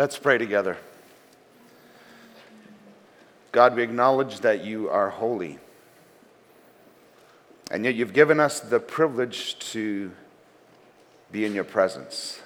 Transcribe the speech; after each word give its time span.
Let's 0.00 0.16
pray 0.16 0.38
together. 0.38 0.78
God, 3.52 3.76
we 3.76 3.82
acknowledge 3.82 4.40
that 4.40 4.64
you 4.64 4.88
are 4.88 5.10
holy. 5.10 5.58
And 7.70 7.84
yet 7.84 7.96
you've 7.96 8.14
given 8.14 8.40
us 8.40 8.60
the 8.60 8.80
privilege 8.80 9.58
to 9.72 10.10
be 11.30 11.44
in 11.44 11.54
your 11.54 11.64
presence. 11.64 12.40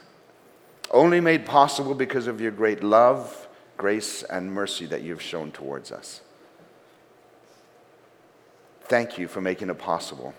Only 0.90 1.20
made 1.20 1.46
possible 1.46 1.94
because 1.94 2.26
of 2.26 2.40
your 2.40 2.50
great 2.50 2.82
love, 2.82 3.46
grace, 3.76 4.24
and 4.24 4.52
mercy 4.52 4.86
that 4.86 5.02
you've 5.02 5.22
shown 5.22 5.52
towards 5.52 5.92
us. 5.92 6.22
Thank 8.80 9.16
you 9.16 9.28
for 9.28 9.40
making 9.40 9.70
it 9.70 9.78
possible 9.78 10.34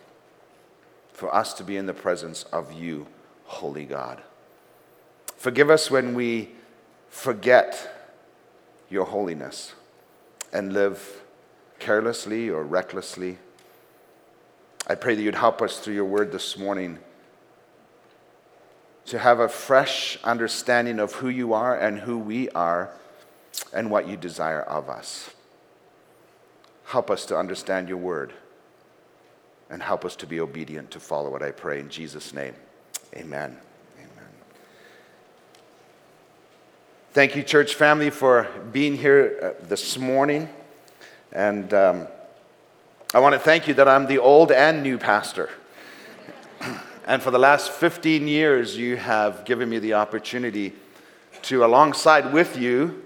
for 1.13 1.33
us 1.33 1.53
to 1.53 1.63
be 1.63 1.77
in 1.77 1.85
the 1.85 1.93
presence 1.93 2.43
of 2.51 2.73
you, 2.73 3.07
holy 3.45 3.85
God. 3.85 4.21
Forgive 5.37 5.69
us 5.69 5.89
when 5.89 6.13
we 6.13 6.49
forget 7.09 7.91
your 8.89 9.05
holiness 9.05 9.73
and 10.53 10.73
live 10.73 11.23
carelessly 11.79 12.49
or 12.49 12.63
recklessly. 12.63 13.37
I 14.87 14.95
pray 14.95 15.15
that 15.15 15.21
you'd 15.21 15.35
help 15.35 15.61
us 15.61 15.79
through 15.79 15.95
your 15.95 16.05
word 16.05 16.31
this 16.31 16.57
morning 16.57 16.99
to 19.05 19.19
have 19.19 19.39
a 19.39 19.49
fresh 19.49 20.17
understanding 20.23 20.99
of 20.99 21.13
who 21.13 21.29
you 21.29 21.53
are 21.53 21.77
and 21.77 21.99
who 21.99 22.17
we 22.17 22.49
are 22.49 22.91
and 23.73 23.89
what 23.89 24.07
you 24.07 24.17
desire 24.17 24.61
of 24.61 24.89
us. 24.89 25.31
Help 26.85 27.09
us 27.09 27.25
to 27.27 27.37
understand 27.37 27.89
your 27.89 27.97
word 27.97 28.33
and 29.69 29.81
help 29.81 30.05
us 30.05 30.15
to 30.15 30.27
be 30.27 30.39
obedient 30.39 30.91
to 30.91 30.99
follow 30.99 31.29
what 31.29 31.41
I 31.41 31.51
pray 31.51 31.79
in 31.79 31.89
Jesus' 31.89 32.33
name. 32.33 32.53
Amen. 33.15 33.57
Thank 37.15 37.37
you, 37.37 37.43
church 37.43 37.75
family, 37.75 38.09
for 38.09 38.49
being 38.73 38.97
here 38.97 39.55
uh, 39.61 39.65
this 39.69 39.97
morning. 39.97 40.49
And 41.31 41.73
um, 41.73 42.07
I 43.13 43.19
want 43.19 43.31
to 43.31 43.39
thank 43.39 43.69
you 43.69 43.73
that 43.75 43.87
I'm 43.87 44.05
the 44.07 44.17
old 44.17 44.51
and 44.51 44.83
new 44.83 44.97
pastor. 44.97 45.49
and 47.05 47.21
for 47.21 47.31
the 47.31 47.39
last 47.39 47.71
15 47.71 48.27
years, 48.27 48.75
you 48.75 48.97
have 48.97 49.45
given 49.45 49.69
me 49.69 49.79
the 49.79 49.93
opportunity 49.93 50.73
to, 51.43 51.63
alongside 51.63 52.33
with 52.33 52.57
you, 52.57 53.01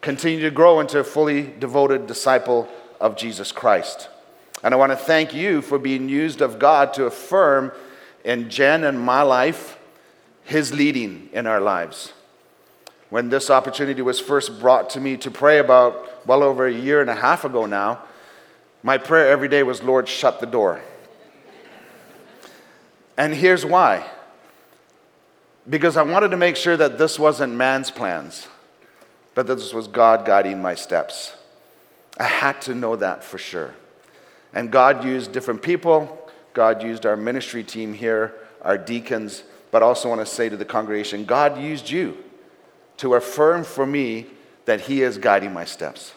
continue 0.00 0.40
to 0.40 0.50
grow 0.50 0.80
into 0.80 0.98
a 0.98 1.04
fully 1.04 1.42
devoted 1.60 2.08
disciple 2.08 2.68
of 3.00 3.16
Jesus 3.16 3.52
Christ. 3.52 4.08
And 4.64 4.74
I 4.74 4.76
want 4.76 4.90
to 4.90 4.96
thank 4.96 5.32
you 5.32 5.62
for 5.62 5.78
being 5.78 6.08
used 6.08 6.40
of 6.40 6.58
God 6.58 6.92
to 6.94 7.04
affirm 7.04 7.70
in 8.24 8.50
Jen 8.50 8.82
and 8.82 8.98
my 8.98 9.22
life 9.22 9.78
his 10.42 10.74
leading 10.74 11.28
in 11.32 11.46
our 11.46 11.60
lives 11.60 12.14
when 13.14 13.28
this 13.28 13.48
opportunity 13.48 14.02
was 14.02 14.18
first 14.18 14.58
brought 14.58 14.90
to 14.90 15.00
me 15.00 15.16
to 15.16 15.30
pray 15.30 15.60
about 15.60 16.26
well 16.26 16.42
over 16.42 16.66
a 16.66 16.72
year 16.72 17.00
and 17.00 17.08
a 17.08 17.14
half 17.14 17.44
ago 17.44 17.64
now, 17.64 18.02
my 18.82 18.98
prayer 18.98 19.28
every 19.28 19.46
day 19.46 19.62
was, 19.62 19.84
Lord, 19.84 20.08
shut 20.08 20.40
the 20.40 20.46
door. 20.46 20.80
And 23.16 23.32
here's 23.32 23.64
why 23.64 24.04
because 25.70 25.96
I 25.96 26.02
wanted 26.02 26.32
to 26.32 26.36
make 26.36 26.56
sure 26.56 26.76
that 26.76 26.98
this 26.98 27.16
wasn't 27.16 27.52
man's 27.52 27.88
plans, 27.88 28.48
but 29.36 29.46
that 29.46 29.54
this 29.54 29.72
was 29.72 29.86
God 29.86 30.26
guiding 30.26 30.60
my 30.60 30.74
steps. 30.74 31.36
I 32.18 32.24
had 32.24 32.60
to 32.62 32.74
know 32.74 32.96
that 32.96 33.22
for 33.22 33.38
sure. 33.38 33.76
And 34.52 34.72
God 34.72 35.04
used 35.04 35.30
different 35.30 35.62
people, 35.62 36.32
God 36.52 36.82
used 36.82 37.06
our 37.06 37.16
ministry 37.16 37.62
team 37.62 37.94
here, 37.94 38.34
our 38.62 38.76
deacons, 38.76 39.44
but 39.70 39.84
I 39.84 39.86
also 39.86 40.08
want 40.08 40.20
to 40.20 40.26
say 40.26 40.48
to 40.48 40.56
the 40.56 40.64
congregation, 40.64 41.24
God 41.24 41.62
used 41.62 41.88
you 41.88 42.16
to 42.98 43.14
affirm 43.14 43.64
for 43.64 43.86
me 43.86 44.26
that 44.66 44.82
He 44.82 45.02
is 45.02 45.18
guiding 45.18 45.52
my 45.52 45.64
steps. 45.64 46.14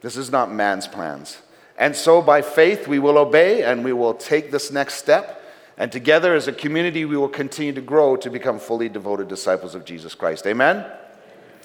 This 0.00 0.16
is 0.16 0.30
not 0.30 0.52
man's 0.52 0.86
plans. 0.86 1.38
And 1.76 1.96
so, 1.96 2.20
by 2.20 2.42
faith, 2.42 2.86
we 2.86 2.98
will 2.98 3.18
obey 3.18 3.62
and 3.62 3.84
we 3.84 3.92
will 3.92 4.14
take 4.14 4.50
this 4.50 4.70
next 4.70 4.94
step. 4.94 5.42
And 5.78 5.90
together 5.90 6.34
as 6.34 6.46
a 6.46 6.52
community, 6.52 7.06
we 7.06 7.16
will 7.16 7.28
continue 7.28 7.72
to 7.72 7.80
grow 7.80 8.16
to 8.16 8.28
become 8.30 8.58
fully 8.58 8.88
devoted 8.88 9.28
disciples 9.28 9.74
of 9.74 9.84
Jesus 9.84 10.14
Christ. 10.14 10.46
Amen? 10.46 10.84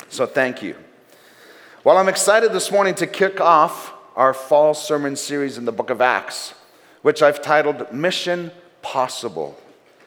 So, 0.10 0.26
thank 0.26 0.64
you. 0.64 0.76
Well, 1.84 1.98
I'm 1.98 2.08
excited 2.08 2.54
this 2.54 2.72
morning 2.72 2.96
to 2.96 3.08
kick 3.08 3.42
off 3.42 3.94
our 4.16 4.34
fall 4.34 4.74
sermon 4.74 5.16
series 5.16 5.58
in 5.58 5.66
the 5.66 5.72
book 5.72 5.90
of 5.90 6.02
Acts, 6.02 6.54
which 7.02 7.22
I've 7.22 7.42
titled 7.42 7.92
Mission 7.92 8.52
Possible. 8.82 9.60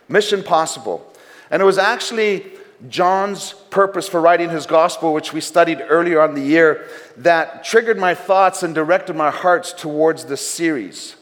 Mission 0.08 0.42
Possible. 0.42 1.12
And 1.50 1.60
it 1.62 1.64
was 1.64 1.78
actually 1.78 2.46
John's 2.88 3.54
purpose 3.70 4.08
for 4.08 4.20
writing 4.20 4.50
his 4.50 4.66
gospel, 4.66 5.12
which 5.12 5.32
we 5.32 5.40
studied 5.40 5.84
earlier 5.88 6.20
on 6.20 6.34
the 6.34 6.40
year, 6.40 6.88
that 7.16 7.64
triggered 7.64 7.98
my 7.98 8.14
thoughts 8.14 8.62
and 8.62 8.74
directed 8.74 9.16
my 9.16 9.30
hearts 9.30 9.72
towards 9.72 10.26
this 10.26 10.46
series. 10.46 11.16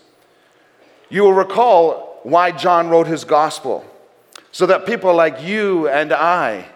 You 1.09 1.22
will 1.22 1.33
recall 1.33 2.21
why 2.25 2.50
John 2.50 2.89
wrote 2.89 3.06
his 3.06 3.25
gospel, 3.25 3.84
so 4.53 4.67
that 4.67 4.84
people 4.84 5.15
like 5.15 5.43
you 5.43 5.89
and 5.89 6.12
I 6.12 6.67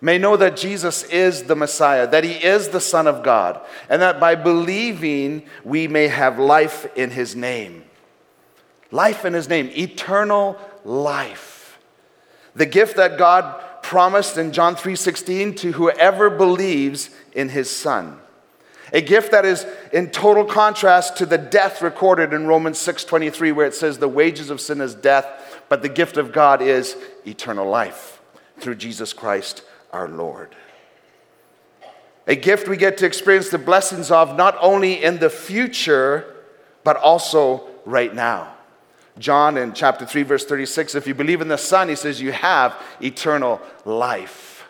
may 0.00 0.16
know 0.16 0.36
that 0.36 0.56
Jesus 0.56 1.02
is 1.04 1.42
the 1.42 1.56
Messiah, 1.56 2.06
that 2.06 2.24
he 2.24 2.32
is 2.32 2.68
the 2.68 2.80
Son 2.80 3.06
of 3.06 3.22
God, 3.22 3.60
and 3.90 4.00
that 4.00 4.20
by 4.20 4.36
believing 4.36 5.42
we 5.64 5.88
may 5.88 6.08
have 6.08 6.38
life 6.38 6.86
in 6.96 7.10
his 7.10 7.34
name. 7.34 7.84
Life 8.90 9.24
in 9.24 9.34
his 9.34 9.48
name, 9.48 9.70
eternal 9.76 10.56
life. 10.84 11.78
The 12.54 12.64
gift 12.64 12.96
that 12.96 13.18
God 13.18 13.62
promised 13.88 14.36
in 14.36 14.52
John 14.52 14.76
3:16 14.76 15.54
to 15.54 15.72
whoever 15.72 16.28
believes 16.28 17.08
in 17.32 17.48
his 17.48 17.74
son. 17.74 18.20
A 18.92 19.00
gift 19.00 19.30
that 19.30 19.46
is 19.46 19.64
in 19.94 20.10
total 20.10 20.44
contrast 20.44 21.16
to 21.16 21.24
the 21.24 21.38
death 21.38 21.80
recorded 21.80 22.34
in 22.34 22.46
Romans 22.46 22.78
6:23 22.78 23.50
where 23.50 23.64
it 23.64 23.74
says 23.74 23.96
the 23.96 24.06
wages 24.06 24.50
of 24.50 24.60
sin 24.60 24.82
is 24.82 24.94
death, 24.94 25.26
but 25.70 25.80
the 25.80 25.88
gift 25.88 26.18
of 26.18 26.32
God 26.32 26.60
is 26.60 26.96
eternal 27.26 27.66
life 27.66 28.20
through 28.60 28.74
Jesus 28.74 29.14
Christ 29.14 29.62
our 29.90 30.06
Lord. 30.06 30.54
A 32.26 32.36
gift 32.36 32.68
we 32.68 32.76
get 32.76 32.98
to 32.98 33.06
experience 33.06 33.48
the 33.48 33.56
blessings 33.56 34.10
of 34.10 34.36
not 34.36 34.58
only 34.60 35.02
in 35.02 35.18
the 35.18 35.30
future 35.30 36.26
but 36.84 36.98
also 36.98 37.62
right 37.86 38.14
now. 38.14 38.52
John 39.18 39.56
in 39.56 39.72
chapter 39.72 40.06
3, 40.06 40.22
verse 40.22 40.44
36, 40.44 40.94
if 40.94 41.06
you 41.06 41.14
believe 41.14 41.40
in 41.40 41.48
the 41.48 41.58
Son, 41.58 41.88
he 41.88 41.96
says, 41.96 42.20
you 42.20 42.32
have 42.32 42.80
eternal 43.00 43.60
life. 43.84 44.66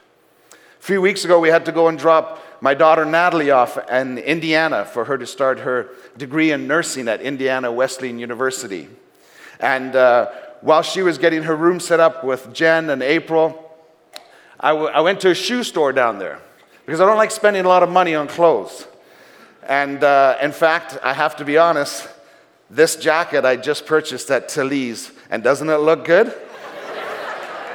A 0.52 0.82
few 0.82 1.00
weeks 1.00 1.24
ago, 1.24 1.38
we 1.38 1.48
had 1.48 1.64
to 1.66 1.72
go 1.72 1.88
and 1.88 1.98
drop 1.98 2.42
my 2.60 2.74
daughter 2.74 3.04
Natalie 3.04 3.50
off 3.50 3.78
in 3.90 4.18
Indiana 4.18 4.84
for 4.84 5.04
her 5.04 5.18
to 5.18 5.26
start 5.26 5.60
her 5.60 5.90
degree 6.16 6.50
in 6.50 6.66
nursing 6.66 7.08
at 7.08 7.20
Indiana 7.20 7.70
Wesleyan 7.70 8.18
University. 8.18 8.88
And 9.60 9.94
uh, 9.94 10.30
while 10.60 10.82
she 10.82 11.02
was 11.02 11.18
getting 11.18 11.44
her 11.44 11.54
room 11.54 11.78
set 11.80 12.00
up 12.00 12.24
with 12.24 12.52
Jen 12.52 12.90
and 12.90 13.02
April, 13.02 13.64
I, 14.58 14.70
w- 14.70 14.88
I 14.88 15.00
went 15.00 15.20
to 15.20 15.30
a 15.30 15.34
shoe 15.34 15.62
store 15.62 15.92
down 15.92 16.18
there 16.18 16.40
because 16.84 17.00
I 17.00 17.06
don't 17.06 17.16
like 17.16 17.30
spending 17.30 17.64
a 17.64 17.68
lot 17.68 17.82
of 17.82 17.90
money 17.90 18.14
on 18.14 18.26
clothes. 18.28 18.86
And 19.62 20.02
uh, 20.02 20.38
in 20.40 20.52
fact, 20.52 20.98
I 21.02 21.12
have 21.12 21.36
to 21.36 21.44
be 21.44 21.58
honest, 21.58 22.08
this 22.70 22.96
jacket 22.96 23.44
I 23.44 23.56
just 23.56 23.86
purchased 23.86 24.30
at 24.30 24.48
Talize, 24.48 25.12
and 25.30 25.42
doesn't 25.42 25.68
it 25.68 25.78
look 25.78 26.04
good? 26.04 26.34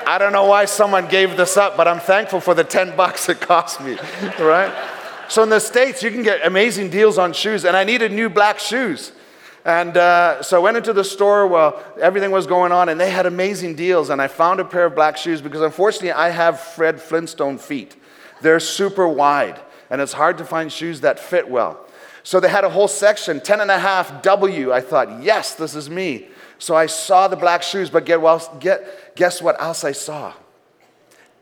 I 0.06 0.18
don't 0.18 0.34
know 0.34 0.46
why 0.46 0.66
someone 0.66 1.08
gave 1.08 1.38
this 1.38 1.56
up, 1.56 1.78
but 1.78 1.88
I'm 1.88 2.00
thankful 2.00 2.40
for 2.40 2.54
the 2.54 2.64
10 2.64 2.96
bucks 2.96 3.30
it 3.30 3.40
cost 3.40 3.82
me, 3.82 3.98
right? 4.40 4.74
So 5.30 5.44
in 5.44 5.50
the 5.50 5.60
States, 5.60 6.04
you 6.04 6.12
can 6.12 6.24
get 6.24 6.46
amazing 6.46 6.90
deals 6.90 7.18
on 7.18 7.34
shoes, 7.34 7.66
and 7.66 7.76
I 7.76 7.84
needed 7.84 8.12
new 8.12 8.30
black 8.30 8.60
shoes. 8.60 9.14
And 9.66 9.96
uh, 9.96 10.44
so 10.44 10.58
I 10.58 10.60
went 10.60 10.76
into 10.76 10.92
the 10.92 11.06
store 11.06 11.48
while 11.48 11.82
everything 12.00 12.32
was 12.32 12.46
going 12.46 12.74
on, 12.74 12.90
and 12.90 13.00
they 13.00 13.10
had 13.10 13.26
amazing 13.26 13.76
deals. 13.76 14.10
And 14.10 14.22
I 14.22 14.28
found 14.28 14.60
a 14.60 14.66
pair 14.66 14.86
of 14.86 14.96
black 14.96 15.16
shoes 15.16 15.42
because 15.42 15.62
unfortunately 15.62 16.12
I 16.12 16.30
have 16.30 16.60
Fred 16.60 17.02
Flintstone 17.02 17.58
feet. 17.58 17.96
They're 18.42 18.60
super 18.60 19.08
wide, 19.08 19.60
and 19.90 20.02
it's 20.02 20.14
hard 20.14 20.38
to 20.40 20.46
find 20.46 20.72
shoes 20.72 21.02
that 21.02 21.18
fit 21.18 21.50
well. 21.50 21.83
So 22.24 22.40
they 22.40 22.48
had 22.48 22.64
a 22.64 22.70
whole 22.70 22.88
section, 22.88 23.42
10 23.42 23.60
and 23.60 23.70
a 23.70 23.78
half 23.78 24.22
W. 24.24 24.72
I 24.72 24.80
thought, 24.80 25.22
yes, 25.22 25.56
this 25.56 25.76
is 25.76 25.90
me. 25.90 26.28
So 26.58 26.74
I 26.74 26.86
saw 26.86 27.28
the 27.28 27.36
black 27.36 27.62
shoes, 27.62 27.90
but 27.90 28.06
get, 28.06 28.22
well, 28.22 28.42
get, 28.62 29.16
guess 29.16 29.42
what 29.42 29.62
else 29.62 29.84
I 29.84 29.92
saw? 29.92 30.34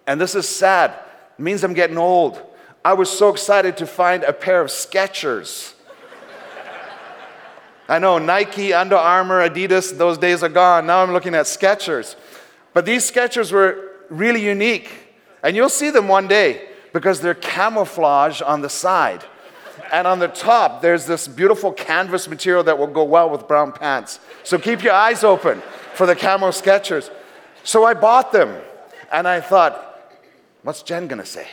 And 0.08 0.20
this 0.20 0.34
is 0.34 0.50
sad. 0.50 0.92
It 1.38 1.42
means 1.42 1.64
I'm 1.64 1.76
getting 1.76 2.00
old. 2.00 2.42
I 2.84 2.94
was 2.94 3.12
so 3.12 3.30
excited 3.30 3.78
to 3.78 3.86
find 3.86 4.24
a 4.24 4.34
pair 4.34 4.62
of 4.62 4.70
Skechers. 4.70 5.74
I 7.88 8.00
know 8.00 8.18
Nike, 8.18 8.74
Under 8.74 8.96
Armour, 8.96 9.48
Adidas, 9.48 9.96
those 9.96 10.18
days 10.18 10.42
are 10.42 10.50
gone. 10.50 10.88
Now 10.88 11.04
I'm 11.04 11.12
looking 11.12 11.36
at 11.36 11.46
Skechers. 11.46 12.16
But 12.74 12.86
these 12.86 13.10
Skechers 13.10 13.52
were 13.52 13.92
really 14.10 14.44
unique. 14.44 14.90
And 15.44 15.56
you'll 15.56 15.70
see 15.70 15.92
them 15.92 16.08
one 16.08 16.28
day 16.28 16.70
because 16.94 17.22
they're 17.22 17.36
camouflage 17.36 18.42
on 18.42 18.62
the 18.62 18.70
side 18.70 19.24
and 19.92 20.08
on 20.08 20.20
the 20.20 20.28
top, 20.28 20.82
there's 20.82 21.06
this 21.06 21.28
beautiful 21.28 21.72
canvas 21.72 22.28
material 22.28 22.64
that 22.64 22.78
will 22.78 22.88
go 22.88 23.04
well 23.04 23.30
with 23.30 23.48
brown 23.48 23.72
pants. 23.72 24.20
So 24.44 24.58
keep 24.58 24.84
your 24.84 24.94
eyes 24.94 25.24
open 25.24 25.62
for 25.94 26.06
the 26.06 26.16
camo 26.16 26.50
Skechers. 26.50 27.10
So 27.64 27.84
I 27.84 27.94
bought 27.94 28.32
them, 28.32 28.62
and 29.12 29.28
I 29.28 29.42
thought, 29.42 30.00
what's 30.64 30.82
Jen 30.82 31.08
gonna 31.08 31.26
say? 31.26 31.48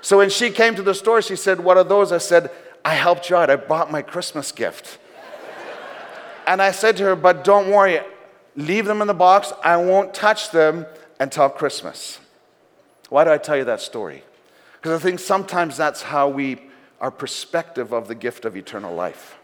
So 0.00 0.18
when 0.18 0.30
she 0.30 0.50
came 0.50 0.74
to 0.74 0.82
the 0.82 0.94
store, 0.94 1.22
she 1.22 1.36
said, 1.36 1.60
What 1.60 1.76
are 1.76 1.84
those? 1.84 2.12
I 2.12 2.18
said, 2.18 2.50
I 2.84 2.94
helped 2.94 3.30
you 3.30 3.36
out. 3.36 3.50
I 3.50 3.56
bought 3.56 3.90
my 3.90 4.02
Christmas 4.02 4.52
gift. 4.52 4.98
and 6.46 6.62
I 6.62 6.70
said 6.70 6.96
to 6.98 7.04
her, 7.04 7.16
But 7.16 7.44
don't 7.44 7.70
worry, 7.70 8.00
leave 8.56 8.86
them 8.86 9.00
in 9.00 9.06
the 9.06 9.14
box. 9.14 9.52
I 9.62 9.76
won't 9.76 10.14
touch 10.14 10.50
them 10.50 10.86
until 11.18 11.48
Christmas. 11.48 12.20
Why 13.08 13.24
do 13.24 13.30
I 13.30 13.38
tell 13.38 13.56
you 13.56 13.64
that 13.64 13.80
story? 13.80 14.22
Because 14.74 15.00
I 15.00 15.02
think 15.02 15.18
sometimes 15.18 15.76
that's 15.76 16.02
how 16.02 16.28
we, 16.28 16.60
our 17.00 17.10
perspective 17.10 17.92
of 17.92 18.08
the 18.08 18.14
gift 18.14 18.44
of 18.44 18.56
eternal 18.56 18.94
life. 18.94 19.36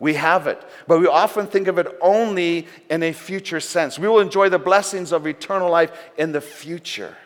We 0.00 0.14
have 0.14 0.48
it, 0.48 0.60
but 0.88 1.00
we 1.00 1.06
often 1.06 1.46
think 1.46 1.68
of 1.68 1.78
it 1.78 1.86
only 2.00 2.66
in 2.90 3.04
a 3.04 3.12
future 3.12 3.60
sense. 3.60 3.98
We 3.98 4.08
will 4.08 4.18
enjoy 4.18 4.48
the 4.48 4.58
blessings 4.58 5.12
of 5.12 5.26
eternal 5.26 5.70
life 5.70 5.92
in 6.18 6.32
the 6.32 6.40
future. 6.40 7.16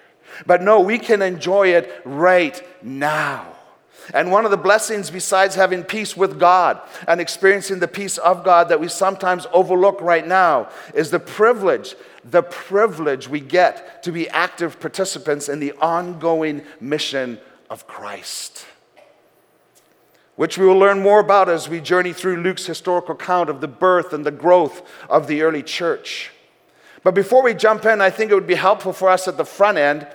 But 0.45 0.61
no, 0.61 0.81
we 0.81 0.99
can 0.99 1.23
enjoy 1.23 1.69
it 1.69 2.03
right 2.05 2.63
now. 2.83 3.57
And 4.13 4.31
one 4.31 4.45
of 4.45 4.51
the 4.51 4.57
blessings, 4.57 5.11
besides 5.11 5.55
having 5.55 5.83
peace 5.83 6.17
with 6.17 6.39
God 6.39 6.81
and 7.09 7.21
experiencing 7.21 7.79
the 7.79 7.89
peace 7.89 8.19
of 8.19 8.45
God 8.45 8.69
that 8.69 8.79
we 8.79 8.89
sometimes 8.89 9.47
overlook 9.53 10.01
right 10.01 10.27
now, 10.27 10.69
is 10.95 11.11
the 11.11 11.19
privilege, 11.19 11.97
the 12.25 12.43
privilege 12.43 13.29
we 13.29 13.41
get 13.41 14.03
to 14.05 14.13
be 14.13 14.29
active 14.29 14.79
participants 14.79 15.49
in 15.49 15.61
the 15.61 15.73
ongoing 15.81 16.63
mission 16.79 17.41
of 17.71 17.87
Christ. 17.87 18.67
Which 20.37 20.59
we 20.59 20.67
will 20.67 20.79
learn 20.79 21.03
more 21.03 21.21
about 21.21 21.49
as 21.49 21.69
we 21.69 21.81
journey 21.81 22.13
through 22.13 22.37
Luke's 22.37 22.67
historical 22.67 23.15
account 23.15 23.51
of 23.51 23.61
the 23.61 23.69
birth 23.69 24.13
and 24.13 24.25
the 24.25 24.31
growth 24.31 24.83
of 25.09 25.27
the 25.27 25.43
early 25.43 25.63
church. 25.63 26.31
But 27.03 27.15
before 27.15 27.43
we 27.43 27.55
jump 27.55 27.85
in, 27.87 28.01
I 28.01 28.11
think 28.11 28.31
it 28.31 28.35
would 28.35 28.47
be 28.47 28.55
helpful 28.55 28.93
for 28.93 29.09
us 29.09 29.27
at 29.29 29.37
the 29.37 29.45
front 29.45 29.79
end 29.79 30.07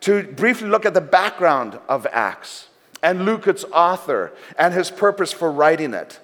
to 0.00 0.22
briefly 0.22 0.68
look 0.68 0.86
at 0.86 0.94
the 0.94 1.00
background 1.00 1.78
of 1.88 2.06
Acts 2.10 2.68
and 3.02 3.24
Luke, 3.24 3.46
its 3.46 3.64
author, 3.72 4.32
and 4.58 4.72
his 4.72 4.90
purpose 4.90 5.32
for 5.32 5.50
writing 5.50 5.94
it. 5.94 6.20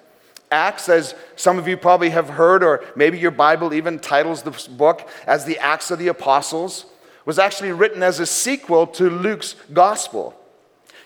Acts, 0.51 0.89
as 0.89 1.15
some 1.35 1.57
of 1.57 1.67
you 1.67 1.77
probably 1.77 2.09
have 2.11 2.29
heard, 2.29 2.63
or 2.63 2.83
maybe 2.95 3.17
your 3.17 3.31
Bible 3.31 3.73
even 3.73 3.99
titles 3.99 4.43
this 4.43 4.67
book 4.67 5.09
as 5.25 5.45
the 5.45 5.57
Acts 5.59 5.91
of 5.91 5.99
the 5.99 6.07
Apostles, 6.07 6.85
was 7.25 7.39
actually 7.39 7.71
written 7.71 8.03
as 8.03 8.19
a 8.19 8.25
sequel 8.25 8.85
to 8.87 9.09
Luke's 9.09 9.55
gospel. 9.71 10.39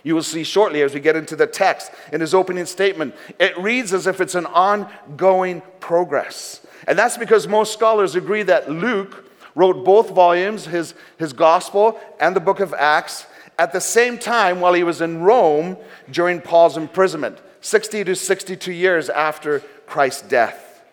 You 0.03 0.15
will 0.15 0.23
see 0.23 0.43
shortly 0.43 0.81
as 0.81 0.93
we 0.93 0.99
get 0.99 1.15
into 1.15 1.35
the 1.35 1.47
text 1.47 1.91
in 2.11 2.21
his 2.21 2.33
opening 2.33 2.65
statement, 2.65 3.15
it 3.39 3.57
reads 3.57 3.93
as 3.93 4.07
if 4.07 4.21
it's 4.21 4.35
an 4.35 4.45
ongoing 4.45 5.61
progress. 5.79 6.65
And 6.87 6.97
that's 6.97 7.17
because 7.17 7.47
most 7.47 7.73
scholars 7.73 8.15
agree 8.15 8.43
that 8.43 8.69
Luke 8.69 9.25
wrote 9.55 9.83
both 9.83 10.11
volumes, 10.11 10.65
his, 10.65 10.93
his 11.17 11.33
gospel 11.33 11.99
and 12.19 12.35
the 12.35 12.39
book 12.39 12.59
of 12.59 12.73
Acts, 12.73 13.25
at 13.59 13.73
the 13.73 13.81
same 13.81 14.17
time 14.19 14.61
while 14.61 14.73
he 14.73 14.83
was 14.83 15.01
in 15.01 15.21
Rome 15.21 15.77
during 16.11 16.41
Paul's 16.41 16.77
imprisonment, 16.77 17.39
60 17.61 18.03
to 18.03 18.15
62 18.15 18.71
years 18.71 19.09
after 19.09 19.61
Christ's 19.87 20.21
death. 20.21 20.83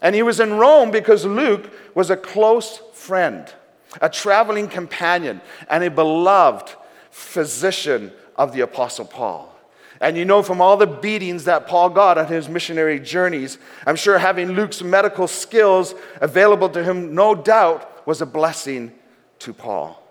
And 0.00 0.14
he 0.14 0.22
was 0.22 0.40
in 0.40 0.54
Rome 0.54 0.90
because 0.90 1.24
Luke 1.24 1.72
was 1.94 2.10
a 2.10 2.16
close 2.16 2.80
friend, 2.92 3.52
a 4.00 4.08
traveling 4.08 4.68
companion, 4.68 5.40
and 5.68 5.82
a 5.82 5.90
beloved 5.90 6.74
physician 7.10 8.12
of 8.36 8.52
the 8.52 8.60
Apostle 8.60 9.04
Paul. 9.04 9.52
And 10.00 10.16
you 10.16 10.24
know 10.24 10.42
from 10.42 10.60
all 10.60 10.76
the 10.76 10.86
beatings 10.86 11.44
that 11.44 11.66
Paul 11.66 11.90
got 11.90 12.18
on 12.18 12.26
his 12.26 12.48
missionary 12.48 13.00
journeys, 13.00 13.58
I'm 13.86 13.96
sure 13.96 14.18
having 14.18 14.52
Luke's 14.52 14.82
medical 14.82 15.26
skills 15.26 15.94
available 16.20 16.68
to 16.70 16.84
him, 16.84 17.14
no 17.14 17.34
doubt, 17.34 18.06
was 18.06 18.20
a 18.20 18.26
blessing 18.26 18.92
to 19.40 19.52
Paul. 19.52 20.02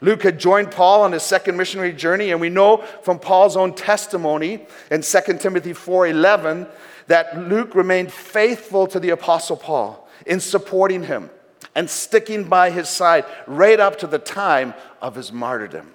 Luke 0.00 0.22
had 0.22 0.38
joined 0.38 0.70
Paul 0.70 1.02
on 1.02 1.12
his 1.12 1.22
second 1.22 1.56
missionary 1.56 1.92
journey, 1.92 2.30
and 2.30 2.40
we 2.40 2.50
know 2.50 2.78
from 3.02 3.18
Paul's 3.18 3.56
own 3.56 3.74
testimony 3.74 4.66
in 4.90 5.02
2 5.02 5.40
Timothy 5.40 5.72
4:11 5.72 6.66
that 7.06 7.38
Luke 7.38 7.74
remained 7.74 8.12
faithful 8.12 8.86
to 8.88 9.00
the 9.00 9.10
apostle 9.10 9.56
Paul 9.56 10.08
in 10.26 10.40
supporting 10.40 11.04
him 11.04 11.30
and 11.74 11.88
sticking 11.88 12.44
by 12.44 12.70
his 12.70 12.88
side 12.88 13.24
right 13.46 13.80
up 13.80 13.98
to 13.98 14.06
the 14.06 14.18
time 14.18 14.74
of 15.00 15.14
his 15.14 15.32
martyrdom. 15.32 15.93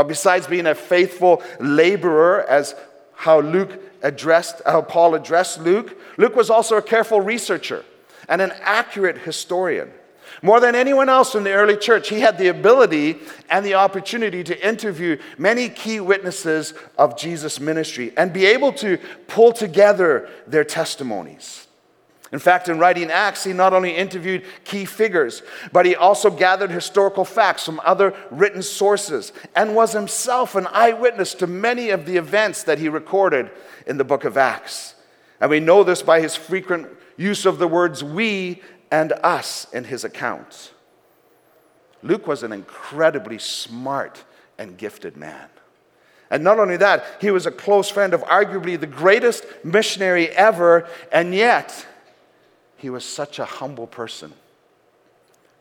But 0.00 0.08
besides 0.08 0.46
being 0.46 0.66
a 0.66 0.74
faithful 0.74 1.42
laborer, 1.60 2.48
as 2.48 2.74
how 3.12 3.40
Luke 3.40 3.78
addressed, 4.02 4.62
how 4.64 4.80
Paul 4.80 5.14
addressed 5.14 5.60
Luke, 5.60 5.94
Luke 6.16 6.34
was 6.34 6.48
also 6.48 6.78
a 6.78 6.82
careful 6.82 7.20
researcher 7.20 7.84
and 8.26 8.40
an 8.40 8.50
accurate 8.62 9.18
historian. 9.18 9.92
More 10.40 10.58
than 10.58 10.74
anyone 10.74 11.10
else 11.10 11.34
in 11.34 11.44
the 11.44 11.52
early 11.52 11.76
church, 11.76 12.08
he 12.08 12.20
had 12.20 12.38
the 12.38 12.48
ability 12.48 13.18
and 13.50 13.62
the 13.62 13.74
opportunity 13.74 14.42
to 14.42 14.66
interview 14.66 15.18
many 15.36 15.68
key 15.68 16.00
witnesses 16.00 16.72
of 16.96 17.18
Jesus' 17.18 17.60
ministry 17.60 18.14
and 18.16 18.32
be 18.32 18.46
able 18.46 18.72
to 18.72 18.96
pull 19.28 19.52
together 19.52 20.30
their 20.46 20.64
testimonies. 20.64 21.66
In 22.32 22.38
fact, 22.38 22.68
in 22.68 22.78
writing 22.78 23.10
Acts, 23.10 23.42
he 23.42 23.52
not 23.52 23.72
only 23.72 23.96
interviewed 23.96 24.44
key 24.64 24.84
figures, 24.84 25.42
but 25.72 25.84
he 25.84 25.96
also 25.96 26.30
gathered 26.30 26.70
historical 26.70 27.24
facts 27.24 27.64
from 27.64 27.80
other 27.84 28.14
written 28.30 28.62
sources 28.62 29.32
and 29.56 29.74
was 29.74 29.92
himself 29.92 30.54
an 30.54 30.68
eyewitness 30.68 31.34
to 31.34 31.48
many 31.48 31.90
of 31.90 32.06
the 32.06 32.16
events 32.16 32.62
that 32.64 32.78
he 32.78 32.88
recorded 32.88 33.50
in 33.86 33.98
the 33.98 34.04
book 34.04 34.24
of 34.24 34.36
Acts. 34.36 34.94
And 35.40 35.50
we 35.50 35.58
know 35.58 35.82
this 35.82 36.02
by 36.02 36.20
his 36.20 36.36
frequent 36.36 36.88
use 37.16 37.46
of 37.46 37.58
the 37.58 37.66
words 37.66 38.04
we 38.04 38.62
and 38.92 39.12
us 39.24 39.66
in 39.72 39.84
his 39.84 40.04
accounts. 40.04 40.70
Luke 42.02 42.26
was 42.26 42.44
an 42.44 42.52
incredibly 42.52 43.38
smart 43.38 44.24
and 44.56 44.78
gifted 44.78 45.16
man. 45.16 45.48
And 46.30 46.44
not 46.44 46.60
only 46.60 46.76
that, 46.76 47.04
he 47.20 47.32
was 47.32 47.46
a 47.46 47.50
close 47.50 47.90
friend 47.90 48.14
of 48.14 48.22
arguably 48.22 48.78
the 48.78 48.86
greatest 48.86 49.44
missionary 49.64 50.28
ever, 50.28 50.88
and 51.10 51.34
yet 51.34 51.86
he 52.80 52.88
was 52.88 53.04
such 53.04 53.38
a 53.38 53.44
humble 53.44 53.86
person. 53.86 54.32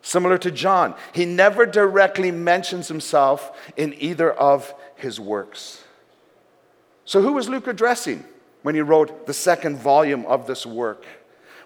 Similar 0.01 0.37
to 0.37 0.51
John, 0.51 0.95
he 1.13 1.25
never 1.25 1.65
directly 1.65 2.31
mentions 2.31 2.87
himself 2.87 3.51
in 3.75 3.93
either 3.99 4.31
of 4.31 4.73
his 4.95 5.19
works. 5.19 5.83
So, 7.03 7.21
who 7.21 7.33
was 7.33 7.49
Luke 7.49 7.67
addressing 7.67 8.23
when 8.61 8.73
he 8.75 8.81
wrote 8.81 9.27
the 9.27 9.33
second 9.33 9.77
volume 9.77 10.25
of 10.27 10.47
this 10.47 10.65
work? 10.65 11.03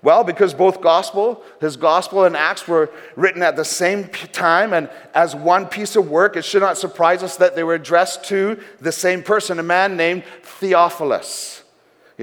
Well, 0.01 0.23
because 0.23 0.55
both 0.55 0.81
gospel, 0.81 1.43
his 1.61 1.77
gospel 1.77 2.25
and 2.25 2.35
Acts 2.35 2.67
were 2.67 2.89
written 3.15 3.43
at 3.43 3.55
the 3.55 3.63
same 3.63 4.09
time 4.09 4.73
and 4.73 4.89
as 5.13 5.35
one 5.35 5.67
piece 5.67 5.95
of 5.95 6.09
work, 6.09 6.35
it 6.35 6.43
should 6.43 6.61
not 6.61 6.77
surprise 6.77 7.23
us 7.23 7.37
that 7.37 7.55
they 7.55 7.63
were 7.63 7.75
addressed 7.75 8.25
to 8.25 8.59
the 8.81 8.91
same 8.91 9.21
person, 9.23 9.59
a 9.59 9.63
man 9.63 9.95
named 9.95 10.23
Theophilus. 10.41 11.62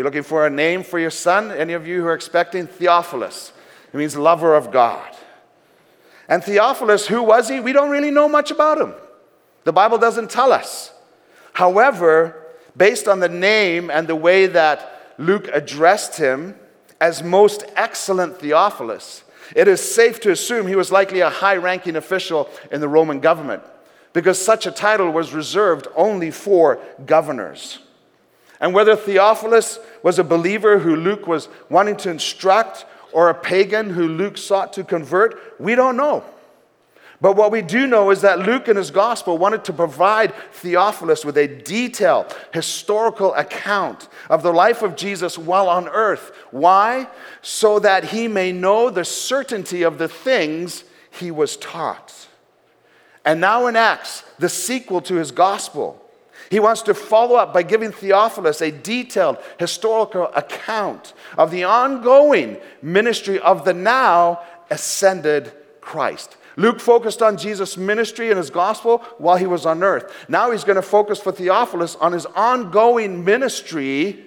You're 0.00 0.06
looking 0.06 0.22
for 0.22 0.46
a 0.46 0.50
name 0.50 0.82
for 0.82 0.98
your 0.98 1.10
son? 1.10 1.52
Any 1.52 1.74
of 1.74 1.86
you 1.86 2.00
who 2.00 2.06
are 2.06 2.14
expecting 2.14 2.66
Theophilus? 2.66 3.52
It 3.92 3.96
means 3.98 4.16
lover 4.16 4.54
of 4.54 4.72
God. 4.72 5.14
And 6.26 6.42
Theophilus, 6.42 7.06
who 7.06 7.22
was 7.22 7.50
he? 7.50 7.60
We 7.60 7.74
don't 7.74 7.90
really 7.90 8.10
know 8.10 8.26
much 8.26 8.50
about 8.50 8.80
him. 8.80 8.94
The 9.64 9.74
Bible 9.74 9.98
doesn't 9.98 10.30
tell 10.30 10.54
us. 10.54 10.94
However, 11.52 12.46
based 12.74 13.08
on 13.08 13.20
the 13.20 13.28
name 13.28 13.90
and 13.90 14.06
the 14.06 14.16
way 14.16 14.46
that 14.46 15.12
Luke 15.18 15.50
addressed 15.52 16.16
him, 16.16 16.54
as 16.98 17.22
most 17.22 17.64
excellent 17.76 18.38
Theophilus, 18.38 19.22
it 19.54 19.68
is 19.68 19.82
safe 19.82 20.18
to 20.20 20.30
assume 20.30 20.66
he 20.66 20.76
was 20.76 20.90
likely 20.90 21.20
a 21.20 21.28
high 21.28 21.56
ranking 21.56 21.96
official 21.96 22.48
in 22.72 22.80
the 22.80 22.88
Roman 22.88 23.20
government 23.20 23.62
because 24.14 24.42
such 24.42 24.64
a 24.64 24.70
title 24.70 25.10
was 25.10 25.34
reserved 25.34 25.88
only 25.94 26.30
for 26.30 26.80
governors. 27.04 27.80
And 28.60 28.74
whether 28.74 28.94
Theophilus 28.94 29.78
was 30.02 30.18
a 30.18 30.24
believer 30.24 30.78
who 30.78 30.94
Luke 30.94 31.26
was 31.26 31.48
wanting 31.70 31.96
to 31.98 32.10
instruct 32.10 32.84
or 33.12 33.28
a 33.28 33.34
pagan 33.34 33.90
who 33.90 34.06
Luke 34.06 34.36
sought 34.36 34.72
to 34.74 34.84
convert, 34.84 35.58
we 35.58 35.74
don't 35.74 35.96
know. 35.96 36.24
But 37.22 37.36
what 37.36 37.52
we 37.52 37.60
do 37.60 37.86
know 37.86 38.10
is 38.10 38.22
that 38.22 38.38
Luke 38.38 38.68
in 38.68 38.76
his 38.76 38.90
gospel 38.90 39.36
wanted 39.36 39.64
to 39.64 39.74
provide 39.74 40.34
Theophilus 40.52 41.22
with 41.24 41.36
a 41.36 41.46
detailed 41.46 42.34
historical 42.52 43.34
account 43.34 44.08
of 44.30 44.42
the 44.42 44.52
life 44.52 44.82
of 44.82 44.96
Jesus 44.96 45.36
while 45.36 45.68
on 45.68 45.86
earth. 45.88 46.32
Why? 46.50 47.08
So 47.42 47.78
that 47.80 48.04
he 48.04 48.26
may 48.26 48.52
know 48.52 48.88
the 48.88 49.04
certainty 49.04 49.82
of 49.82 49.98
the 49.98 50.08
things 50.08 50.84
he 51.10 51.30
was 51.30 51.58
taught. 51.58 52.28
And 53.22 53.38
now 53.38 53.66
in 53.66 53.76
Acts, 53.76 54.24
the 54.38 54.48
sequel 54.48 55.02
to 55.02 55.16
his 55.16 55.30
gospel, 55.30 55.99
he 56.50 56.58
wants 56.58 56.82
to 56.82 56.94
follow 56.94 57.36
up 57.36 57.54
by 57.54 57.62
giving 57.62 57.92
Theophilus 57.92 58.60
a 58.60 58.72
detailed 58.72 59.38
historical 59.58 60.30
account 60.34 61.14
of 61.38 61.52
the 61.52 61.64
ongoing 61.64 62.58
ministry 62.82 63.38
of 63.38 63.64
the 63.64 63.72
now 63.72 64.42
ascended 64.68 65.52
Christ. 65.80 66.36
Luke 66.56 66.80
focused 66.80 67.22
on 67.22 67.36
Jesus' 67.36 67.76
ministry 67.76 68.28
and 68.28 68.36
his 68.36 68.50
gospel 68.50 68.98
while 69.18 69.36
he 69.36 69.46
was 69.46 69.64
on 69.64 69.82
earth. 69.84 70.12
Now 70.28 70.50
he's 70.50 70.64
going 70.64 70.76
to 70.76 70.82
focus 70.82 71.20
for 71.20 71.30
Theophilus 71.30 71.94
on 71.96 72.12
his 72.12 72.26
ongoing 72.26 73.24
ministry 73.24 74.26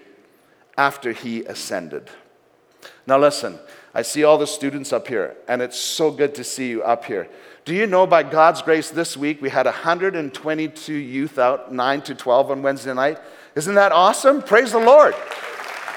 after 0.78 1.12
he 1.12 1.44
ascended. 1.44 2.10
Now, 3.06 3.20
listen, 3.20 3.60
I 3.94 4.02
see 4.02 4.24
all 4.24 4.38
the 4.38 4.48
students 4.48 4.94
up 4.94 5.08
here, 5.08 5.36
and 5.48 5.62
it's 5.62 5.78
so 5.78 6.10
good 6.10 6.34
to 6.36 6.44
see 6.44 6.70
you 6.70 6.84
up 6.84 7.06
here. 7.06 7.28
Do 7.66 7.74
you 7.74 7.88
know 7.88 8.06
by 8.06 8.24
God's 8.24 8.62
grace 8.62 8.90
this 8.90 9.16
week 9.16 9.42
we 9.42 9.50
had 9.50 9.66
122 9.66 10.94
youth 10.94 11.40
out, 11.40 11.74
9 11.74 12.02
to 12.02 12.16
12 12.16 12.52
on 12.52 12.62
Wednesday 12.62 12.94
night? 12.94 13.20
Isn't 13.56 13.76
that 13.76 13.94
awesome? 13.94 14.42
Praise 14.42 14.74
the 14.74 14.80
Lord. 14.80 15.16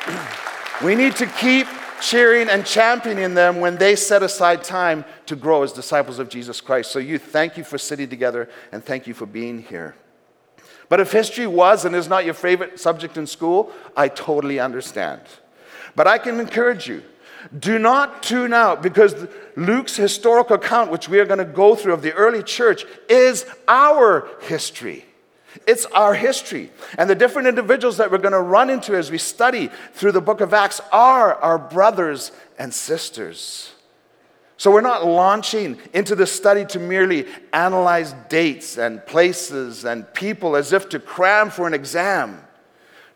we 0.84 0.94
need 0.94 1.16
to 1.16 1.26
keep 1.26 1.66
cheering 2.00 2.48
and 2.48 2.64
championing 2.64 3.34
them 3.34 3.58
when 3.58 3.76
they 3.78 3.96
set 3.96 4.22
aside 4.22 4.62
time 4.62 5.04
to 5.24 5.34
grow 5.34 5.64
as 5.64 5.72
disciples 5.72 6.20
of 6.20 6.28
Jesus 6.28 6.60
Christ. 6.60 6.92
So, 6.92 7.00
you 7.00 7.18
thank 7.18 7.56
you 7.56 7.64
for 7.64 7.78
sitting 7.78 8.08
together 8.08 8.48
and 8.70 8.84
thank 8.84 9.08
you 9.08 9.14
for 9.14 9.26
being 9.26 9.60
here. 9.62 9.96
But 10.88 11.00
if 11.00 11.10
history 11.10 11.48
was 11.48 11.84
and 11.84 11.96
is 11.96 12.08
not 12.08 12.24
your 12.24 12.34
favorite 12.34 12.78
subject 12.78 13.16
in 13.16 13.26
school, 13.26 13.72
I 13.96 14.06
totally 14.06 14.60
understand. 14.60 15.22
But 15.96 16.06
I 16.06 16.18
can 16.18 16.38
encourage 16.38 16.86
you 16.86 17.02
do 17.58 17.78
not 17.78 18.22
tune 18.22 18.52
out 18.52 18.82
because 18.82 19.14
Luke's 19.56 19.96
historical 19.96 20.56
account, 20.56 20.90
which 20.90 21.08
we 21.08 21.20
are 21.20 21.24
going 21.24 21.38
to 21.38 21.44
go 21.44 21.74
through 21.74 21.92
of 21.92 22.02
the 22.02 22.12
early 22.12 22.42
church, 22.42 22.84
is 23.08 23.46
our 23.68 24.28
history. 24.42 25.04
It's 25.66 25.86
our 25.86 26.14
history. 26.14 26.70
And 26.98 27.08
the 27.08 27.14
different 27.14 27.48
individuals 27.48 27.96
that 27.96 28.10
we're 28.10 28.18
going 28.18 28.32
to 28.32 28.40
run 28.40 28.70
into 28.70 28.94
as 28.94 29.10
we 29.10 29.18
study 29.18 29.70
through 29.94 30.12
the 30.12 30.20
book 30.20 30.40
of 30.40 30.52
Acts 30.52 30.80
are 30.92 31.34
our 31.36 31.58
brothers 31.58 32.32
and 32.58 32.72
sisters. 32.72 33.72
So 34.58 34.70
we're 34.70 34.80
not 34.80 35.06
launching 35.06 35.78
into 35.92 36.14
the 36.14 36.26
study 36.26 36.64
to 36.66 36.78
merely 36.78 37.26
analyze 37.52 38.14
dates 38.28 38.78
and 38.78 39.04
places 39.04 39.84
and 39.84 40.12
people 40.14 40.56
as 40.56 40.72
if 40.72 40.88
to 40.90 40.98
cram 40.98 41.50
for 41.50 41.66
an 41.66 41.74
exam. 41.74 42.42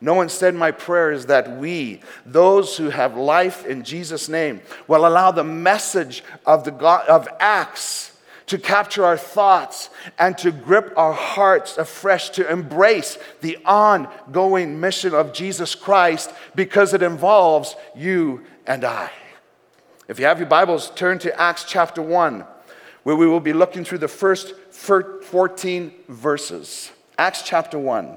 No, 0.01 0.23
instead, 0.23 0.55
my 0.55 0.71
prayer 0.71 1.13
is 1.13 1.27
that 1.27 1.59
we, 1.59 2.01
those 2.25 2.77
who 2.77 2.89
have 2.89 3.17
life 3.17 3.67
in 3.67 3.85
Jesus' 3.85 4.29
name, 4.29 4.63
will 4.89 5.07
allow 5.07 5.31
the 5.31 5.45
message 5.45 6.25
of, 6.47 6.65
the 6.65 6.71
God, 6.71 7.07
of 7.07 7.29
Acts 7.39 8.17
to 8.47 8.59
capture 8.59 9.05
our 9.05 9.19
thoughts 9.19 9.91
and 10.19 10.37
to 10.39 10.51
grip 10.51 10.93
our 10.97 11.13
hearts 11.13 11.79
afresh, 11.79 12.31
to 12.31 12.51
embrace 12.51 13.19
the 13.43 13.59
ongoing 13.65 14.81
mission 14.81 15.15
of 15.15 15.33
Jesus 15.33 15.75
Christ 15.75 16.33
because 16.55 16.95
it 16.95 17.03
involves 17.03 17.77
you 17.95 18.43
and 18.67 18.85
I. 18.85 19.11
If 20.09 20.19
you 20.19 20.25
have 20.25 20.41
your 20.41 20.49
Bibles, 20.49 20.91
turn 20.97 21.21
to 21.21 21.41
Acts 21.41 21.65
chapter 21.65 22.03
1, 22.03 22.45
where 23.05 23.15
we 23.15 23.29
will 23.29 23.39
be 23.39 23.53
looking 23.53 23.85
through 23.85 23.99
the 23.99 24.09
first 24.09 24.55
14 24.73 25.93
verses. 26.09 26.91
Acts 27.19 27.43
chapter 27.43 27.79
1. 27.79 28.17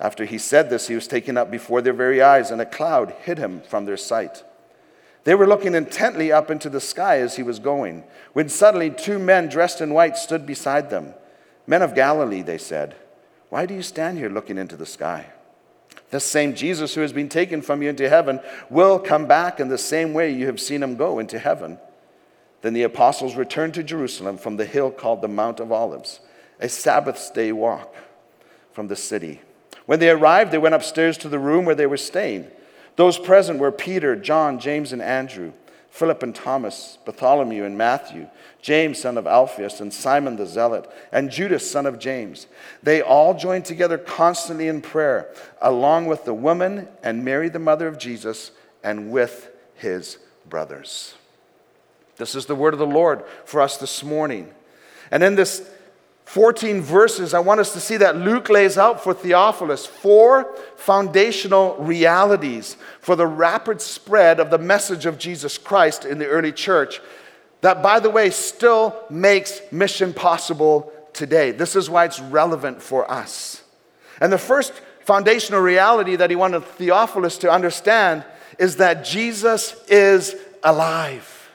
After 0.00 0.24
he 0.24 0.38
said 0.38 0.70
this, 0.70 0.88
he 0.88 0.94
was 0.94 1.08
taken 1.08 1.36
up 1.36 1.50
before 1.50 1.82
their 1.82 1.92
very 1.92 2.22
eyes, 2.22 2.50
and 2.50 2.60
a 2.60 2.66
cloud 2.66 3.14
hid 3.22 3.38
him 3.38 3.62
from 3.62 3.84
their 3.84 3.96
sight. 3.96 4.44
They 5.24 5.34
were 5.34 5.46
looking 5.46 5.74
intently 5.74 6.30
up 6.30 6.50
into 6.50 6.70
the 6.70 6.80
sky 6.80 7.18
as 7.20 7.36
he 7.36 7.42
was 7.42 7.58
going, 7.58 8.04
when 8.32 8.48
suddenly 8.48 8.90
two 8.90 9.18
men 9.18 9.48
dressed 9.48 9.80
in 9.80 9.92
white 9.92 10.16
stood 10.16 10.46
beside 10.46 10.90
them. 10.90 11.14
Men 11.66 11.82
of 11.82 11.94
Galilee, 11.94 12.42
they 12.42 12.58
said, 12.58 12.94
why 13.48 13.66
do 13.66 13.74
you 13.74 13.82
stand 13.82 14.18
here 14.18 14.28
looking 14.28 14.58
into 14.58 14.76
the 14.76 14.86
sky? 14.86 15.26
The 16.10 16.20
same 16.20 16.54
Jesus 16.54 16.94
who 16.94 17.00
has 17.00 17.12
been 17.12 17.28
taken 17.28 17.60
from 17.60 17.82
you 17.82 17.90
into 17.90 18.08
heaven 18.08 18.40
will 18.70 18.98
come 18.98 19.26
back 19.26 19.60
in 19.60 19.68
the 19.68 19.78
same 19.78 20.14
way 20.14 20.30
you 20.30 20.46
have 20.46 20.60
seen 20.60 20.82
him 20.82 20.96
go 20.96 21.18
into 21.18 21.38
heaven. 21.38 21.78
Then 22.62 22.74
the 22.74 22.82
apostles 22.82 23.36
returned 23.36 23.74
to 23.74 23.82
Jerusalem 23.82 24.38
from 24.38 24.56
the 24.56 24.64
hill 24.64 24.90
called 24.90 25.22
the 25.22 25.28
Mount 25.28 25.60
of 25.60 25.72
Olives, 25.72 26.20
a 26.60 26.68
Sabbath 26.68 27.32
day 27.34 27.52
walk 27.52 27.94
from 28.72 28.88
the 28.88 28.96
city. 28.96 29.40
When 29.88 30.00
they 30.00 30.10
arrived, 30.10 30.50
they 30.50 30.58
went 30.58 30.74
upstairs 30.74 31.16
to 31.16 31.30
the 31.30 31.38
room 31.38 31.64
where 31.64 31.74
they 31.74 31.86
were 31.86 31.96
staying. 31.96 32.46
Those 32.96 33.18
present 33.18 33.58
were 33.58 33.72
Peter, 33.72 34.16
John, 34.16 34.58
James, 34.58 34.92
and 34.92 35.00
Andrew, 35.00 35.54
Philip 35.88 36.22
and 36.22 36.34
Thomas, 36.34 36.98
Bartholomew 37.06 37.64
and 37.64 37.78
Matthew, 37.78 38.28
James, 38.60 39.00
son 39.00 39.16
of 39.16 39.26
Alphaeus, 39.26 39.80
and 39.80 39.90
Simon 39.90 40.36
the 40.36 40.44
Zealot, 40.44 40.92
and 41.10 41.30
Judas, 41.30 41.70
son 41.70 41.86
of 41.86 41.98
James. 41.98 42.48
They 42.82 43.00
all 43.00 43.32
joined 43.32 43.64
together 43.64 43.96
constantly 43.96 44.68
in 44.68 44.82
prayer, 44.82 45.32
along 45.58 46.04
with 46.04 46.26
the 46.26 46.34
woman 46.34 46.88
and 47.02 47.24
Mary, 47.24 47.48
the 47.48 47.58
mother 47.58 47.88
of 47.88 47.98
Jesus, 47.98 48.50
and 48.84 49.10
with 49.10 49.48
his 49.74 50.18
brothers. 50.46 51.14
This 52.18 52.34
is 52.34 52.44
the 52.44 52.54
word 52.54 52.74
of 52.74 52.78
the 52.78 52.86
Lord 52.86 53.24
for 53.46 53.62
us 53.62 53.78
this 53.78 54.04
morning. 54.04 54.52
And 55.10 55.22
in 55.22 55.34
this 55.34 55.66
14 56.28 56.82
verses, 56.82 57.32
I 57.32 57.38
want 57.38 57.58
us 57.58 57.72
to 57.72 57.80
see 57.80 57.96
that 57.96 58.18
Luke 58.18 58.50
lays 58.50 58.76
out 58.76 59.02
for 59.02 59.14
Theophilus 59.14 59.86
four 59.86 60.54
foundational 60.76 61.74
realities 61.78 62.76
for 63.00 63.16
the 63.16 63.26
rapid 63.26 63.80
spread 63.80 64.38
of 64.38 64.50
the 64.50 64.58
message 64.58 65.06
of 65.06 65.16
Jesus 65.16 65.56
Christ 65.56 66.04
in 66.04 66.18
the 66.18 66.26
early 66.26 66.52
church, 66.52 67.00
that, 67.62 67.82
by 67.82 67.98
the 67.98 68.10
way, 68.10 68.28
still 68.28 68.94
makes 69.08 69.62
mission 69.72 70.12
possible 70.12 70.92
today. 71.14 71.50
This 71.50 71.74
is 71.74 71.88
why 71.88 72.04
it's 72.04 72.20
relevant 72.20 72.82
for 72.82 73.10
us. 73.10 73.62
And 74.20 74.30
the 74.30 74.36
first 74.36 74.74
foundational 75.06 75.62
reality 75.62 76.14
that 76.14 76.28
he 76.28 76.36
wanted 76.36 76.62
Theophilus 76.62 77.38
to 77.38 77.50
understand 77.50 78.22
is 78.58 78.76
that 78.76 79.02
Jesus 79.02 79.74
is 79.88 80.36
alive. 80.62 81.50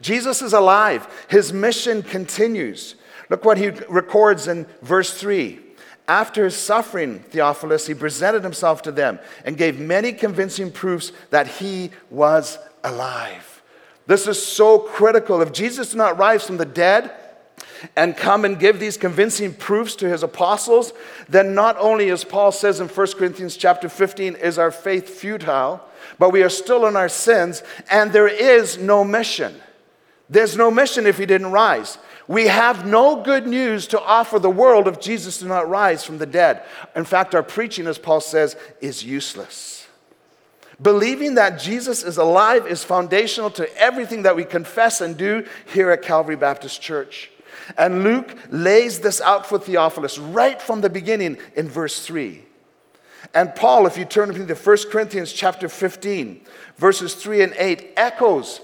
Jesus 0.00 0.42
is 0.42 0.52
alive, 0.52 1.08
his 1.28 1.52
mission 1.52 2.04
continues. 2.04 2.94
Look 3.32 3.46
what 3.46 3.56
he 3.56 3.70
records 3.70 4.46
in 4.46 4.66
verse 4.82 5.18
3. 5.18 5.58
After 6.06 6.44
his 6.44 6.54
suffering, 6.54 7.20
Theophilus, 7.20 7.86
he 7.86 7.94
presented 7.94 8.42
himself 8.42 8.82
to 8.82 8.92
them 8.92 9.18
and 9.46 9.56
gave 9.56 9.80
many 9.80 10.12
convincing 10.12 10.70
proofs 10.70 11.12
that 11.30 11.46
he 11.46 11.92
was 12.10 12.58
alive. 12.84 13.62
This 14.06 14.26
is 14.26 14.44
so 14.44 14.78
critical. 14.78 15.40
If 15.40 15.50
Jesus 15.50 15.92
did 15.92 15.96
not 15.96 16.18
rise 16.18 16.46
from 16.46 16.58
the 16.58 16.66
dead 16.66 17.10
and 17.96 18.14
come 18.14 18.44
and 18.44 18.60
give 18.60 18.78
these 18.78 18.98
convincing 18.98 19.54
proofs 19.54 19.96
to 19.96 20.10
his 20.10 20.22
apostles, 20.22 20.92
then 21.26 21.54
not 21.54 21.78
only, 21.78 22.10
as 22.10 22.24
Paul 22.24 22.52
says 22.52 22.80
in 22.80 22.88
1 22.88 23.06
Corinthians 23.12 23.56
chapter 23.56 23.88
15, 23.88 24.34
is 24.34 24.58
our 24.58 24.70
faith 24.70 25.08
futile, 25.08 25.82
but 26.18 26.32
we 26.32 26.42
are 26.42 26.50
still 26.50 26.84
in 26.84 26.96
our 26.96 27.08
sins 27.08 27.62
and 27.90 28.12
there 28.12 28.28
is 28.28 28.76
no 28.76 29.02
mission. 29.02 29.58
There's 30.28 30.54
no 30.54 30.70
mission 30.70 31.06
if 31.06 31.16
he 31.16 31.24
didn't 31.24 31.50
rise. 31.50 31.96
We 32.28 32.46
have 32.46 32.86
no 32.86 33.22
good 33.22 33.46
news 33.46 33.86
to 33.88 34.00
offer 34.00 34.38
the 34.38 34.50
world 34.50 34.86
if 34.86 35.00
Jesus 35.00 35.38
did 35.38 35.48
not 35.48 35.68
rise 35.68 36.04
from 36.04 36.18
the 36.18 36.26
dead. 36.26 36.62
In 36.94 37.04
fact, 37.04 37.34
our 37.34 37.42
preaching, 37.42 37.86
as 37.86 37.98
Paul 37.98 38.20
says, 38.20 38.56
is 38.80 39.04
useless. 39.04 39.86
Believing 40.80 41.34
that 41.34 41.60
Jesus 41.60 42.02
is 42.02 42.16
alive 42.16 42.66
is 42.66 42.82
foundational 42.82 43.50
to 43.50 43.76
everything 43.76 44.22
that 44.22 44.36
we 44.36 44.44
confess 44.44 45.00
and 45.00 45.16
do 45.16 45.46
here 45.66 45.90
at 45.90 46.02
Calvary 46.02 46.36
Baptist 46.36 46.80
Church. 46.80 47.30
And 47.76 48.02
Luke 48.02 48.36
lays 48.50 49.00
this 49.00 49.20
out 49.20 49.46
for 49.46 49.58
Theophilus 49.58 50.18
right 50.18 50.60
from 50.60 50.80
the 50.80 50.90
beginning 50.90 51.38
in 51.54 51.68
verse 51.68 52.04
3. 52.04 52.44
And 53.34 53.54
Paul, 53.54 53.86
if 53.86 53.96
you 53.96 54.04
turn 54.04 54.34
to 54.34 54.54
1 54.54 54.76
Corinthians 54.90 55.32
chapter 55.32 55.68
15, 55.68 56.40
verses 56.76 57.14
3 57.14 57.42
and 57.42 57.54
8, 57.56 57.92
echoes 57.96 58.60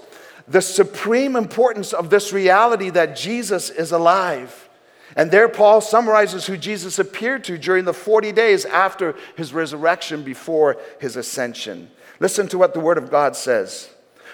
the 0.49 0.61
supreme 0.61 1.35
importance 1.35 1.93
of 1.93 2.09
this 2.09 2.33
reality 2.33 2.89
that 2.89 3.15
Jesus 3.15 3.69
is 3.69 3.91
alive. 3.91 4.67
And 5.15 5.31
there, 5.31 5.49
Paul 5.49 5.81
summarizes 5.81 6.45
who 6.45 6.57
Jesus 6.57 6.99
appeared 6.99 7.43
to 7.45 7.57
during 7.57 7.85
the 7.85 7.93
40 7.93 8.31
days 8.31 8.65
after 8.65 9.15
his 9.35 9.53
resurrection 9.53 10.23
before 10.23 10.77
his 10.99 11.15
ascension. 11.15 11.89
Listen 12.19 12.47
to 12.49 12.57
what 12.57 12.73
the 12.73 12.79
Word 12.79 12.97
of 12.97 13.09
God 13.09 13.35
says. 13.35 13.89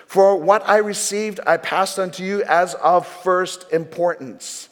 For 0.08 0.38
what 0.38 0.68
I 0.68 0.78
received, 0.78 1.40
I 1.46 1.58
passed 1.58 2.00
on 2.00 2.12
to 2.12 2.24
you 2.24 2.44
as 2.44 2.76
of 2.76 3.08
first 3.08 3.72
importance 3.72 4.70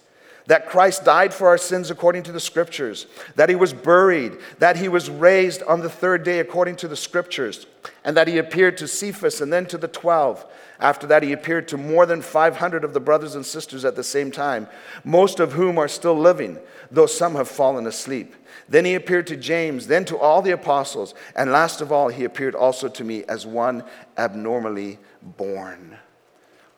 that 0.47 0.67
Christ 0.67 1.05
died 1.05 1.33
for 1.33 1.47
our 1.47 1.57
sins 1.57 1.89
according 1.89 2.23
to 2.23 2.31
the 2.31 2.39
scriptures, 2.39 3.07
that 3.35 3.50
he 3.50 3.55
was 3.55 3.73
buried, 3.73 4.38
that 4.59 4.75
he 4.75 4.89
was 4.89 5.09
raised 5.09 5.63
on 5.63 5.81
the 5.81 5.89
third 5.89 6.23
day 6.23 6.39
according 6.39 6.75
to 6.77 6.88
the 6.88 6.95
scriptures, 6.97 7.65
and 8.03 8.17
that 8.17 8.27
he 8.27 8.38
appeared 8.38 8.77
to 8.77 8.88
Cephas 8.88 9.41
and 9.41 9.53
then 9.53 9.65
to 9.67 9.77
the 9.77 9.88
twelve. 9.88 10.45
After 10.83 11.07
that, 11.07 11.23
he 11.23 11.31
appeared 11.31 11.69
to 11.69 11.77
more 11.77 12.05
than 12.05 12.21
500 12.21 12.83
of 12.83 12.93
the 12.93 12.99
brothers 12.99 13.35
and 13.35 13.45
sisters 13.45 13.85
at 13.85 13.95
the 13.95 14.03
same 14.03 14.31
time, 14.31 14.67
most 15.05 15.39
of 15.39 15.53
whom 15.53 15.77
are 15.77 15.87
still 15.87 16.19
living, 16.19 16.59
though 16.91 17.05
some 17.05 17.35
have 17.35 17.47
fallen 17.47 17.87
asleep. 17.87 18.35
Then 18.67 18.83
he 18.83 18.93
appeared 18.93 19.25
to 19.27 19.37
James, 19.37 19.87
then 19.87 20.03
to 20.03 20.17
all 20.17 20.41
the 20.41 20.51
apostles, 20.51 21.15
and 21.37 21.53
last 21.53 21.79
of 21.79 21.93
all, 21.93 22.09
he 22.09 22.25
appeared 22.25 22.53
also 22.53 22.89
to 22.89 23.03
me 23.05 23.23
as 23.29 23.45
one 23.45 23.85
abnormally 24.17 24.99
born. 25.21 25.97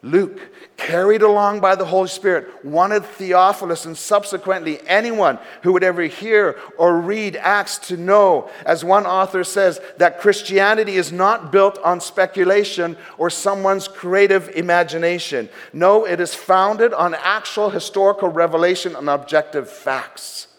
Luke, 0.05 0.39
carried 0.77 1.23
along 1.23 1.61
by 1.61 1.73
the 1.73 1.85
Holy 1.85 2.07
Spirit, 2.07 2.63
wanted 2.63 3.03
Theophilus 3.03 3.85
and 3.85 3.97
subsequently 3.97 4.79
anyone 4.87 5.39
who 5.63 5.73
would 5.73 5.83
ever 5.83 6.03
hear 6.03 6.59
or 6.77 6.99
read 6.99 7.35
Acts 7.37 7.79
to 7.87 7.97
know, 7.97 8.47
as 8.67 8.85
one 8.85 9.07
author 9.07 9.43
says, 9.43 9.81
that 9.97 10.19
Christianity 10.19 10.95
is 10.95 11.11
not 11.11 11.51
built 11.51 11.79
on 11.79 11.99
speculation 11.99 12.97
or 13.17 13.31
someone's 13.31 13.87
creative 13.87 14.47
imagination. 14.49 15.49
No, 15.73 16.05
it 16.05 16.19
is 16.19 16.35
founded 16.35 16.93
on 16.93 17.15
actual 17.15 17.71
historical 17.71 18.29
revelation 18.29 18.95
and 18.95 19.09
objective 19.09 19.67
facts. 19.67 20.49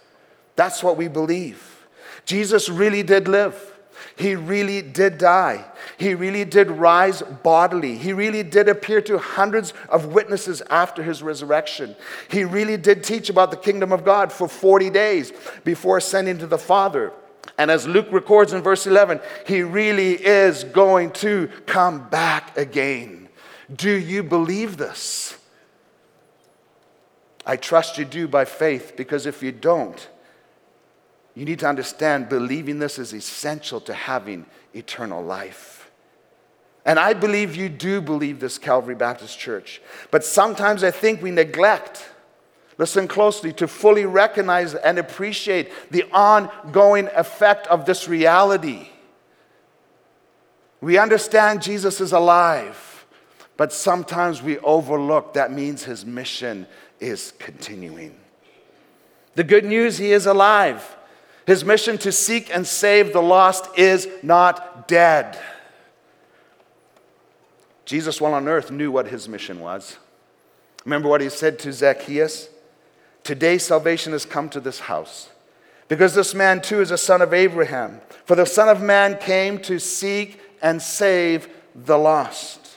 That's 0.57 0.83
what 0.83 0.97
we 0.97 1.07
believe. 1.07 1.87
Jesus 2.25 2.69
really 2.69 3.05
did 3.05 3.29
live. 3.29 3.76
He 4.17 4.35
really 4.35 4.81
did 4.81 5.19
die. 5.19 5.67
He 5.99 6.15
really 6.15 6.47
did 6.47 6.71
rise 6.71 7.21
bodily. 7.21 7.99
He 7.99 8.15
really 8.15 8.43
did 8.43 8.67
appear 8.67 9.03
to 9.03 9.19
hundreds 9.19 9.75
of 9.91 10.07
witnesses 10.07 10.63
after 10.71 11.03
his 11.03 11.23
resurrection. 11.23 11.95
He 12.31 12.43
really 12.43 12.79
did 12.79 13.05
teach 13.05 13.29
about 13.29 13.51
the 13.51 13.59
kingdom 13.59 13.93
of 13.93 14.05
God 14.05 14.33
for 14.33 14.49
40 14.49 14.89
days 14.89 15.33
before 15.65 15.99
ascending 15.99 16.39
to 16.39 16.47
the 16.47 16.57
Father. 16.57 17.13
And 17.59 17.71
as 17.71 17.87
Luke 17.87 18.09
records 18.11 18.55
in 18.55 18.63
verse 18.63 18.87
11, 18.87 19.21
he 19.47 19.63
really 19.63 20.15
is 20.15 20.65
going 20.65 21.11
to 21.13 21.51
come 21.67 22.09
back 22.09 22.57
again. 22.57 23.29
Do 23.75 23.91
you 23.91 24.23
believe 24.23 24.79
this? 24.79 25.37
I 27.45 27.57
trust 27.57 27.99
you 27.99 28.05
do 28.05 28.27
by 28.27 28.47
faith 28.47 28.95
because 28.97 29.27
if 29.27 29.43
you 29.43 29.53
don't, 29.53 30.09
you 31.37 31.45
need 31.45 31.59
to 31.59 31.69
understand 31.69 32.31
believing 32.31 32.79
this 32.79 32.99
is 32.99 33.13
essential 33.13 33.79
to 33.83 33.93
having 33.93 34.47
eternal 34.75 35.23
life. 35.23 35.91
And 36.87 36.99
I 36.99 37.13
believe 37.13 37.55
you 37.55 37.69
do 37.69 38.01
believe 38.01 38.41
this, 38.41 38.57
Calvary 38.57 38.95
Baptist 38.95 39.39
Church. 39.39 39.83
But 40.11 40.25
sometimes 40.25 40.83
I 40.83 40.91
think 40.91 41.21
we 41.21 41.31
neglect, 41.31 42.09
listen 42.79 43.07
closely, 43.07 43.53
to 43.55 43.69
fully 43.69 44.07
recognize 44.07 44.75
and 44.75 44.99
appreciate 44.99 45.71
the 45.91 46.05
ongoing 46.11 47.09
effect 47.15 47.67
of 47.67 47.85
this 47.85 48.09
reality. 48.09 48.89
We 50.81 50.97
understand 50.97 51.61
Jesus 51.61 52.01
is 52.01 52.13
alive, 52.13 53.05
but 53.59 53.75
sometimes 53.75 54.43
we 54.43 54.59
overlook 54.61 55.35
that 55.35 55.53
means 55.53 55.85
his 55.85 56.07
mission 56.07 56.67
is 56.99 57.35
continuing. 57.39 58.17
The 59.35 59.45
good 59.45 59.67
news, 59.67 59.99
he 59.99 60.13
is 60.13 60.25
alive. 60.25 60.97
His 61.47 61.65
mission 61.65 61.97
to 61.99 62.11
seek 62.11 62.55
and 62.55 62.67
save 62.67 63.13
the 63.13 63.23
lost 63.23 63.79
is 63.79 64.09
not 64.23 64.89
dead. 64.89 65.39
Jesus, 67.85 68.21
while 68.21 68.35
on 68.35 68.49
earth, 68.49 68.73
knew 68.73 68.91
what 68.91 69.07
his 69.07 69.29
mission 69.29 69.61
was. 69.61 69.97
Remember 70.85 71.09
what 71.09 71.21
he 71.21 71.29
said 71.29 71.59
to 71.61 71.73
Zacchaeus? 71.73 72.49
Today 73.23 73.59
salvation 73.59 74.13
has 74.13 74.25
come 74.25 74.49
to 74.51 74.61
this 74.61 74.81
house, 74.81 75.29
because 75.89 76.15
this 76.15 76.35
man 76.35 76.61
too 76.61 76.81
is 76.81 76.91
a 76.91 76.99
son 76.99 77.23
of 77.23 77.33
Abraham. 77.33 78.01
For 78.25 78.35
the 78.35 78.47
Son 78.47 78.69
of 78.69 78.83
Man 78.83 79.19
came 79.19 79.59
to 79.61 79.79
seek 79.79 80.41
and 80.61 80.83
save 80.83 81.49
the 81.75 81.97
lost. 81.97 82.77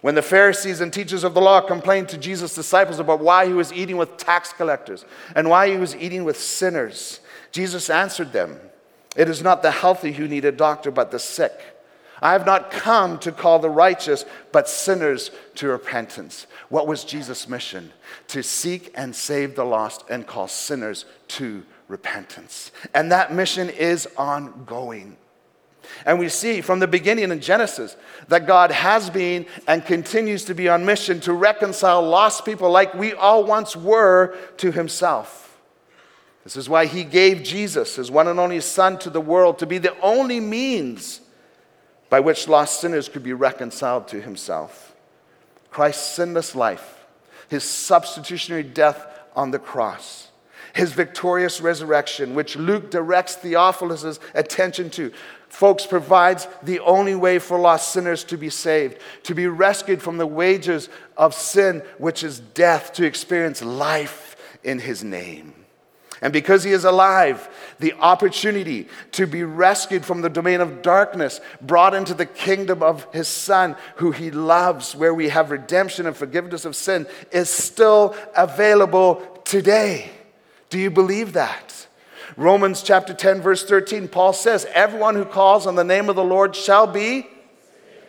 When 0.00 0.14
the 0.14 0.22
Pharisees 0.22 0.82
and 0.82 0.92
teachers 0.92 1.24
of 1.24 1.32
the 1.32 1.40
law 1.40 1.62
complained 1.62 2.10
to 2.10 2.18
Jesus' 2.18 2.54
disciples 2.54 2.98
about 2.98 3.20
why 3.20 3.46
he 3.46 3.54
was 3.54 3.72
eating 3.72 3.96
with 3.96 4.18
tax 4.18 4.52
collectors 4.52 5.06
and 5.34 5.48
why 5.48 5.70
he 5.70 5.78
was 5.78 5.96
eating 5.96 6.24
with 6.24 6.38
sinners, 6.38 7.20
Jesus 7.54 7.88
answered 7.88 8.32
them, 8.32 8.58
It 9.16 9.28
is 9.28 9.40
not 9.40 9.62
the 9.62 9.70
healthy 9.70 10.10
who 10.10 10.26
need 10.26 10.44
a 10.44 10.50
doctor, 10.50 10.90
but 10.90 11.12
the 11.12 11.20
sick. 11.20 11.52
I 12.20 12.32
have 12.32 12.44
not 12.44 12.72
come 12.72 13.16
to 13.20 13.30
call 13.30 13.60
the 13.60 13.70
righteous, 13.70 14.24
but 14.50 14.68
sinners 14.68 15.30
to 15.54 15.68
repentance. 15.68 16.48
What 16.68 16.88
was 16.88 17.04
Jesus' 17.04 17.48
mission? 17.48 17.92
To 18.28 18.42
seek 18.42 18.90
and 18.96 19.14
save 19.14 19.54
the 19.54 19.64
lost 19.64 20.02
and 20.10 20.26
call 20.26 20.48
sinners 20.48 21.04
to 21.28 21.64
repentance. 21.86 22.72
And 22.92 23.12
that 23.12 23.32
mission 23.32 23.70
is 23.70 24.08
ongoing. 24.16 25.16
And 26.04 26.18
we 26.18 26.30
see 26.30 26.60
from 26.60 26.80
the 26.80 26.88
beginning 26.88 27.30
in 27.30 27.40
Genesis 27.40 27.96
that 28.26 28.48
God 28.48 28.72
has 28.72 29.10
been 29.10 29.46
and 29.68 29.86
continues 29.86 30.44
to 30.46 30.54
be 30.54 30.68
on 30.68 30.84
mission 30.84 31.20
to 31.20 31.32
reconcile 31.32 32.02
lost 32.02 32.44
people 32.44 32.72
like 32.72 32.94
we 32.94 33.12
all 33.12 33.44
once 33.44 33.76
were 33.76 34.36
to 34.56 34.72
himself. 34.72 35.43
This 36.44 36.56
is 36.56 36.68
why 36.68 36.84
he 36.84 37.04
gave 37.04 37.42
Jesus, 37.42 37.96
his 37.96 38.10
one 38.10 38.28
and 38.28 38.38
only 38.38 38.60
Son, 38.60 38.98
to 38.98 39.10
the 39.10 39.20
world 39.20 39.58
to 39.58 39.66
be 39.66 39.78
the 39.78 39.98
only 40.00 40.40
means 40.40 41.22
by 42.10 42.20
which 42.20 42.48
lost 42.48 42.80
sinners 42.80 43.08
could 43.08 43.22
be 43.22 43.32
reconciled 43.32 44.06
to 44.08 44.20
himself. 44.20 44.94
Christ's 45.70 46.14
sinless 46.14 46.54
life, 46.54 47.06
his 47.48 47.64
substitutionary 47.64 48.62
death 48.62 49.06
on 49.34 49.50
the 49.50 49.58
cross, 49.58 50.28
his 50.74 50.92
victorious 50.92 51.62
resurrection, 51.62 52.34
which 52.34 52.56
Luke 52.56 52.90
directs 52.90 53.36
Theophilus' 53.36 54.20
attention 54.34 54.90
to, 54.90 55.12
folks, 55.48 55.86
provides 55.86 56.46
the 56.62 56.80
only 56.80 57.14
way 57.14 57.38
for 57.38 57.58
lost 57.58 57.90
sinners 57.90 58.22
to 58.24 58.36
be 58.36 58.50
saved, 58.50 58.98
to 59.22 59.34
be 59.34 59.46
rescued 59.46 60.02
from 60.02 60.18
the 60.18 60.26
wages 60.26 60.90
of 61.16 61.32
sin, 61.32 61.82
which 61.96 62.22
is 62.22 62.38
death, 62.38 62.92
to 62.92 63.06
experience 63.06 63.62
life 63.62 64.36
in 64.62 64.78
his 64.78 65.02
name. 65.02 65.63
And 66.20 66.32
because 66.32 66.64
he 66.64 66.72
is 66.72 66.84
alive, 66.84 67.48
the 67.80 67.92
opportunity 67.94 68.88
to 69.12 69.26
be 69.26 69.42
rescued 69.44 70.04
from 70.04 70.22
the 70.22 70.30
domain 70.30 70.60
of 70.60 70.82
darkness, 70.82 71.40
brought 71.60 71.94
into 71.94 72.14
the 72.14 72.26
kingdom 72.26 72.82
of 72.82 73.06
his 73.12 73.28
son, 73.28 73.76
who 73.96 74.10
he 74.10 74.30
loves, 74.30 74.94
where 74.94 75.14
we 75.14 75.28
have 75.28 75.50
redemption 75.50 76.06
and 76.06 76.16
forgiveness 76.16 76.64
of 76.64 76.76
sin, 76.76 77.06
is 77.32 77.50
still 77.50 78.14
available 78.36 79.16
today. 79.44 80.10
Do 80.70 80.78
you 80.78 80.90
believe 80.90 81.34
that? 81.34 81.86
Romans 82.36 82.82
chapter 82.82 83.14
10, 83.14 83.42
verse 83.42 83.64
13, 83.64 84.08
Paul 84.08 84.32
says, 84.32 84.66
Everyone 84.72 85.14
who 85.14 85.24
calls 85.24 85.66
on 85.66 85.74
the 85.74 85.84
name 85.84 86.08
of 86.08 86.16
the 86.16 86.24
Lord 86.24 86.56
shall 86.56 86.86
be, 86.86 87.26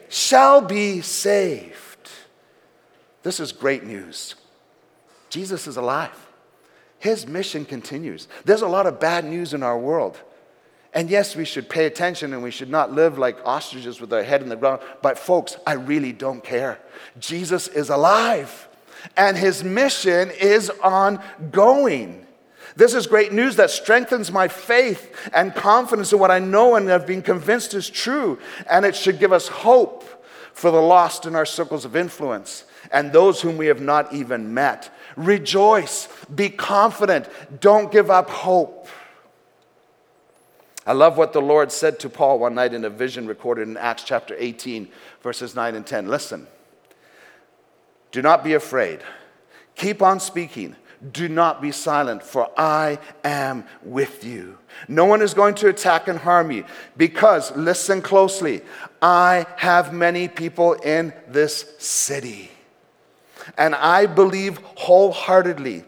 shall 0.09 0.61
be 0.61 1.01
saved. 1.01 2.09
This 3.23 3.39
is 3.39 3.51
great 3.51 3.83
news. 3.83 4.35
Jesus 5.29 5.67
is 5.67 5.77
alive. 5.77 6.24
His 7.05 7.27
mission 7.27 7.65
continues. 7.65 8.27
There's 8.45 8.63
a 8.63 8.67
lot 8.67 8.87
of 8.87 8.99
bad 8.99 9.25
news 9.25 9.53
in 9.53 9.61
our 9.61 9.77
world. 9.77 10.19
And 10.91 11.07
yes, 11.07 11.35
we 11.35 11.45
should 11.45 11.69
pay 11.69 11.85
attention 11.85 12.33
and 12.33 12.41
we 12.41 12.49
should 12.49 12.71
not 12.71 12.93
live 12.93 13.19
like 13.19 13.37
ostriches 13.45 14.01
with 14.01 14.11
our 14.11 14.23
head 14.23 14.41
in 14.41 14.49
the 14.49 14.55
ground. 14.55 14.81
But, 15.03 15.19
folks, 15.19 15.55
I 15.67 15.73
really 15.73 16.11
don't 16.11 16.43
care. 16.43 16.79
Jesus 17.19 17.67
is 17.67 17.91
alive 17.91 18.67
and 19.15 19.37
his 19.37 19.63
mission 19.63 20.31
is 20.31 20.71
ongoing. 20.81 22.25
This 22.75 22.95
is 22.95 23.05
great 23.05 23.31
news 23.31 23.57
that 23.57 23.69
strengthens 23.69 24.31
my 24.31 24.47
faith 24.47 25.29
and 25.31 25.53
confidence 25.53 26.11
in 26.11 26.17
what 26.17 26.31
I 26.31 26.39
know 26.39 26.73
and 26.73 26.89
have 26.89 27.05
been 27.05 27.21
convinced 27.21 27.75
is 27.75 27.87
true. 27.87 28.39
And 28.67 28.83
it 28.83 28.95
should 28.95 29.19
give 29.19 29.31
us 29.31 29.47
hope 29.47 30.25
for 30.53 30.71
the 30.71 30.81
lost 30.81 31.27
in 31.27 31.35
our 31.35 31.45
circles 31.45 31.85
of 31.85 31.95
influence 31.95 32.63
and 32.91 33.11
those 33.11 33.41
whom 33.41 33.57
we 33.57 33.67
have 33.67 33.81
not 33.81 34.11
even 34.11 34.55
met. 34.55 34.89
Rejoice, 35.15 36.07
be 36.33 36.49
confident, 36.49 37.27
don't 37.59 37.91
give 37.91 38.09
up 38.09 38.29
hope. 38.29 38.87
I 40.85 40.93
love 40.93 41.17
what 41.17 41.33
the 41.33 41.41
Lord 41.41 41.71
said 41.71 41.99
to 42.01 42.09
Paul 42.09 42.39
one 42.39 42.53
night 42.53 42.73
in 42.73 42.85
a 42.85 42.89
vision 42.89 43.25
recorded 43.25 43.67
in 43.67 43.77
Acts 43.77 44.03
chapter 44.03 44.35
18, 44.37 44.87
verses 45.23 45.55
9 45.55 45.75
and 45.75 45.85
10. 45.85 46.07
Listen, 46.07 46.47
do 48.11 48.21
not 48.21 48.43
be 48.43 48.53
afraid, 48.53 48.99
keep 49.75 50.01
on 50.01 50.19
speaking. 50.19 50.75
Do 51.11 51.27
not 51.27 51.61
be 51.61 51.71
silent, 51.71 52.23
for 52.23 52.49
I 52.57 52.99
am 53.23 53.65
with 53.83 54.23
you. 54.23 54.57
No 54.87 55.05
one 55.05 55.21
is 55.21 55.33
going 55.33 55.53
to 55.55 55.67
attack 55.67 56.07
and 56.07 56.17
harm 56.17 56.51
you 56.51 56.65
because, 56.97 57.55
listen 57.55 58.01
closely, 58.01 58.61
I 59.01 59.45
have 59.57 59.93
many 59.93 60.27
people 60.27 60.73
in 60.73 61.13
this 61.27 61.75
city. 61.77 62.49
And 63.57 63.75
I 63.75 64.05
believe 64.05 64.57
wholeheartedly 64.75 65.83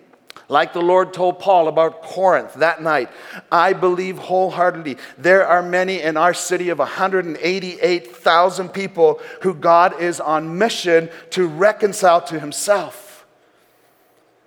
Like 0.49 0.71
the 0.73 0.81
Lord 0.81 1.13
told 1.13 1.39
Paul 1.39 1.67
about 1.67 2.01
Corinth 2.01 2.53
that 2.55 2.81
night, 2.81 3.09
I 3.51 3.73
believe 3.73 4.17
wholeheartedly 4.17 4.97
there 5.17 5.45
are 5.45 5.61
many 5.61 6.01
in 6.01 6.15
our 6.15 6.33
city 6.33 6.69
of 6.69 6.79
188,000 6.79 8.69
people 8.69 9.19
who 9.41 9.53
God 9.53 9.99
is 10.01 10.21
on 10.21 10.57
mission 10.57 11.09
to 11.31 11.47
reconcile 11.47 12.21
to 12.21 12.39
himself. 12.39 13.25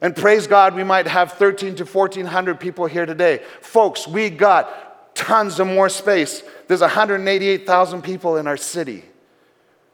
And 0.01 0.17
praise 0.17 0.47
God, 0.47 0.75
we 0.75 0.85
might 0.85 1.07
have 1.07 1.33
13 1.33 1.75
to 1.77 1.85
1400 1.85 2.59
people 2.59 2.87
here 2.87 3.05
today. 3.05 3.43
Folks, 3.61 4.09
we 4.09 4.31
got 4.31 5.15
tons 5.15 5.61
of 5.61 5.67
more 5.67 5.91
space. 5.91 6.43
There's 6.67 6.81
188,000 6.81 8.01
people 8.01 8.39
in 8.39 8.47
our 8.47 8.57
city 8.57 9.05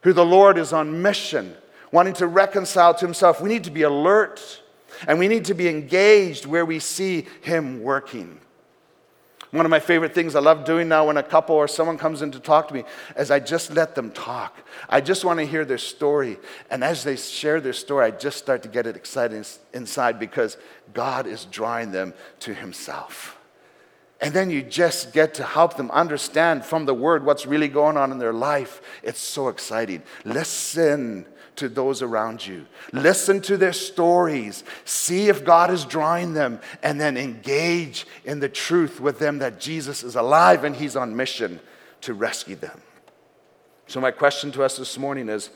who 0.02 0.12
the 0.12 0.24
Lord 0.24 0.56
is 0.56 0.72
on 0.72 1.02
mission, 1.02 1.56
wanting 1.96 2.12
to 2.12 2.26
reconcile 2.26 2.92
to 2.92 3.06
himself. 3.06 3.40
We 3.40 3.48
need 3.48 3.64
to 3.64 3.70
be 3.70 3.80
alert 3.80 4.60
and 5.08 5.18
we 5.18 5.28
need 5.28 5.46
to 5.46 5.54
be 5.54 5.66
engaged 5.66 6.44
where 6.44 6.66
we 6.66 6.78
see 6.78 7.26
Him 7.40 7.82
working. 7.82 8.38
One 9.50 9.64
of 9.64 9.70
my 9.70 9.80
favorite 9.80 10.14
things 10.14 10.34
I 10.34 10.40
love 10.40 10.66
doing 10.66 10.88
now 10.88 11.06
when 11.06 11.16
a 11.16 11.22
couple 11.22 11.56
or 11.56 11.66
someone 11.66 11.96
comes 11.96 12.20
in 12.20 12.32
to 12.32 12.38
talk 12.38 12.68
to 12.68 12.74
me 12.74 12.84
is 13.16 13.30
I 13.30 13.40
just 13.40 13.70
let 13.70 13.94
them 13.94 14.10
talk. 14.10 14.58
I 14.90 15.00
just 15.00 15.24
want 15.24 15.38
to 15.40 15.46
hear 15.46 15.64
their 15.64 15.78
story. 15.78 16.36
And 16.70 16.84
as 16.84 17.02
they 17.02 17.16
share 17.16 17.62
their 17.62 17.72
story, 17.72 18.04
I 18.04 18.10
just 18.10 18.36
start 18.36 18.62
to 18.64 18.68
get 18.68 18.86
it 18.86 18.94
excited 18.94 19.46
inside 19.72 20.18
because 20.18 20.58
God 20.92 21.26
is 21.26 21.46
drawing 21.46 21.92
them 21.92 22.12
to 22.40 22.52
Himself. 22.52 23.38
And 24.20 24.34
then 24.34 24.50
you 24.50 24.62
just 24.62 25.14
get 25.14 25.32
to 25.34 25.44
help 25.44 25.78
them 25.78 25.90
understand 25.92 26.66
from 26.66 26.84
the 26.84 26.94
Word 26.94 27.24
what's 27.24 27.46
really 27.46 27.68
going 27.68 27.96
on 27.96 28.12
in 28.12 28.18
their 28.18 28.34
life. 28.34 28.82
It's 29.02 29.20
so 29.20 29.48
exciting. 29.48 30.02
Listen 30.26 31.24
to 31.56 31.68
those 31.68 32.02
around 32.02 32.46
you. 32.46 32.66
Listen 32.92 33.40
to 33.42 33.56
their 33.56 33.72
stories. 33.72 34.64
See 34.84 35.28
if 35.28 35.44
God 35.44 35.70
is 35.70 35.84
drawing 35.84 36.34
them, 36.34 36.60
and 36.82 37.00
then 37.00 37.16
engage 37.16 38.06
in 38.24 38.40
the 38.40 38.48
truth 38.48 39.00
with 39.00 39.18
them 39.18 39.38
that 39.38 39.60
Jesus 39.60 40.02
is 40.02 40.16
alive 40.16 40.64
and 40.64 40.76
He's 40.76 40.96
on 40.96 41.16
mission 41.16 41.60
to 42.02 42.14
rescue 42.14 42.56
them. 42.56 42.80
So, 43.86 44.00
my 44.00 44.10
question 44.10 44.52
to 44.52 44.62
us 44.62 44.76
this 44.76 44.98
morning 44.98 45.28
is 45.28 45.50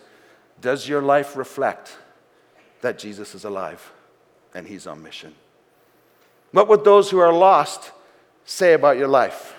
Does 0.60 0.88
your 0.88 1.02
life 1.02 1.36
reflect 1.36 1.96
that 2.80 2.98
Jesus 2.98 3.34
is 3.34 3.44
alive 3.44 3.92
and 4.54 4.66
He's 4.66 4.86
on 4.86 5.02
mission? 5.02 5.34
What 6.52 6.68
would 6.68 6.84
those 6.84 7.10
who 7.10 7.18
are 7.18 7.32
lost 7.32 7.92
say 8.44 8.72
about 8.72 8.96
your 8.96 9.08
life? 9.08 9.54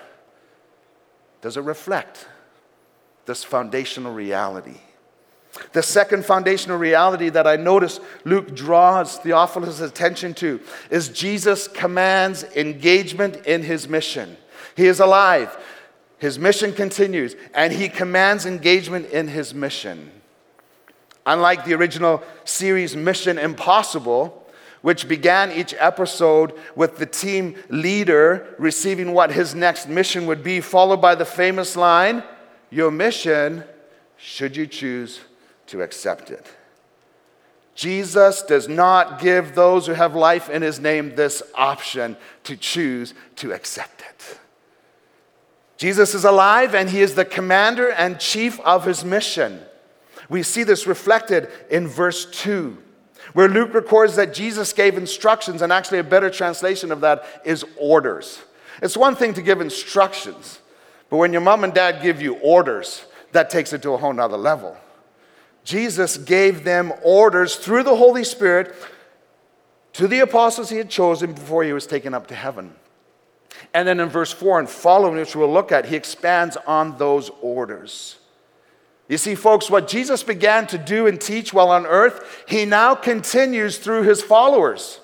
Does 1.40 1.56
it 1.56 1.62
reflect 1.62 2.26
this 3.26 3.42
foundational 3.44 4.12
reality? 4.12 4.78
The 5.72 5.82
second 5.82 6.26
foundational 6.26 6.76
reality 6.76 7.30
that 7.30 7.46
I 7.46 7.56
notice 7.56 7.98
Luke 8.24 8.54
draws 8.54 9.16
Theophilus' 9.18 9.80
attention 9.80 10.34
to 10.34 10.60
is 10.90 11.08
Jesus 11.08 11.66
commands 11.66 12.44
engagement 12.56 13.46
in 13.46 13.62
his 13.62 13.88
mission. 13.88 14.36
He 14.76 14.86
is 14.86 15.00
alive, 15.00 15.56
his 16.18 16.38
mission 16.38 16.72
continues, 16.72 17.36
and 17.54 17.72
he 17.72 17.88
commands 17.88 18.44
engagement 18.44 19.10
in 19.10 19.28
his 19.28 19.54
mission. 19.54 20.10
Unlike 21.24 21.64
the 21.64 21.74
original 21.74 22.22
series 22.44 22.94
Mission 22.96 23.38
Impossible, 23.38 24.38
which 24.82 25.08
began 25.08 25.52
each 25.52 25.74
episode 25.78 26.52
with 26.74 26.98
the 26.98 27.06
team 27.06 27.54
leader 27.68 28.54
receiving 28.58 29.12
what 29.12 29.30
his 29.30 29.54
next 29.54 29.88
mission 29.88 30.26
would 30.26 30.42
be, 30.42 30.60
followed 30.60 31.00
by 31.00 31.14
the 31.14 31.24
famous 31.24 31.76
line 31.76 32.22
Your 32.68 32.90
mission, 32.90 33.64
should 34.16 34.56
you 34.56 34.66
choose 34.66 35.20
to 35.72 35.80
accept 35.80 36.30
it. 36.30 36.46
Jesus 37.74 38.42
does 38.42 38.68
not 38.68 39.22
give 39.22 39.54
those 39.54 39.86
who 39.86 39.94
have 39.94 40.14
life 40.14 40.50
in 40.50 40.60
his 40.60 40.78
name 40.78 41.14
this 41.14 41.42
option 41.54 42.18
to 42.44 42.58
choose 42.58 43.14
to 43.36 43.54
accept 43.54 44.02
it. 44.02 44.38
Jesus 45.78 46.14
is 46.14 46.26
alive 46.26 46.74
and 46.74 46.90
he 46.90 47.00
is 47.00 47.14
the 47.14 47.24
commander 47.24 47.90
and 47.90 48.20
chief 48.20 48.60
of 48.60 48.84
his 48.84 49.02
mission. 49.02 49.62
We 50.28 50.42
see 50.42 50.62
this 50.62 50.86
reflected 50.86 51.48
in 51.70 51.88
verse 51.88 52.26
2, 52.26 52.76
where 53.32 53.48
Luke 53.48 53.72
records 53.72 54.14
that 54.16 54.34
Jesus 54.34 54.74
gave 54.74 54.98
instructions, 54.98 55.62
and 55.62 55.72
actually, 55.72 56.00
a 56.00 56.04
better 56.04 56.28
translation 56.28 56.92
of 56.92 57.00
that 57.00 57.24
is 57.46 57.64
orders. 57.78 58.42
It's 58.82 58.96
one 58.96 59.16
thing 59.16 59.32
to 59.34 59.42
give 59.42 59.62
instructions, 59.62 60.60
but 61.08 61.16
when 61.16 61.32
your 61.32 61.40
mom 61.40 61.64
and 61.64 61.72
dad 61.72 62.02
give 62.02 62.20
you 62.20 62.34
orders, 62.36 63.06
that 63.32 63.48
takes 63.48 63.72
it 63.72 63.80
to 63.82 63.92
a 63.92 63.96
whole 63.96 64.12
nother 64.12 64.36
level. 64.36 64.76
Jesus 65.64 66.16
gave 66.16 66.64
them 66.64 66.92
orders 67.02 67.56
through 67.56 67.84
the 67.84 67.96
Holy 67.96 68.24
Spirit 68.24 68.74
to 69.94 70.08
the 70.08 70.20
apostles 70.20 70.70
he 70.70 70.78
had 70.78 70.90
chosen 70.90 71.32
before 71.32 71.62
he 71.64 71.72
was 71.72 71.86
taken 71.86 72.14
up 72.14 72.26
to 72.28 72.34
heaven. 72.34 72.74
And 73.74 73.86
then 73.86 74.00
in 74.00 74.08
verse 74.08 74.32
4 74.32 74.60
and 74.60 74.68
following, 74.68 75.16
which 75.16 75.36
we'll 75.36 75.52
look 75.52 75.72
at, 75.72 75.86
he 75.86 75.96
expands 75.96 76.56
on 76.66 76.98
those 76.98 77.30
orders. 77.40 78.18
You 79.08 79.18
see, 79.18 79.34
folks, 79.34 79.70
what 79.70 79.88
Jesus 79.88 80.22
began 80.22 80.66
to 80.68 80.78
do 80.78 81.06
and 81.06 81.20
teach 81.20 81.52
while 81.52 81.68
on 81.68 81.86
earth, 81.86 82.44
he 82.48 82.64
now 82.64 82.94
continues 82.94 83.78
through 83.78 84.02
his 84.02 84.22
followers, 84.22 85.00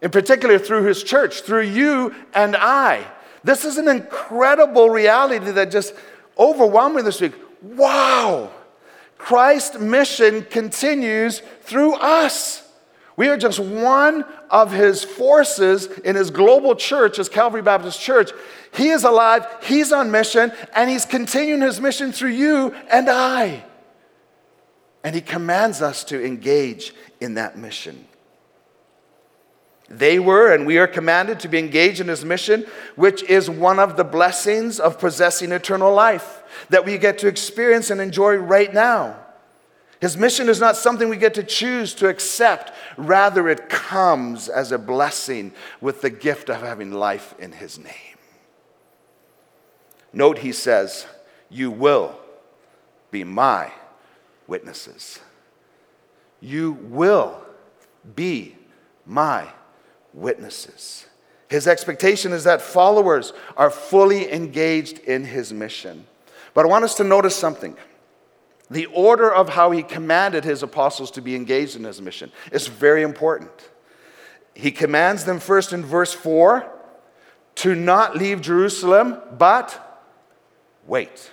in 0.00 0.10
particular 0.10 0.58
through 0.58 0.84
his 0.84 1.02
church, 1.02 1.42
through 1.42 1.62
you 1.62 2.14
and 2.34 2.56
I. 2.56 3.06
This 3.44 3.64
is 3.64 3.76
an 3.76 3.88
incredible 3.88 4.90
reality 4.90 5.50
that 5.52 5.70
just 5.70 5.94
overwhelmed 6.38 6.96
me 6.96 7.02
this 7.02 7.20
week. 7.20 7.34
Wow! 7.62 8.50
Christ's 9.26 9.80
mission 9.80 10.44
continues 10.44 11.40
through 11.62 11.94
us. 11.94 12.62
We 13.16 13.26
are 13.26 13.36
just 13.36 13.58
one 13.58 14.24
of 14.50 14.70
his 14.70 15.02
forces 15.02 15.86
in 15.86 16.14
his 16.14 16.30
global 16.30 16.76
church, 16.76 17.18
as 17.18 17.28
Calvary 17.28 17.60
Baptist 17.60 18.00
Church. 18.00 18.30
He 18.72 18.90
is 18.90 19.02
alive, 19.02 19.44
he's 19.64 19.90
on 19.90 20.12
mission, 20.12 20.52
and 20.76 20.88
he's 20.88 21.04
continuing 21.04 21.60
his 21.60 21.80
mission 21.80 22.12
through 22.12 22.34
you 22.34 22.72
and 22.88 23.10
I. 23.10 23.64
And 25.02 25.12
he 25.12 25.22
commands 25.22 25.82
us 25.82 26.04
to 26.04 26.24
engage 26.24 26.94
in 27.20 27.34
that 27.34 27.58
mission. 27.58 28.06
They 29.88 30.18
were, 30.18 30.52
and 30.52 30.66
we 30.66 30.78
are 30.78 30.88
commanded 30.88 31.38
to 31.40 31.48
be 31.48 31.58
engaged 31.58 32.00
in 32.00 32.08
his 32.08 32.24
mission, 32.24 32.66
which 32.96 33.22
is 33.24 33.48
one 33.48 33.78
of 33.78 33.96
the 33.96 34.04
blessings 34.04 34.80
of 34.80 34.98
possessing 34.98 35.52
eternal 35.52 35.94
life 35.94 36.42
that 36.70 36.84
we 36.84 36.98
get 36.98 37.18
to 37.18 37.28
experience 37.28 37.90
and 37.90 38.00
enjoy 38.00 38.34
right 38.34 38.72
now. 38.72 39.16
His 40.00 40.16
mission 40.16 40.48
is 40.48 40.60
not 40.60 40.76
something 40.76 41.08
we 41.08 41.16
get 41.16 41.34
to 41.34 41.42
choose 41.42 41.94
to 41.94 42.08
accept, 42.08 42.72
rather, 42.96 43.48
it 43.48 43.68
comes 43.68 44.48
as 44.48 44.72
a 44.72 44.78
blessing 44.78 45.52
with 45.80 46.02
the 46.02 46.10
gift 46.10 46.50
of 46.50 46.60
having 46.60 46.90
life 46.90 47.34
in 47.38 47.52
his 47.52 47.78
name. 47.78 48.18
Note 50.12 50.38
he 50.38 50.52
says, 50.52 51.06
You 51.48 51.70
will 51.70 52.18
be 53.10 53.24
my 53.24 53.72
witnesses. 54.46 55.20
You 56.40 56.72
will 56.72 57.40
be 58.14 58.56
my 59.06 59.48
witnesses. 60.16 61.06
His 61.48 61.68
expectation 61.68 62.32
is 62.32 62.42
that 62.44 62.60
followers 62.60 63.32
are 63.56 63.70
fully 63.70 64.32
engaged 64.32 64.98
in 64.98 65.24
his 65.24 65.52
mission. 65.52 66.06
But 66.54 66.64
I 66.64 66.68
want 66.68 66.84
us 66.84 66.96
to 66.96 67.04
notice 67.04 67.36
something. 67.36 67.76
The 68.68 68.86
order 68.86 69.32
of 69.32 69.50
how 69.50 69.70
he 69.70 69.84
commanded 69.84 70.42
his 70.42 70.64
apostles 70.64 71.12
to 71.12 71.20
be 71.20 71.36
engaged 71.36 71.76
in 71.76 71.84
his 71.84 72.02
mission 72.02 72.32
is 72.50 72.66
very 72.66 73.02
important. 73.02 73.70
He 74.54 74.72
commands 74.72 75.24
them 75.24 75.38
first 75.38 75.72
in 75.72 75.84
verse 75.84 76.12
4 76.12 76.66
to 77.56 77.74
not 77.74 78.16
leave 78.16 78.40
Jerusalem, 78.40 79.20
but 79.38 80.08
wait. 80.86 81.30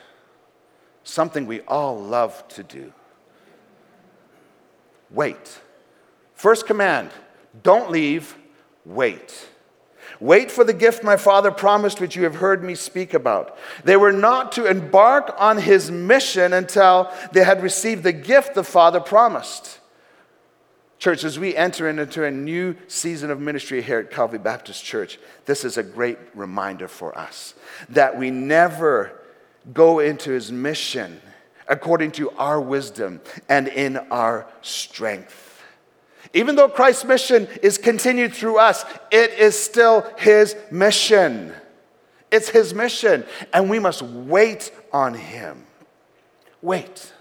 Something 1.03 1.47
we 1.47 1.61
all 1.61 1.99
love 1.99 2.47
to 2.49 2.63
do. 2.63 2.93
Wait. 5.09 5.59
First 6.35 6.67
command 6.67 7.09
don't 7.61 7.89
leave, 7.89 8.35
wait. 8.85 9.47
Wait 10.19 10.51
for 10.51 10.63
the 10.63 10.73
gift 10.73 11.03
my 11.03 11.17
father 11.17 11.51
promised, 11.51 11.99
which 11.99 12.15
you 12.15 12.23
have 12.23 12.35
heard 12.35 12.63
me 12.63 12.75
speak 12.75 13.13
about. 13.13 13.57
They 13.83 13.97
were 13.97 14.13
not 14.13 14.51
to 14.53 14.65
embark 14.65 15.35
on 15.37 15.57
his 15.57 15.91
mission 15.91 16.53
until 16.53 17.11
they 17.31 17.43
had 17.43 17.63
received 17.63 18.03
the 18.03 18.13
gift 18.13 18.53
the 18.53 18.63
father 18.63 18.99
promised. 18.99 19.79
Church, 20.99 21.25
as 21.25 21.37
we 21.37 21.53
enter 21.53 21.89
into 21.89 22.23
a 22.23 22.31
new 22.31 22.77
season 22.87 23.29
of 23.29 23.41
ministry 23.41 23.81
here 23.81 23.99
at 23.99 24.11
Calvary 24.11 24.39
Baptist 24.39 24.85
Church, 24.85 25.19
this 25.45 25.65
is 25.65 25.77
a 25.77 25.83
great 25.83 26.17
reminder 26.33 26.87
for 26.87 27.17
us 27.17 27.55
that 27.89 28.17
we 28.17 28.31
never 28.31 29.19
go 29.73 29.99
into 29.99 30.31
his 30.31 30.51
mission 30.51 31.19
according 31.67 32.11
to 32.11 32.29
our 32.31 32.61
wisdom 32.61 33.19
and 33.49 33.67
in 33.67 33.97
our 33.97 34.47
strength. 34.61 35.52
Even 36.33 36.55
though 36.55 36.67
Christ's 36.67 37.05
mission 37.05 37.47
is 37.61 37.77
continued 37.77 38.33
through 38.33 38.57
us, 38.57 38.85
it 39.11 39.31
is 39.33 39.57
still 39.57 40.05
his 40.17 40.55
mission. 40.71 41.53
It's 42.31 42.49
his 42.49 42.73
mission, 42.73 43.23
and 43.53 43.69
we 43.69 43.77
must 43.77 44.01
wait 44.01 44.71
on 44.91 45.13
him. 45.13 45.65
Wait. 46.61 47.13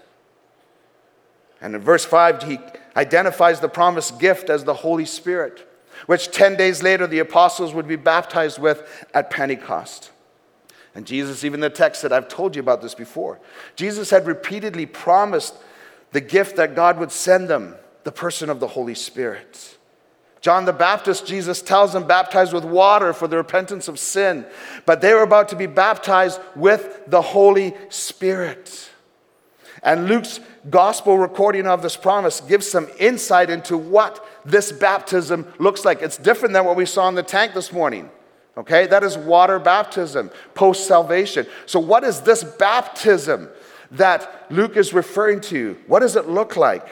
And 1.61 1.75
in 1.75 1.81
verse 1.81 2.03
5, 2.03 2.43
he 2.43 2.57
identifies 2.95 3.59
the 3.59 3.69
promised 3.69 4.19
gift 4.19 4.49
as 4.49 4.63
the 4.63 4.73
Holy 4.73 5.05
Spirit. 5.05 5.67
which 6.05 6.31
10 6.31 6.55
days 6.55 6.83
later 6.83 7.07
the 7.07 7.19
apostles 7.19 7.73
would 7.73 7.87
be 7.87 7.95
baptized 7.95 8.59
with 8.59 9.05
at 9.13 9.29
Pentecost. 9.29 10.11
And 10.95 11.05
Jesus, 11.07 11.43
even 11.43 11.59
the 11.59 11.69
text 11.69 12.01
said, 12.01 12.11
I've 12.11 12.27
told 12.27 12.55
you 12.55 12.59
about 12.61 12.81
this 12.81 12.93
before. 12.93 13.39
Jesus 13.75 14.09
had 14.09 14.27
repeatedly 14.27 14.85
promised 14.85 15.55
the 16.11 16.21
gift 16.21 16.55
that 16.57 16.75
God 16.75 16.99
would 16.99 17.11
send 17.11 17.47
them, 17.47 17.75
the 18.03 18.11
person 18.11 18.49
of 18.49 18.59
the 18.59 18.67
Holy 18.67 18.95
Spirit. 18.95 19.77
John 20.43 20.65
the 20.65 20.73
Baptist, 20.73 21.25
Jesus 21.25 21.61
tells 21.61 21.93
them, 21.93 22.05
baptized 22.05 22.51
with 22.51 22.65
water 22.65 23.13
for 23.13 23.29
the 23.29 23.37
repentance 23.37 23.87
of 23.87 23.97
sin. 23.97 24.45
But 24.85 24.99
they 24.99 25.13
were 25.13 25.21
about 25.21 25.47
to 25.49 25.55
be 25.55 25.67
baptized 25.67 26.39
with 26.53 27.03
the 27.07 27.21
Holy 27.21 27.73
Spirit. 27.87 28.89
And 29.83 30.07
Luke's 30.07 30.41
gospel 30.69 31.17
recording 31.17 31.65
of 31.65 31.81
this 31.81 31.95
promise 31.95 32.41
gives 32.41 32.67
some 32.67 32.89
insight 32.99 33.49
into 33.49 33.77
what 33.77 34.25
this 34.43 34.73
baptism 34.73 35.47
looks 35.59 35.85
like. 35.85 36.01
It's 36.01 36.17
different 36.17 36.53
than 36.53 36.65
what 36.65 36.75
we 36.75 36.85
saw 36.85 37.07
in 37.07 37.15
the 37.15 37.23
tank 37.23 37.53
this 37.53 37.71
morning. 37.71 38.09
Okay, 38.57 38.85
that 38.87 39.03
is 39.03 39.17
water 39.17 39.59
baptism, 39.59 40.29
post 40.53 40.87
salvation. 40.87 41.47
So, 41.65 41.79
what 41.79 42.03
is 42.03 42.21
this 42.21 42.43
baptism 42.43 43.49
that 43.91 44.45
Luke 44.51 44.77
is 44.77 44.93
referring 44.93 45.41
to? 45.41 45.77
What 45.87 46.01
does 46.01 46.15
it 46.15 46.27
look 46.27 46.55
like? 46.55 46.85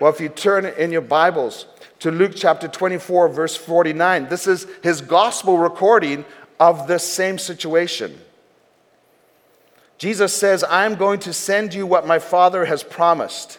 Well, 0.00 0.12
if 0.12 0.20
you 0.20 0.28
turn 0.28 0.64
in 0.64 0.92
your 0.92 1.00
Bibles 1.00 1.66
to 2.00 2.12
Luke 2.12 2.32
chapter 2.36 2.68
24, 2.68 3.28
verse 3.30 3.56
49, 3.56 4.28
this 4.28 4.46
is 4.46 4.66
his 4.82 5.00
gospel 5.00 5.58
recording 5.58 6.24
of 6.60 6.86
this 6.86 7.04
same 7.04 7.36
situation. 7.36 8.16
Jesus 9.98 10.32
says, 10.32 10.62
I'm 10.68 10.94
going 10.94 11.18
to 11.20 11.32
send 11.32 11.74
you 11.74 11.84
what 11.84 12.06
my 12.06 12.20
Father 12.20 12.64
has 12.66 12.84
promised, 12.84 13.58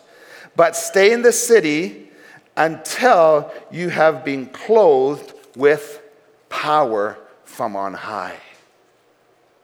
but 0.55 0.77
stay 0.77 1.11
in 1.11 1.23
the 1.23 1.33
city 1.33 2.09
until 2.55 3.51
you 3.69 3.89
have 3.89 4.23
been 4.23 4.45
clothed 4.45 5.33
with 5.57 6.01
power 6.47 7.17
from 7.43 7.75
on 7.75 7.93
high. 7.93 8.37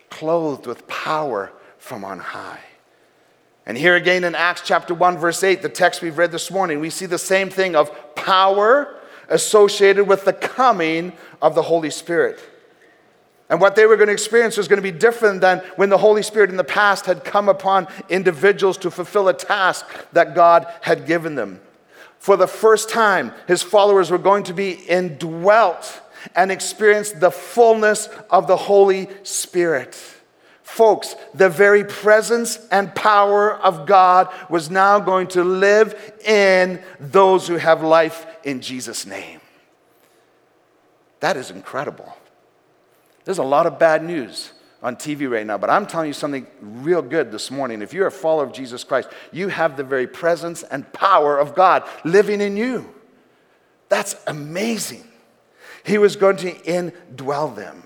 Clothed 0.09 0.67
with 0.67 0.85
power 0.88 1.53
from 1.77 2.03
on 2.03 2.19
high. 2.19 2.59
And 3.65 3.78
here 3.78 3.95
again 3.95 4.23
in 4.23 4.36
Acts 4.36 4.62
chapter 4.63 4.93
1, 4.93 5.17
verse 5.17 5.43
8, 5.43 5.62
the 5.62 5.69
text 5.69 6.01
we've 6.01 6.17
read 6.17 6.32
this 6.32 6.51
morning, 6.51 6.80
we 6.80 6.91
see 6.91 7.08
the 7.08 7.17
same 7.17 7.49
thing 7.49 7.75
of 7.75 8.15
power 8.15 8.95
associated 9.28 10.08
with 10.08 10.25
the 10.25 10.34
coming 10.34 11.13
of 11.41 11.56
the 11.56 11.63
Holy 11.63 11.89
Spirit. 11.89 12.39
And 13.49 13.62
what 13.62 13.75
they 13.75 13.86
were 13.86 13.95
going 13.95 14.08
to 14.08 14.13
experience 14.13 14.58
was 14.58 14.67
going 14.67 14.82
to 14.82 14.91
be 14.91 14.97
different 14.97 15.41
than 15.41 15.60
when 15.75 15.89
the 15.89 15.97
Holy 15.97 16.23
Spirit 16.23 16.49
in 16.49 16.58
the 16.58 16.63
past 16.63 17.06
had 17.06 17.23
come 17.23 17.47
upon 17.49 17.88
individuals 18.10 18.78
to 18.78 18.91
fulfill 18.91 19.28
a 19.28 19.34
task 19.34 19.86
that 20.13 20.36
God 20.36 20.67
had 20.82 21.06
given 21.06 21.36
them. 21.36 21.62
For 22.17 22.38
the 22.38 22.47
first 22.47 22.89
time, 22.89 23.34
his 23.47 23.62
followers 23.62 24.10
were 24.10 24.17
going 24.17 24.43
to 24.45 24.54
be 24.54 24.71
indwelt 24.71 26.01
and 26.36 26.51
experience 26.51 27.12
the 27.12 27.30
fullness 27.30 28.10
of 28.32 28.47
the 28.47 28.58
Holy 28.58 29.10
Spirit. 29.21 30.14
Folks, 30.75 31.15
the 31.33 31.47
very 31.47 31.85
presence 31.85 32.59
and 32.69 32.93
power 32.93 33.55
of 33.55 33.85
God 33.85 34.27
was 34.49 34.69
now 34.69 34.99
going 34.99 35.27
to 35.27 35.41
live 35.41 35.95
in 36.25 36.83
those 36.99 37.47
who 37.47 37.55
have 37.55 37.81
life 37.81 38.27
in 38.43 38.59
Jesus' 38.59 39.05
name. 39.05 39.39
That 41.21 41.38
is 41.38 41.49
incredible. 41.49 42.13
There's 43.23 43.38
a 43.38 43.43
lot 43.43 43.67
of 43.67 43.79
bad 43.79 44.03
news 44.03 44.51
on 44.83 44.97
TV 44.97 45.31
right 45.31 45.47
now, 45.47 45.57
but 45.57 45.69
I'm 45.69 45.85
telling 45.85 46.07
you 46.07 46.13
something 46.13 46.45
real 46.59 47.01
good 47.01 47.31
this 47.31 47.49
morning. 47.49 47.81
If 47.81 47.93
you're 47.93 48.07
a 48.07 48.11
follower 48.11 48.43
of 48.43 48.51
Jesus 48.51 48.83
Christ, 48.83 49.07
you 49.31 49.47
have 49.47 49.77
the 49.77 49.83
very 49.85 50.07
presence 50.07 50.61
and 50.63 50.91
power 50.91 51.38
of 51.38 51.55
God 51.55 51.88
living 52.03 52.41
in 52.41 52.57
you. 52.57 52.93
That's 53.88 54.17
amazing. 54.27 55.07
He 55.85 55.97
was 55.99 56.17
going 56.17 56.35
to 56.35 56.51
indwell 56.51 57.55
them. 57.55 57.83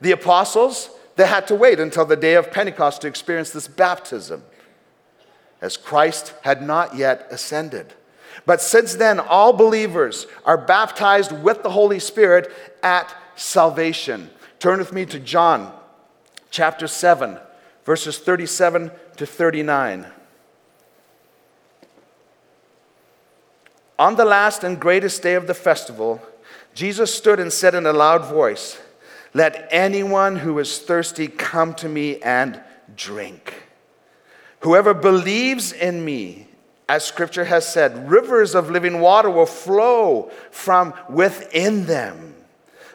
The 0.00 0.12
apostles, 0.12 0.90
they 1.18 1.26
had 1.26 1.48
to 1.48 1.56
wait 1.56 1.80
until 1.80 2.04
the 2.04 2.14
day 2.14 2.34
of 2.34 2.52
Pentecost 2.52 3.00
to 3.00 3.08
experience 3.08 3.50
this 3.50 3.66
baptism, 3.66 4.44
as 5.60 5.76
Christ 5.76 6.32
had 6.42 6.62
not 6.62 6.94
yet 6.94 7.26
ascended. 7.32 7.92
But 8.46 8.60
since 8.60 8.94
then, 8.94 9.18
all 9.18 9.52
believers 9.52 10.28
are 10.44 10.56
baptized 10.56 11.32
with 11.32 11.64
the 11.64 11.70
Holy 11.70 11.98
Spirit 11.98 12.52
at 12.84 13.12
salvation. 13.34 14.30
Turn 14.60 14.78
with 14.78 14.92
me 14.92 15.04
to 15.06 15.18
John 15.18 15.72
chapter 16.52 16.86
7, 16.86 17.36
verses 17.84 18.18
37 18.18 18.92
to 19.16 19.26
39. 19.26 20.06
On 23.98 24.14
the 24.14 24.24
last 24.24 24.62
and 24.62 24.78
greatest 24.78 25.20
day 25.24 25.34
of 25.34 25.48
the 25.48 25.54
festival, 25.54 26.22
Jesus 26.74 27.12
stood 27.12 27.40
and 27.40 27.52
said 27.52 27.74
in 27.74 27.86
a 27.86 27.92
loud 27.92 28.24
voice, 28.24 28.78
Let 29.34 29.68
anyone 29.70 30.36
who 30.36 30.58
is 30.58 30.78
thirsty 30.78 31.28
come 31.28 31.74
to 31.74 31.88
me 31.88 32.20
and 32.20 32.60
drink. 32.96 33.54
Whoever 34.60 34.94
believes 34.94 35.72
in 35.72 36.04
me, 36.04 36.48
as 36.88 37.04
scripture 37.04 37.44
has 37.44 37.70
said, 37.70 38.10
rivers 38.10 38.54
of 38.54 38.70
living 38.70 39.00
water 39.00 39.30
will 39.30 39.46
flow 39.46 40.30
from 40.50 40.94
within 41.08 41.86
them. 41.86 42.34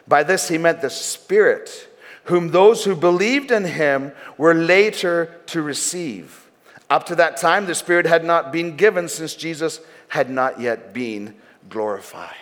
By 0.06 0.22
this 0.22 0.48
he 0.48 0.58
meant 0.58 0.80
the 0.80 0.90
Spirit, 0.90 1.88
whom 2.24 2.50
those 2.50 2.84
who 2.84 2.94
believed 2.94 3.50
in 3.50 3.64
him 3.64 4.12
were 4.36 4.54
later 4.54 5.40
to 5.46 5.62
receive. 5.62 6.50
Up 6.90 7.06
to 7.06 7.14
that 7.14 7.38
time, 7.38 7.66
the 7.66 7.74
Spirit 7.74 8.06
had 8.06 8.24
not 8.24 8.52
been 8.52 8.76
given 8.76 9.08
since 9.08 9.34
Jesus 9.34 9.80
had 10.08 10.28
not 10.28 10.60
yet 10.60 10.92
been 10.92 11.34
glorified. 11.68 12.34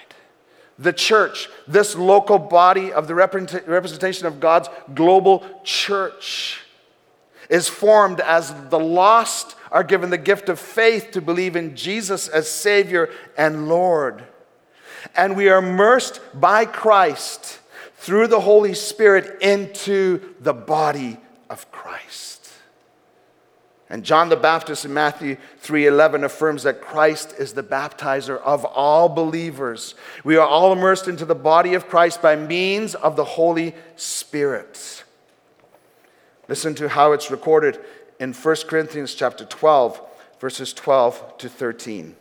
The 0.82 0.92
church, 0.92 1.48
this 1.66 1.94
local 1.94 2.38
body 2.38 2.92
of 2.92 3.06
the 3.08 3.14
representation 3.14 4.26
of 4.26 4.40
God's 4.40 4.68
global 4.94 5.44
church, 5.64 6.60
is 7.48 7.68
formed 7.68 8.20
as 8.20 8.52
the 8.68 8.80
lost 8.80 9.56
are 9.70 9.84
given 9.84 10.10
the 10.10 10.18
gift 10.18 10.48
of 10.48 10.58
faith 10.58 11.10
to 11.12 11.20
believe 11.20 11.56
in 11.56 11.76
Jesus 11.76 12.28
as 12.28 12.50
Savior 12.50 13.10
and 13.36 13.68
Lord 13.68 14.24
and 15.14 15.36
we 15.36 15.48
are 15.48 15.58
immersed 15.58 16.20
by 16.34 16.64
Christ 16.64 17.60
through 17.96 18.28
the 18.28 18.40
Holy 18.40 18.74
Spirit 18.74 19.40
into 19.42 20.34
the 20.40 20.52
body 20.52 21.18
of 21.48 21.70
Christ. 21.70 22.41
And 23.92 24.05
John 24.05 24.31
the 24.31 24.37
Baptist 24.37 24.87
in 24.87 24.94
Matthew 24.94 25.37
3:11 25.61 26.24
affirms 26.24 26.62
that 26.64 26.81
Christ 26.81 27.35
is 27.38 27.52
the 27.52 27.62
baptizer 27.62 28.40
of 28.40 28.64
all 28.64 29.11
believers. 29.11 29.94
We 30.24 30.38
are 30.38 30.46
all 30.46 30.72
immersed 30.72 31.07
into 31.07 31.26
the 31.26 31.35
body 31.35 31.74
of 31.74 31.88
Christ 31.88 32.22
by 32.22 32.35
means 32.35 32.94
of 32.94 33.14
the 33.16 33.24
Holy 33.24 33.74
Spirit. 33.94 35.05
Listen 36.48 36.74
to 36.76 36.88
how 36.88 37.12
it's 37.12 37.31
recorded 37.31 37.78
in 38.18 38.33
1 38.33 38.66
Corinthians 38.66 39.14
chapter 39.14 39.44
12 39.44 40.00
verses 40.42 40.72
12 40.72 41.38
to 41.38 41.48
13. 41.48 42.16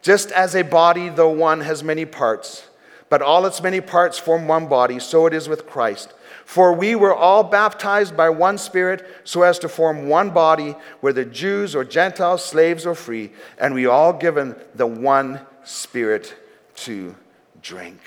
Just 0.00 0.30
as 0.30 0.54
a 0.54 0.62
body, 0.62 1.08
though 1.08 1.30
one, 1.30 1.62
has 1.62 1.82
many 1.82 2.04
parts, 2.04 2.68
but 3.08 3.20
all 3.20 3.46
its 3.46 3.60
many 3.60 3.80
parts 3.80 4.16
form 4.16 4.46
one 4.46 4.68
body, 4.68 5.00
so 5.00 5.26
it 5.26 5.34
is 5.34 5.48
with 5.48 5.66
Christ. 5.66 6.13
For 6.44 6.72
we 6.72 6.94
were 6.94 7.14
all 7.14 7.42
baptized 7.42 8.16
by 8.16 8.28
one 8.28 8.58
Spirit 8.58 9.06
so 9.24 9.42
as 9.42 9.58
to 9.60 9.68
form 9.68 10.08
one 10.08 10.30
body, 10.30 10.76
whether 11.00 11.24
Jews 11.24 11.74
or 11.74 11.84
Gentiles, 11.84 12.44
slaves 12.44 12.86
or 12.86 12.94
free, 12.94 13.32
and 13.58 13.74
we 13.74 13.86
all 13.86 14.12
given 14.12 14.54
the 14.74 14.86
one 14.86 15.40
Spirit 15.64 16.34
to 16.76 17.14
drink. 17.62 18.00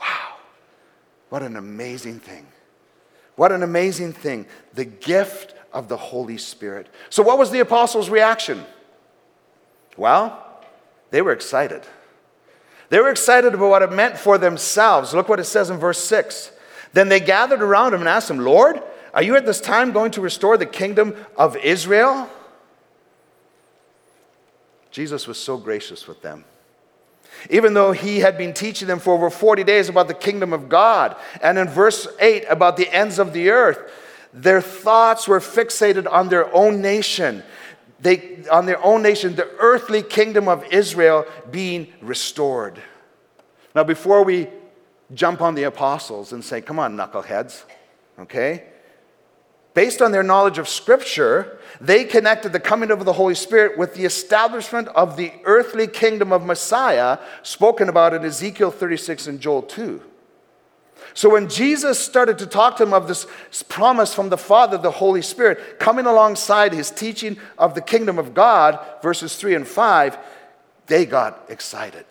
Wow. 0.00 0.36
What 1.28 1.42
an 1.42 1.56
amazing 1.56 2.20
thing. 2.20 2.46
What 3.36 3.52
an 3.52 3.62
amazing 3.62 4.14
thing. 4.14 4.46
The 4.72 4.86
gift 4.86 5.54
of 5.72 5.88
the 5.88 5.96
Holy 5.96 6.38
Spirit. 6.38 6.86
So, 7.10 7.22
what 7.22 7.38
was 7.38 7.50
the 7.50 7.60
apostles' 7.60 8.08
reaction? 8.08 8.64
Well, 9.98 10.42
they 11.10 11.20
were 11.20 11.32
excited. 11.32 11.82
They 12.88 13.00
were 13.00 13.10
excited 13.10 13.54
about 13.54 13.68
what 13.68 13.82
it 13.82 13.92
meant 13.92 14.16
for 14.16 14.38
themselves. 14.38 15.12
Look 15.12 15.28
what 15.28 15.40
it 15.40 15.44
says 15.44 15.70
in 15.70 15.78
verse 15.78 16.02
6. 16.02 16.52
Then 16.96 17.10
they 17.10 17.20
gathered 17.20 17.60
around 17.60 17.92
him 17.92 18.00
and 18.00 18.08
asked 18.08 18.30
him, 18.30 18.38
Lord, 18.38 18.82
are 19.12 19.22
you 19.22 19.36
at 19.36 19.44
this 19.44 19.60
time 19.60 19.92
going 19.92 20.12
to 20.12 20.22
restore 20.22 20.56
the 20.56 20.64
kingdom 20.64 21.14
of 21.36 21.54
Israel? 21.58 22.26
Jesus 24.90 25.28
was 25.28 25.36
so 25.36 25.58
gracious 25.58 26.08
with 26.08 26.22
them. 26.22 26.46
Even 27.50 27.74
though 27.74 27.92
he 27.92 28.20
had 28.20 28.38
been 28.38 28.54
teaching 28.54 28.88
them 28.88 28.98
for 28.98 29.12
over 29.12 29.28
40 29.28 29.62
days 29.62 29.90
about 29.90 30.08
the 30.08 30.14
kingdom 30.14 30.54
of 30.54 30.70
God, 30.70 31.16
and 31.42 31.58
in 31.58 31.68
verse 31.68 32.08
8 32.18 32.46
about 32.48 32.78
the 32.78 32.88
ends 32.90 33.18
of 33.18 33.34
the 33.34 33.50
earth, 33.50 33.78
their 34.32 34.62
thoughts 34.62 35.28
were 35.28 35.40
fixated 35.40 36.10
on 36.10 36.30
their 36.30 36.50
own 36.54 36.80
nation 36.80 37.42
they, 38.00 38.38
on 38.50 38.64
their 38.64 38.82
own 38.82 39.02
nation, 39.02 39.34
the 39.34 39.50
earthly 39.58 40.02
kingdom 40.02 40.48
of 40.48 40.64
Israel 40.72 41.26
being 41.50 41.92
restored. 42.00 42.80
Now, 43.74 43.84
before 43.84 44.24
we 44.24 44.48
jump 45.14 45.40
on 45.40 45.54
the 45.54 45.64
apostles 45.64 46.32
and 46.32 46.44
say, 46.44 46.60
come 46.60 46.78
on, 46.78 46.96
knuckleheads, 46.96 47.64
okay? 48.18 48.64
based 49.76 50.00
on 50.00 50.10
their 50.10 50.22
knowledge 50.22 50.56
of 50.56 50.66
Scripture, 50.66 51.58
they 51.82 52.02
connected 52.02 52.50
the 52.50 52.58
coming 52.58 52.90
of 52.90 53.04
the 53.04 53.12
Holy 53.12 53.34
Spirit 53.34 53.76
with 53.76 53.94
the 53.94 54.06
establishment 54.06 54.88
of 54.88 55.18
the 55.18 55.30
earthly 55.44 55.86
kingdom 55.86 56.32
of 56.32 56.46
Messiah 56.46 57.18
spoken 57.42 57.90
about 57.90 58.14
in 58.14 58.24
Ezekiel 58.24 58.70
36 58.70 59.26
and 59.26 59.38
Joel 59.38 59.60
2. 59.60 60.00
So 61.12 61.28
when 61.28 61.50
Jesus 61.50 61.98
started 61.98 62.38
to 62.38 62.46
talk 62.46 62.78
to 62.78 62.86
them 62.86 62.94
of 62.94 63.06
this 63.06 63.26
promise 63.68 64.14
from 64.14 64.30
the 64.30 64.38
Father, 64.38 64.78
the 64.78 64.90
Holy 64.90 65.20
Spirit, 65.20 65.78
coming 65.78 66.06
alongside 66.06 66.72
his 66.72 66.90
teaching 66.90 67.36
of 67.58 67.74
the 67.74 67.82
kingdom 67.82 68.18
of 68.18 68.32
God, 68.32 68.82
verses 69.02 69.36
3 69.36 69.56
and 69.56 69.68
5, 69.68 70.16
they 70.86 71.04
got 71.04 71.44
excited. 71.50 72.06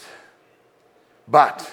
But 1.28 1.68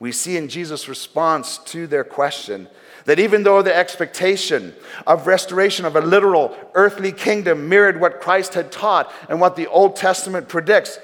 we 0.00 0.12
see 0.12 0.36
in 0.36 0.48
Jesus' 0.48 0.88
response 0.88 1.58
to 1.58 1.86
their 1.86 2.04
question 2.04 2.68
that 3.04 3.18
even 3.18 3.42
though 3.42 3.62
the 3.62 3.74
expectation 3.74 4.74
of 5.06 5.26
restoration 5.26 5.84
of 5.84 5.96
a 5.96 6.00
literal 6.00 6.54
earthly 6.74 7.10
kingdom 7.10 7.68
mirrored 7.68 8.00
what 8.00 8.20
Christ 8.20 8.54
had 8.54 8.70
taught 8.70 9.12
and 9.28 9.40
what 9.40 9.56
the 9.56 9.66
Old 9.66 9.96
Testament 9.96 10.48
predicts 10.48 10.98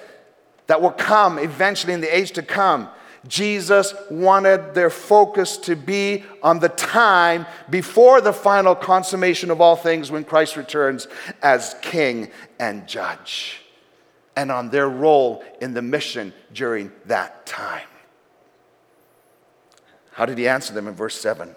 that 0.66 0.80
will 0.80 0.92
come 0.92 1.38
eventually 1.38 1.92
in 1.92 2.00
the 2.00 2.16
age 2.16 2.32
to 2.32 2.42
come, 2.42 2.88
Jesus 3.26 3.94
wanted 4.10 4.74
their 4.74 4.90
focus 4.90 5.56
to 5.58 5.76
be 5.76 6.24
on 6.42 6.58
the 6.58 6.68
time 6.68 7.46
before 7.70 8.20
the 8.20 8.32
final 8.32 8.74
consummation 8.74 9.50
of 9.50 9.60
all 9.60 9.76
things 9.76 10.10
when 10.10 10.24
Christ 10.24 10.56
returns 10.56 11.08
as 11.42 11.74
king 11.80 12.30
and 12.58 12.86
judge, 12.86 13.62
and 14.36 14.52
on 14.52 14.68
their 14.68 14.88
role 14.88 15.42
in 15.60 15.72
the 15.72 15.82
mission 15.82 16.34
during 16.52 16.92
that 17.06 17.46
time. 17.46 17.86
How 20.14 20.26
did 20.26 20.38
he 20.38 20.48
answer 20.48 20.72
them 20.72 20.88
in 20.88 20.94
verse 20.94 21.20
7? 21.20 21.54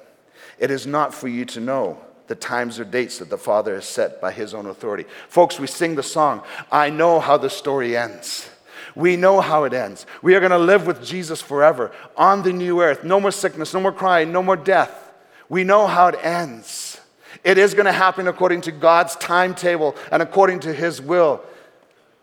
It 0.60 0.72
is 0.72 0.88
not 0.88 1.14
for 1.14 1.28
you 1.28 1.46
to 1.46 1.60
know 1.60 2.00
the 2.26 2.36
times 2.36 2.80
or 2.80 2.84
dates 2.84 3.20
that 3.20 3.30
the 3.30 3.38
Father 3.38 3.76
has 3.76 3.86
set 3.86 4.20
by 4.20 4.32
his 4.32 4.54
own 4.54 4.66
authority. 4.66 5.06
Folks, 5.30 5.60
we 5.60 5.68
sing 5.68 5.96
the 5.96 6.04
song, 6.04 6.42
I 6.72 6.90
know 6.90 7.20
how 7.20 7.38
the 7.38 7.50
story 7.50 7.96
ends. 7.96 8.50
We 8.96 9.16
know 9.16 9.42
how 9.42 9.66
it 9.66 9.74
ends. 9.74 10.08
We 10.24 10.34
are 10.34 10.40
going 10.40 10.52
to 10.52 10.58
live 10.58 10.88
with 10.88 11.06
Jesus 11.06 11.40
forever 11.40 11.92
on 12.16 12.42
the 12.42 12.52
new 12.52 12.82
earth. 12.82 13.04
No 13.04 13.20
more 13.20 13.32
sickness, 13.32 13.74
no 13.74 13.80
more 13.80 13.92
crying, 13.92 14.32
no 14.32 14.42
more 14.42 14.58
death. 14.58 15.14
We 15.50 15.64
know 15.64 15.86
how 15.86 16.08
it 16.08 16.16
ends. 16.24 17.00
It 17.44 17.60
is 17.60 17.76
going 17.76 17.86
to 17.86 17.92
happen 17.92 18.28
according 18.28 18.62
to 18.62 18.72
God's 18.72 19.16
timetable 19.18 19.96
and 20.12 20.24
according 20.24 20.62
to 20.62 20.74
His 20.74 21.00
will. 21.00 21.44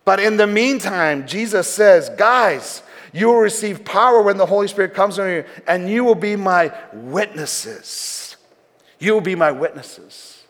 But 0.04 0.18
in 0.18 0.36
the 0.36 0.48
meantime, 0.48 1.26
Jesus 1.26 1.72
says, 1.72 2.10
guys, 2.10 2.82
you 3.14 3.28
will 3.28 3.36
receive 3.36 3.84
power 3.84 4.20
when 4.20 4.38
the 4.38 4.46
Holy 4.46 4.66
Spirit 4.66 4.92
comes 4.92 5.20
on 5.20 5.30
you, 5.30 5.44
and 5.68 5.88
you 5.88 6.02
will 6.02 6.16
be 6.16 6.34
my 6.34 6.74
witnesses. 6.92 8.36
You 8.98 9.14
will 9.14 9.20
be 9.20 9.36
my 9.36 9.52
witnesses. 9.52 10.42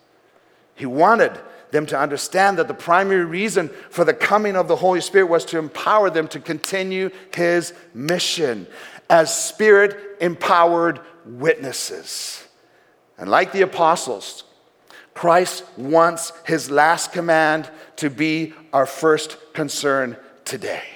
He 0.74 0.86
wanted 0.86 1.38
them 1.72 1.84
to 1.86 1.98
understand 1.98 2.58
that 2.58 2.66
the 2.66 2.72
primary 2.72 3.26
reason 3.26 3.68
for 3.90 4.06
the 4.06 4.14
coming 4.14 4.56
of 4.56 4.66
the 4.66 4.76
Holy 4.76 5.02
Spirit 5.02 5.26
was 5.26 5.44
to 5.46 5.58
empower 5.58 6.08
them 6.08 6.26
to 6.28 6.40
continue 6.40 7.10
his 7.34 7.74
mission 7.92 8.66
as 9.10 9.46
spirit 9.48 10.16
empowered 10.22 11.00
witnesses. 11.26 12.48
And 13.18 13.30
like 13.30 13.52
the 13.52 13.60
apostles, 13.60 14.44
Christ 15.12 15.64
wants 15.76 16.32
his 16.46 16.70
last 16.70 17.12
command 17.12 17.68
to 17.96 18.08
be 18.08 18.54
our 18.72 18.86
first 18.86 19.36
concern 19.52 20.16
today. 20.46 20.93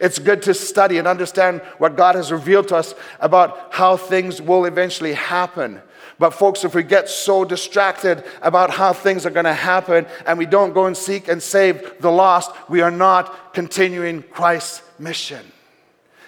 It's 0.00 0.18
good 0.18 0.42
to 0.42 0.54
study 0.54 0.98
and 0.98 1.08
understand 1.08 1.60
what 1.78 1.96
God 1.96 2.14
has 2.14 2.32
revealed 2.32 2.68
to 2.68 2.76
us 2.76 2.94
about 3.20 3.72
how 3.72 3.96
things 3.96 4.40
will 4.40 4.64
eventually 4.64 5.14
happen. 5.14 5.82
But, 6.18 6.30
folks, 6.30 6.64
if 6.64 6.74
we 6.74 6.82
get 6.82 7.08
so 7.08 7.44
distracted 7.44 8.24
about 8.42 8.70
how 8.70 8.92
things 8.92 9.24
are 9.24 9.30
going 9.30 9.44
to 9.44 9.54
happen 9.54 10.06
and 10.26 10.38
we 10.38 10.46
don't 10.46 10.74
go 10.74 10.86
and 10.86 10.96
seek 10.96 11.28
and 11.28 11.42
save 11.42 12.00
the 12.00 12.10
lost, 12.10 12.50
we 12.68 12.80
are 12.80 12.90
not 12.90 13.54
continuing 13.54 14.22
Christ's 14.22 14.82
mission. 14.98 15.44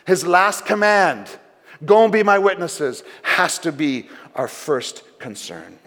His 0.06 0.24
last 0.26 0.64
command, 0.64 1.28
go 1.84 2.04
and 2.04 2.12
be 2.12 2.22
my 2.22 2.38
witnesses, 2.38 3.02
has 3.22 3.58
to 3.60 3.72
be 3.72 4.08
our 4.34 4.48
first 4.48 5.02
concern. 5.18 5.78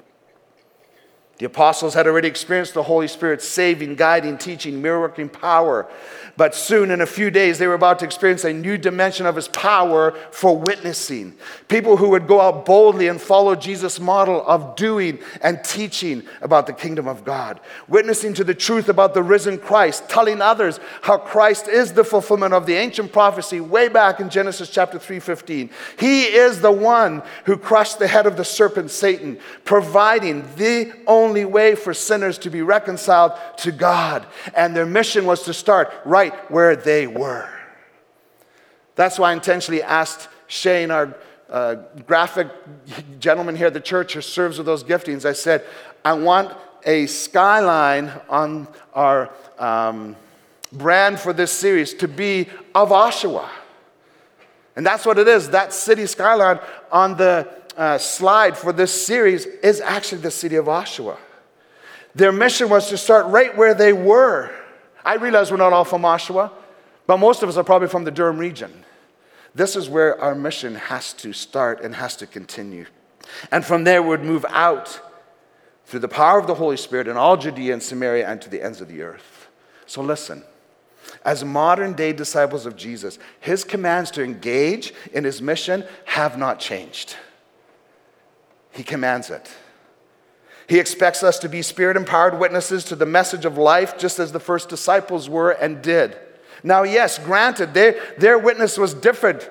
The 1.39 1.45
apostles 1.45 1.95
had 1.95 2.05
already 2.05 2.27
experienced 2.27 2.75
the 2.75 2.83
Holy 2.83 3.07
Spirit's 3.07 3.47
saving, 3.47 3.95
guiding, 3.95 4.37
teaching, 4.37 4.81
miracle 4.81 5.27
power. 5.27 5.89
But 6.37 6.55
soon, 6.55 6.89
in 6.89 7.01
a 7.01 7.05
few 7.05 7.29
days, 7.31 7.59
they 7.59 7.67
were 7.67 7.73
about 7.73 7.99
to 7.99 8.05
experience 8.05 8.43
a 8.43 8.53
new 8.53 8.77
dimension 8.77 9.25
of 9.25 9.35
his 9.35 9.47
power 9.47 10.11
for 10.31 10.57
witnessing. 10.57 11.35
People 11.67 11.97
who 11.97 12.09
would 12.09 12.27
go 12.27 12.39
out 12.39 12.65
boldly 12.65 13.07
and 13.07 13.21
follow 13.21 13.55
Jesus' 13.55 13.99
model 13.99 14.43
of 14.47 14.75
doing 14.75 15.19
and 15.41 15.63
teaching 15.63 16.23
about 16.41 16.65
the 16.65 16.73
kingdom 16.73 17.07
of 17.07 17.23
God, 17.23 17.59
witnessing 17.87 18.33
to 18.35 18.43
the 18.43 18.55
truth 18.55 18.89
about 18.89 19.13
the 19.13 19.21
risen 19.21 19.57
Christ, 19.57 20.09
telling 20.09 20.41
others 20.41 20.79
how 21.01 21.17
Christ 21.17 21.67
is 21.67 21.93
the 21.93 22.03
fulfillment 22.03 22.53
of 22.53 22.65
the 22.65 22.75
ancient 22.75 23.11
prophecy 23.11 23.59
way 23.59 23.87
back 23.87 24.19
in 24.19 24.29
Genesis 24.29 24.69
chapter 24.69 24.97
3:15. 24.97 25.69
He 25.99 26.25
is 26.25 26.61
the 26.61 26.71
one 26.71 27.21
who 27.45 27.57
crushed 27.57 27.99
the 27.99 28.07
head 28.07 28.25
of 28.25 28.37
the 28.37 28.45
serpent 28.45 28.91
Satan, 28.91 29.39
providing 29.65 30.45
the 30.57 30.91
only 31.05 31.22
way 31.45 31.75
for 31.75 31.93
sinners 31.93 32.37
to 32.39 32.49
be 32.49 32.61
reconciled 32.61 33.33
to 33.57 33.71
God. 33.71 34.25
And 34.55 34.75
their 34.75 34.85
mission 34.85 35.25
was 35.25 35.43
to 35.43 35.53
start 35.53 35.93
right 36.05 36.23
right 36.23 36.51
where 36.51 36.75
they 36.75 37.07
were. 37.07 37.49
That's 38.95 39.17
why 39.17 39.31
I 39.31 39.33
intentionally 39.33 39.81
asked 39.81 40.29
Shane, 40.47 40.91
our 40.91 41.15
uh, 41.49 41.75
graphic 42.05 42.47
gentleman 43.19 43.55
here 43.55 43.67
at 43.67 43.73
the 43.73 43.79
church 43.79 44.13
who 44.13 44.21
serves 44.21 44.57
with 44.57 44.67
those 44.67 44.83
giftings, 44.83 45.25
I 45.25 45.33
said, 45.33 45.65
I 46.05 46.13
want 46.13 46.55
a 46.85 47.07
skyline 47.07 48.11
on 48.29 48.67
our 48.93 49.31
um, 49.57 50.15
brand 50.71 51.19
for 51.19 51.33
this 51.33 51.51
series 51.51 51.93
to 51.95 52.07
be 52.07 52.47
of 52.75 52.89
Oshawa. 52.89 53.49
And 54.75 54.85
that's 54.85 55.05
what 55.05 55.17
it 55.17 55.27
is. 55.27 55.49
That 55.49 55.73
city 55.73 56.05
skyline 56.05 56.59
on 56.91 57.17
the 57.17 57.47
uh, 57.77 57.97
slide 57.97 58.57
for 58.57 58.71
this 58.71 59.05
series 59.05 59.45
is 59.45 59.81
actually 59.81 60.21
the 60.21 60.31
city 60.31 60.55
of 60.55 60.65
Oshawa. 60.65 61.17
Their 62.15 62.31
mission 62.31 62.69
was 62.69 62.89
to 62.89 62.97
start 62.97 63.25
right 63.27 63.55
where 63.57 63.73
they 63.73 63.93
were 63.93 64.51
I 65.05 65.15
realize 65.15 65.51
we're 65.51 65.57
not 65.57 65.73
all 65.73 65.85
from 65.85 66.03
Oshawa, 66.03 66.51
but 67.07 67.17
most 67.17 67.43
of 67.43 67.49
us 67.49 67.57
are 67.57 67.63
probably 67.63 67.87
from 67.87 68.05
the 68.05 68.11
Durham 68.11 68.37
region. 68.37 68.85
This 69.53 69.75
is 69.75 69.89
where 69.89 70.19
our 70.19 70.33
mission 70.33 70.75
has 70.75 71.13
to 71.13 71.33
start 71.33 71.81
and 71.81 71.95
has 71.95 72.15
to 72.17 72.27
continue. 72.27 72.85
And 73.51 73.63
from 73.63 73.83
there, 73.83 74.01
we'd 74.01 74.21
move 74.21 74.45
out 74.49 74.99
through 75.85 75.99
the 75.99 76.07
power 76.07 76.39
of 76.39 76.47
the 76.47 76.55
Holy 76.55 76.77
Spirit 76.77 77.07
in 77.07 77.17
all 77.17 77.37
Judea 77.37 77.73
and 77.73 77.83
Samaria 77.83 78.27
and 78.27 78.41
to 78.41 78.49
the 78.49 78.61
ends 78.63 78.81
of 78.81 78.87
the 78.87 79.01
earth. 79.01 79.47
So 79.85 80.01
listen. 80.01 80.43
As 81.25 81.43
modern 81.43 81.93
day 81.93 82.13
disciples 82.13 82.65
of 82.65 82.75
Jesus, 82.75 83.19
his 83.39 83.63
commands 83.63 84.09
to 84.11 84.23
engage 84.23 84.93
in 85.11 85.25
his 85.25 85.41
mission 85.41 85.85
have 86.05 86.37
not 86.37 86.59
changed. 86.59 87.15
He 88.73 88.83
commands 88.83 89.29
it. 89.29 89.49
He 90.67 90.79
expects 90.79 91.23
us 91.23 91.39
to 91.39 91.49
be 91.49 91.61
spirit 91.61 91.97
empowered 91.97 92.39
witnesses 92.39 92.83
to 92.85 92.95
the 92.95 93.05
message 93.05 93.45
of 93.45 93.57
life, 93.57 93.97
just 93.97 94.19
as 94.19 94.31
the 94.31 94.39
first 94.39 94.69
disciples 94.69 95.29
were 95.29 95.51
and 95.51 95.81
did. 95.81 96.17
Now, 96.63 96.83
yes, 96.83 97.19
granted, 97.19 97.73
their, 97.73 98.01
their 98.17 98.39
witness 98.39 98.77
was 98.77 98.93
different 98.93 99.49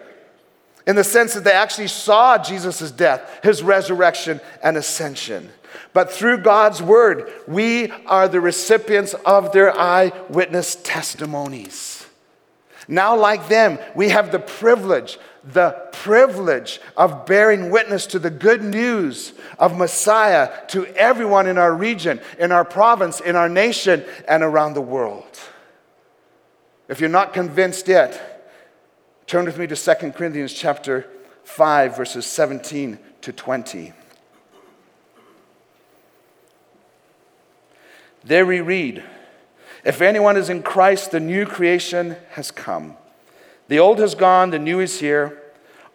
in 0.86 0.96
the 0.96 1.04
sense 1.04 1.34
that 1.34 1.44
they 1.44 1.52
actually 1.52 1.88
saw 1.88 2.38
Jesus' 2.38 2.90
death, 2.90 3.40
his 3.42 3.62
resurrection, 3.62 4.40
and 4.62 4.76
ascension. 4.76 5.50
But 5.92 6.10
through 6.10 6.38
God's 6.38 6.82
word, 6.82 7.30
we 7.46 7.90
are 8.06 8.28
the 8.28 8.40
recipients 8.40 9.14
of 9.26 9.52
their 9.52 9.78
eyewitness 9.78 10.76
testimonies. 10.82 12.06
Now, 12.88 13.16
like 13.16 13.48
them, 13.48 13.78
we 13.94 14.08
have 14.08 14.32
the 14.32 14.38
privilege 14.38 15.18
the 15.44 15.70
privilege 15.92 16.80
of 16.96 17.26
bearing 17.26 17.70
witness 17.70 18.06
to 18.06 18.18
the 18.18 18.30
good 18.30 18.62
news 18.62 19.32
of 19.58 19.76
Messiah 19.76 20.50
to 20.68 20.86
everyone 20.96 21.46
in 21.46 21.58
our 21.58 21.74
region, 21.74 22.20
in 22.38 22.52
our 22.52 22.64
province, 22.64 23.20
in 23.20 23.34
our 23.34 23.48
nation, 23.48 24.04
and 24.28 24.42
around 24.42 24.74
the 24.74 24.80
world. 24.80 25.38
If 26.88 27.00
you're 27.00 27.08
not 27.08 27.32
convinced 27.32 27.88
yet, 27.88 28.52
turn 29.26 29.46
with 29.46 29.58
me 29.58 29.66
to 29.66 29.76
2 29.76 30.12
Corinthians 30.12 30.52
chapter 30.52 31.08
5 31.44 31.96
verses 31.96 32.26
17 32.26 32.98
to 33.22 33.32
20. 33.32 33.92
There 38.24 38.46
we 38.46 38.60
read, 38.60 39.02
if 39.84 40.00
anyone 40.00 40.36
is 40.36 40.48
in 40.48 40.62
Christ, 40.62 41.10
the 41.10 41.18
new 41.18 41.44
creation 41.44 42.16
has 42.30 42.52
come. 42.52 42.96
The 43.72 43.78
old 43.78 44.00
has 44.00 44.14
gone, 44.14 44.50
the 44.50 44.58
new 44.58 44.80
is 44.80 45.00
here. 45.00 45.40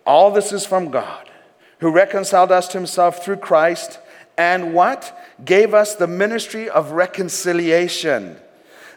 All 0.04 0.32
this 0.32 0.52
is 0.52 0.66
from 0.66 0.90
God, 0.90 1.30
who 1.78 1.92
reconciled 1.92 2.52
us 2.52 2.68
to 2.70 2.80
himself 2.80 3.24
through 3.24 3.38
Christ 3.38 4.00
and 4.36 4.74
what? 4.74 5.16
Gave 5.46 5.76
us 5.76 5.94
the 5.94 6.08
ministry 6.08 6.68
of 6.72 6.94
reconciliation. 6.94 8.38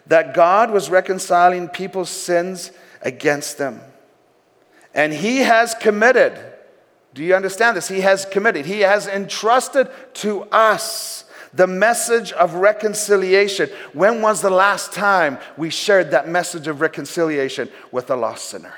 That 0.07 0.33
God 0.33 0.71
was 0.71 0.89
reconciling 0.89 1.69
people's 1.69 2.09
sins 2.09 2.73
against 3.03 3.59
them. 3.59 3.83
And 4.95 5.13
he 5.13 5.41
has 5.41 5.75
committed, 5.75 6.39
do 7.13 7.23
you 7.23 7.35
understand 7.35 7.77
this? 7.77 7.89
He 7.89 8.01
has 8.01 8.25
committed, 8.25 8.65
he 8.65 8.81
has 8.81 9.07
entrusted 9.07 9.91
to 10.15 10.45
us 10.45 11.27
The 11.53 11.67
message 11.67 12.33
of 12.33 12.55
reconciliation. 12.55 13.69
When 13.93 14.23
was 14.23 14.41
the 14.41 14.51
last 14.51 14.93
time 14.93 15.39
we 15.57 15.71
shared 15.71 16.13
that 16.13 16.29
message 16.29 16.69
of 16.69 16.81
reconciliation 16.81 17.69
with 17.91 18.11
a 18.11 18.17
lost 18.17 18.51
sinner? 18.51 18.75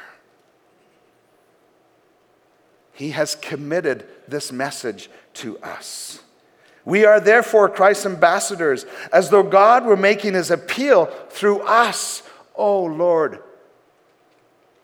He 2.94 3.10
has 3.10 3.34
committed 3.34 4.06
this 4.28 4.52
message 4.52 5.10
to 5.34 5.58
us. 5.58 6.20
We 6.84 7.04
are 7.04 7.20
therefore 7.20 7.68
Christ's 7.68 8.06
ambassadors, 8.06 8.86
as 9.12 9.30
though 9.30 9.42
God 9.42 9.84
were 9.84 9.96
making 9.96 10.34
his 10.34 10.50
appeal 10.50 11.06
through 11.30 11.60
us. 11.60 12.22
Oh 12.54 12.84
Lord, 12.84 13.42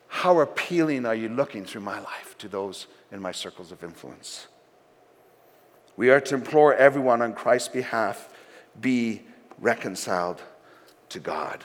how 0.09 0.41
appealing 0.41 1.07
are 1.07 1.15
you 1.15 1.29
looking 1.29 1.65
through 1.65 1.83
my 1.83 2.01
life 2.01 2.37
to 2.39 2.49
those 2.49 2.87
in 3.13 3.21
my 3.21 3.33
circles 3.33 3.73
of 3.73 3.83
influence? 3.83 4.47
We 5.99 6.11
are 6.11 6.21
to 6.21 6.37
implore 6.37 6.77
everyone 6.77 7.23
on 7.23 7.33
Christ's 7.33 7.71
behalf 7.71 8.29
be 8.81 9.23
reconciled 9.59 10.41
to 11.09 11.19
God. 11.19 11.65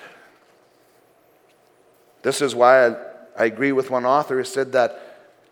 This 2.23 2.41
is 2.41 2.55
why 2.55 2.87
I, 2.87 2.95
I 3.37 3.45
agree 3.45 3.71
with 3.71 3.91
one 3.91 4.07
author 4.07 4.37
who 4.37 4.43
said 4.43 4.71
that 4.71 4.99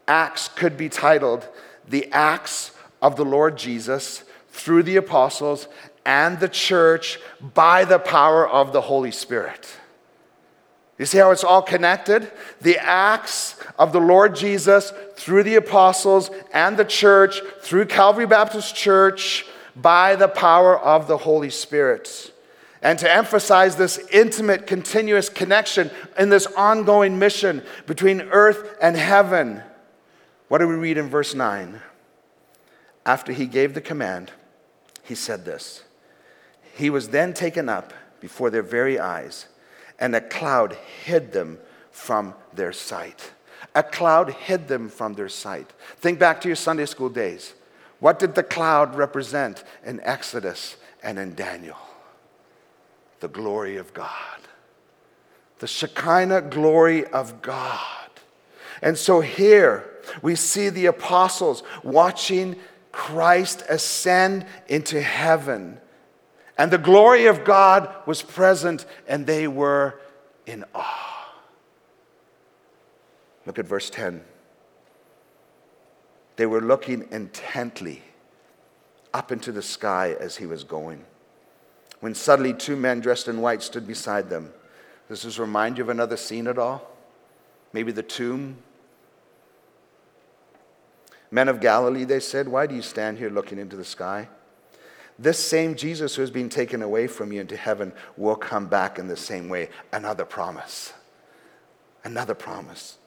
Acts 0.07 0.47
could 0.47 0.77
be 0.77 0.89
titled 0.89 1.47
The 1.87 2.11
Acts 2.11 2.71
of 3.03 3.17
the 3.17 3.23
Lord 3.23 3.55
Jesus 3.55 4.23
through 4.49 4.81
the 4.81 4.95
apostles 4.95 5.67
and 6.03 6.39
the 6.39 6.49
church 6.49 7.19
by 7.39 7.85
the 7.85 7.99
power 7.99 8.49
of 8.49 8.73
the 8.73 8.81
Holy 8.81 9.11
Spirit. 9.11 9.77
You 11.01 11.07
see 11.07 11.17
how 11.17 11.31
it's 11.31 11.43
all 11.43 11.63
connected? 11.63 12.31
The 12.61 12.77
acts 12.77 13.55
of 13.79 13.91
the 13.91 13.99
Lord 13.99 14.35
Jesus 14.35 14.93
through 15.15 15.41
the 15.41 15.55
apostles 15.55 16.29
and 16.53 16.77
the 16.77 16.85
church, 16.85 17.41
through 17.63 17.87
Calvary 17.87 18.27
Baptist 18.27 18.75
Church, 18.75 19.47
by 19.75 20.15
the 20.15 20.27
power 20.27 20.79
of 20.79 21.07
the 21.07 21.17
Holy 21.17 21.49
Spirit. 21.49 22.31
And 22.83 22.99
to 22.99 23.11
emphasize 23.11 23.75
this 23.75 23.97
intimate, 24.11 24.67
continuous 24.67 25.27
connection 25.27 25.89
in 26.19 26.29
this 26.29 26.45
ongoing 26.55 27.17
mission 27.17 27.63
between 27.87 28.21
earth 28.21 28.77
and 28.79 28.95
heaven, 28.95 29.63
what 30.49 30.59
do 30.59 30.67
we 30.67 30.75
read 30.75 30.99
in 30.99 31.09
verse 31.09 31.33
9? 31.33 31.81
After 33.07 33.31
he 33.31 33.47
gave 33.47 33.73
the 33.73 33.81
command, 33.81 34.33
he 35.01 35.15
said 35.15 35.45
this 35.45 35.81
He 36.75 36.91
was 36.91 37.09
then 37.09 37.33
taken 37.33 37.69
up 37.69 37.91
before 38.19 38.51
their 38.51 38.61
very 38.61 38.99
eyes, 38.99 39.47
and 40.01 40.15
a 40.15 40.19
cloud 40.19 40.75
hid 41.05 41.31
them 41.31 41.59
from 41.91 42.33
their 42.53 42.73
sight. 42.73 43.31
A 43.75 43.83
cloud 43.83 44.31
hid 44.31 44.67
them 44.67 44.89
from 44.89 45.13
their 45.13 45.29
sight. 45.29 45.71
Think 45.97 46.19
back 46.19 46.41
to 46.41 46.49
your 46.49 46.55
Sunday 46.55 46.87
school 46.87 47.07
days. 47.07 47.53
What 47.99 48.17
did 48.17 48.33
the 48.33 48.43
cloud 48.43 48.95
represent 48.95 49.63
in 49.85 50.01
Exodus 50.01 50.75
and 51.03 51.19
in 51.19 51.35
Daniel? 51.35 51.77
The 53.19 53.27
glory 53.27 53.77
of 53.77 53.93
God. 53.93 54.39
The 55.59 55.67
Shekinah 55.67 56.41
glory 56.49 57.05
of 57.05 57.43
God. 57.43 58.09
And 58.81 58.97
so 58.97 59.21
here 59.21 59.87
we 60.23 60.35
see 60.35 60.69
the 60.69 60.87
apostles 60.87 61.61
watching 61.83 62.55
Christ 62.91 63.63
ascend 63.69 64.47
into 64.67 64.99
heaven. 64.99 65.79
And 66.57 66.71
the 66.71 66.77
glory 66.77 67.25
of 67.25 67.43
God 67.43 67.89
was 68.05 68.21
present, 68.21 68.85
and 69.07 69.25
they 69.25 69.47
were 69.47 69.99
in 70.45 70.65
awe. 70.75 71.33
Look 73.45 73.57
at 73.57 73.65
verse 73.65 73.89
10. 73.89 74.23
They 76.35 76.45
were 76.45 76.61
looking 76.61 77.07
intently 77.11 78.03
up 79.13 79.31
into 79.31 79.51
the 79.51 79.61
sky 79.61 80.15
as 80.19 80.37
he 80.37 80.45
was 80.45 80.63
going. 80.63 81.03
When 81.99 82.15
suddenly 82.15 82.53
two 82.53 82.75
men 82.75 82.99
dressed 82.99 83.27
in 83.27 83.41
white 83.41 83.61
stood 83.61 83.85
beside 83.85 84.29
them. 84.29 84.51
Does 85.09 85.23
this 85.23 85.39
remind 85.39 85.77
you 85.77 85.83
of 85.83 85.89
another 85.89 86.17
scene 86.17 86.47
at 86.47 86.57
all? 86.57 86.87
Maybe 87.73 87.91
the 87.91 88.03
tomb 88.03 88.57
Men 91.31 91.47
of 91.47 91.61
Galilee, 91.61 92.03
they 92.03 92.19
said, 92.19 92.49
why 92.49 92.67
do 92.67 92.75
you 92.75 92.81
stand 92.81 93.17
here 93.17 93.29
looking 93.29 93.57
into 93.57 93.77
the 93.77 93.85
sky? 93.85 94.27
This 95.19 95.39
same 95.39 95.75
Jesus 95.75 96.15
who 96.15 96.21
has 96.21 96.31
been 96.31 96.49
taken 96.49 96.81
away 96.81 97.07
from 97.07 97.31
you 97.31 97.41
into 97.41 97.55
heaven 97.55 97.93
will 98.17 98.35
come 98.35 98.67
back 98.67 98.97
in 98.97 99.07
the 99.07 99.17
same 99.17 99.49
way. 99.49 99.69
Another 99.91 100.25
promise. 100.25 100.93
Another 102.03 102.33
promise. 102.33 102.97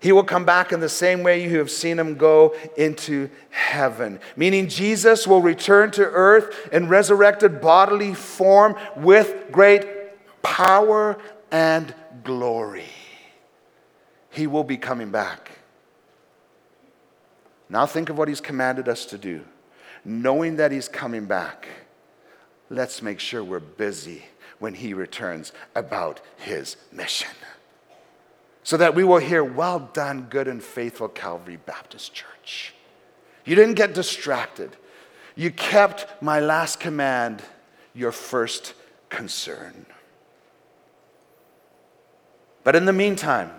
He 0.00 0.12
will 0.12 0.24
come 0.24 0.44
back 0.44 0.70
in 0.72 0.80
the 0.80 0.88
same 0.88 1.22
way 1.22 1.42
you 1.42 1.58
have 1.58 1.70
seen 1.70 1.98
him 1.98 2.16
go 2.16 2.54
into 2.76 3.30
heaven. 3.50 4.20
Meaning, 4.36 4.68
Jesus 4.68 5.26
will 5.26 5.42
return 5.42 5.90
to 5.92 6.04
earth 6.04 6.68
in 6.72 6.88
resurrected 6.88 7.60
bodily 7.60 8.14
form 8.14 8.76
with 8.96 9.50
great 9.50 9.86
power 10.42 11.18
and 11.50 11.94
glory. 12.22 12.84
He 14.30 14.46
will 14.46 14.64
be 14.64 14.76
coming 14.76 15.10
back. 15.10 15.50
Now 17.68 17.86
think 17.86 18.08
of 18.08 18.16
what 18.16 18.28
he's 18.28 18.40
commanded 18.40 18.88
us 18.88 19.04
to 19.06 19.18
do. 19.18 19.44
Knowing 20.04 20.56
that 20.56 20.72
he's 20.72 20.88
coming 20.88 21.26
back, 21.26 21.68
let's 22.70 23.02
make 23.02 23.20
sure 23.20 23.42
we're 23.42 23.60
busy 23.60 24.24
when 24.58 24.74
he 24.74 24.94
returns 24.94 25.52
about 25.74 26.20
his 26.36 26.76
mission. 26.92 27.30
So 28.62 28.76
that 28.76 28.94
we 28.94 29.04
will 29.04 29.18
hear, 29.18 29.42
Well 29.42 29.90
done, 29.92 30.26
good 30.28 30.48
and 30.48 30.62
faithful 30.62 31.08
Calvary 31.08 31.58
Baptist 31.64 32.12
Church. 32.12 32.74
You 33.44 33.54
didn't 33.54 33.74
get 33.74 33.94
distracted. 33.94 34.76
You 35.34 35.50
kept 35.50 36.20
my 36.20 36.40
last 36.40 36.80
command 36.80 37.42
your 37.94 38.12
first 38.12 38.74
concern. 39.08 39.86
But 42.64 42.76
in 42.76 42.84
the 42.84 42.92
meantime, 42.92 43.50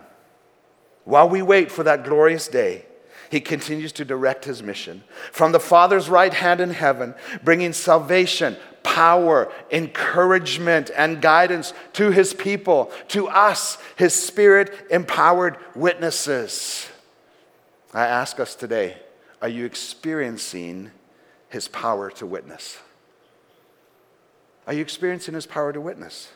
while 1.05 1.27
we 1.27 1.41
wait 1.41 1.71
for 1.71 1.83
that 1.83 2.03
glorious 2.03 2.47
day, 2.47 2.85
he 3.29 3.39
continues 3.39 3.91
to 3.93 4.05
direct 4.05 4.45
his 4.45 4.63
mission 4.63 5.03
from 5.31 5.51
the 5.51 5.59
Father's 5.59 6.09
right 6.09 6.33
hand 6.33 6.59
in 6.59 6.71
heaven, 6.71 7.13
bringing 7.43 7.73
salvation, 7.73 8.57
power, 8.83 9.51
encouragement, 9.71 10.89
and 10.95 11.21
guidance 11.21 11.73
to 11.93 12.11
his 12.11 12.33
people, 12.33 12.91
to 13.09 13.27
us, 13.27 13.77
his 13.95 14.13
spirit 14.13 14.87
empowered 14.89 15.57
witnesses. 15.75 16.89
I 17.93 18.05
ask 18.05 18.39
us 18.39 18.55
today 18.55 18.97
are 19.41 19.49
you 19.49 19.65
experiencing 19.65 20.91
his 21.49 21.67
power 21.67 22.11
to 22.11 22.25
witness? 22.25 22.77
Are 24.67 24.73
you 24.73 24.81
experiencing 24.81 25.33
his 25.33 25.45
power 25.45 25.71
to 25.71 25.81
witness? 25.81 26.29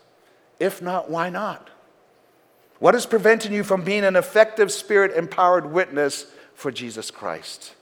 If 0.59 0.81
not, 0.81 1.09
why 1.09 1.29
not? 1.29 1.69
What 2.79 2.95
is 2.95 3.05
preventing 3.05 3.53
you 3.53 3.63
from 3.63 3.83
being 3.83 4.03
an 4.03 4.15
effective 4.15 4.71
spirit 4.71 5.15
empowered 5.15 5.71
witness 5.71 6.25
for 6.63 6.71
Jesus 6.71 7.11
Christ. 7.11 7.73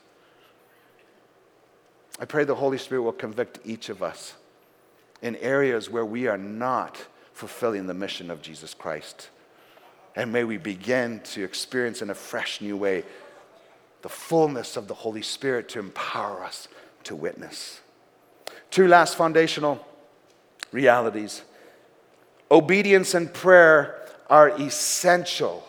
I 2.20 2.26
pray 2.26 2.46
the 2.46 2.56
Holy 2.56 2.80
Spirit 2.80 3.04
will 3.04 3.12
convict 3.12 3.60
each 3.64 3.90
of 3.90 4.02
us 4.02 4.34
in 5.22 5.36
areas 5.36 5.88
where 5.88 6.04
we 6.04 6.26
are 6.26 6.40
not 6.40 6.98
fulfilling 7.32 7.86
the 7.86 7.94
mission 7.94 8.32
of 8.32 8.42
Jesus 8.42 8.74
Christ. 8.74 9.30
And 10.16 10.34
may 10.34 10.46
we 10.46 10.58
begin 10.58 11.20
to 11.26 11.44
experience 11.44 12.02
in 12.02 12.10
a 12.10 12.16
fresh 12.16 12.60
new 12.60 12.76
way 12.76 13.04
the 14.02 14.10
fullness 14.10 14.76
of 14.76 14.88
the 14.88 14.96
Holy 14.96 15.22
Spirit 15.22 15.70
to 15.70 15.80
empower 15.80 16.44
us 16.44 16.68
to 17.04 17.16
witness. 17.16 17.82
Two 18.72 18.88
last 18.88 19.16
foundational 19.16 19.86
realities 20.72 21.44
obedience 22.50 23.14
and 23.14 23.32
prayer 23.32 24.08
are 24.28 24.50
essential 24.60 25.68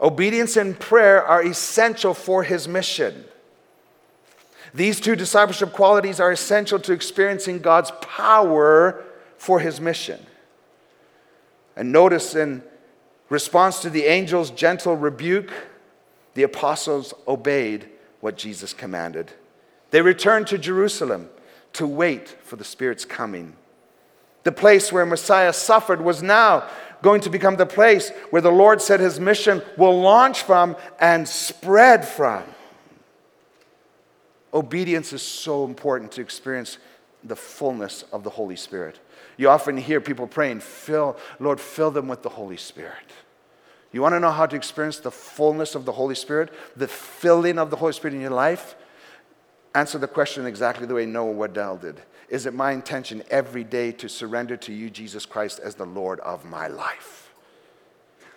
Obedience 0.00 0.56
and 0.56 0.78
prayer 0.78 1.22
are 1.22 1.42
essential 1.42 2.14
for 2.14 2.42
his 2.42 2.66
mission. 2.66 3.24
These 4.72 5.00
two 5.00 5.16
discipleship 5.16 5.72
qualities 5.72 6.20
are 6.20 6.30
essential 6.30 6.78
to 6.80 6.92
experiencing 6.92 7.58
God's 7.58 7.90
power 8.00 9.04
for 9.36 9.60
his 9.60 9.80
mission. 9.80 10.24
And 11.76 11.92
notice 11.92 12.34
in 12.34 12.62
response 13.28 13.82
to 13.82 13.90
the 13.90 14.06
angel's 14.06 14.50
gentle 14.50 14.96
rebuke, 14.96 15.52
the 16.34 16.42
apostles 16.44 17.12
obeyed 17.26 17.88
what 18.20 18.36
Jesus 18.36 18.72
commanded. 18.72 19.32
They 19.90 20.02
returned 20.02 20.46
to 20.48 20.58
Jerusalem 20.58 21.28
to 21.74 21.86
wait 21.86 22.28
for 22.28 22.56
the 22.56 22.64
Spirit's 22.64 23.04
coming. 23.04 23.54
The 24.44 24.52
place 24.52 24.92
where 24.92 25.04
Messiah 25.04 25.52
suffered 25.52 26.00
was 26.00 26.22
now 26.22 26.68
going 27.02 27.20
to 27.22 27.30
become 27.30 27.56
the 27.56 27.66
place 27.66 28.10
where 28.30 28.42
the 28.42 28.50
Lord 28.50 28.82
said 28.82 29.00
his 29.00 29.18
mission 29.18 29.62
will 29.76 30.00
launch 30.00 30.42
from 30.42 30.76
and 30.98 31.28
spread 31.28 32.06
from. 32.06 32.44
Obedience 34.52 35.12
is 35.12 35.22
so 35.22 35.64
important 35.64 36.12
to 36.12 36.20
experience 36.20 36.78
the 37.22 37.36
fullness 37.36 38.04
of 38.12 38.24
the 38.24 38.30
Holy 38.30 38.56
Spirit. 38.56 38.98
You 39.36 39.48
often 39.48 39.76
hear 39.76 40.00
people 40.00 40.26
praying, 40.26 40.60
fill, 40.60 41.16
Lord, 41.38 41.60
fill 41.60 41.90
them 41.90 42.08
with 42.08 42.22
the 42.22 42.28
Holy 42.28 42.56
Spirit. 42.56 42.94
You 43.92 44.02
want 44.02 44.14
to 44.14 44.20
know 44.20 44.30
how 44.30 44.46
to 44.46 44.56
experience 44.56 44.98
the 44.98 45.10
fullness 45.10 45.74
of 45.74 45.84
the 45.84 45.92
Holy 45.92 46.14
Spirit, 46.14 46.52
the 46.76 46.88
filling 46.88 47.58
of 47.58 47.70
the 47.70 47.76
Holy 47.76 47.92
Spirit 47.92 48.14
in 48.14 48.20
your 48.20 48.30
life? 48.30 48.74
answer 49.74 49.98
the 49.98 50.08
question 50.08 50.46
exactly 50.46 50.86
the 50.86 50.94
way 50.94 51.06
Noah 51.06 51.32
Waddell 51.32 51.76
did. 51.76 52.00
Is 52.30 52.46
it 52.46 52.54
my 52.54 52.70
intention 52.70 53.24
every 53.28 53.64
day 53.64 53.90
to 53.92 54.08
surrender 54.08 54.56
to 54.58 54.72
you, 54.72 54.88
Jesus 54.88 55.26
Christ, 55.26 55.58
as 55.58 55.74
the 55.74 55.84
Lord 55.84 56.20
of 56.20 56.44
my 56.44 56.68
life? 56.68 57.32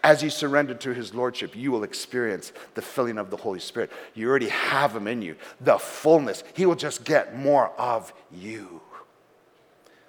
As 0.03 0.21
you 0.21 0.31
surrender 0.31 0.73
to 0.73 0.93
his 0.93 1.13
lordship, 1.13 1.55
you 1.55 1.71
will 1.71 1.83
experience 1.83 2.51
the 2.73 2.81
filling 2.81 3.17
of 3.17 3.29
the 3.29 3.37
Holy 3.37 3.59
Spirit. 3.59 3.91
You 4.15 4.27
already 4.27 4.49
have 4.49 4.95
him 4.95 5.07
in 5.07 5.21
you, 5.21 5.37
the 5.61 5.77
fullness. 5.77 6.43
He 6.55 6.65
will 6.65 6.75
just 6.75 7.05
get 7.05 7.37
more 7.37 7.69
of 7.79 8.11
you. 8.29 8.81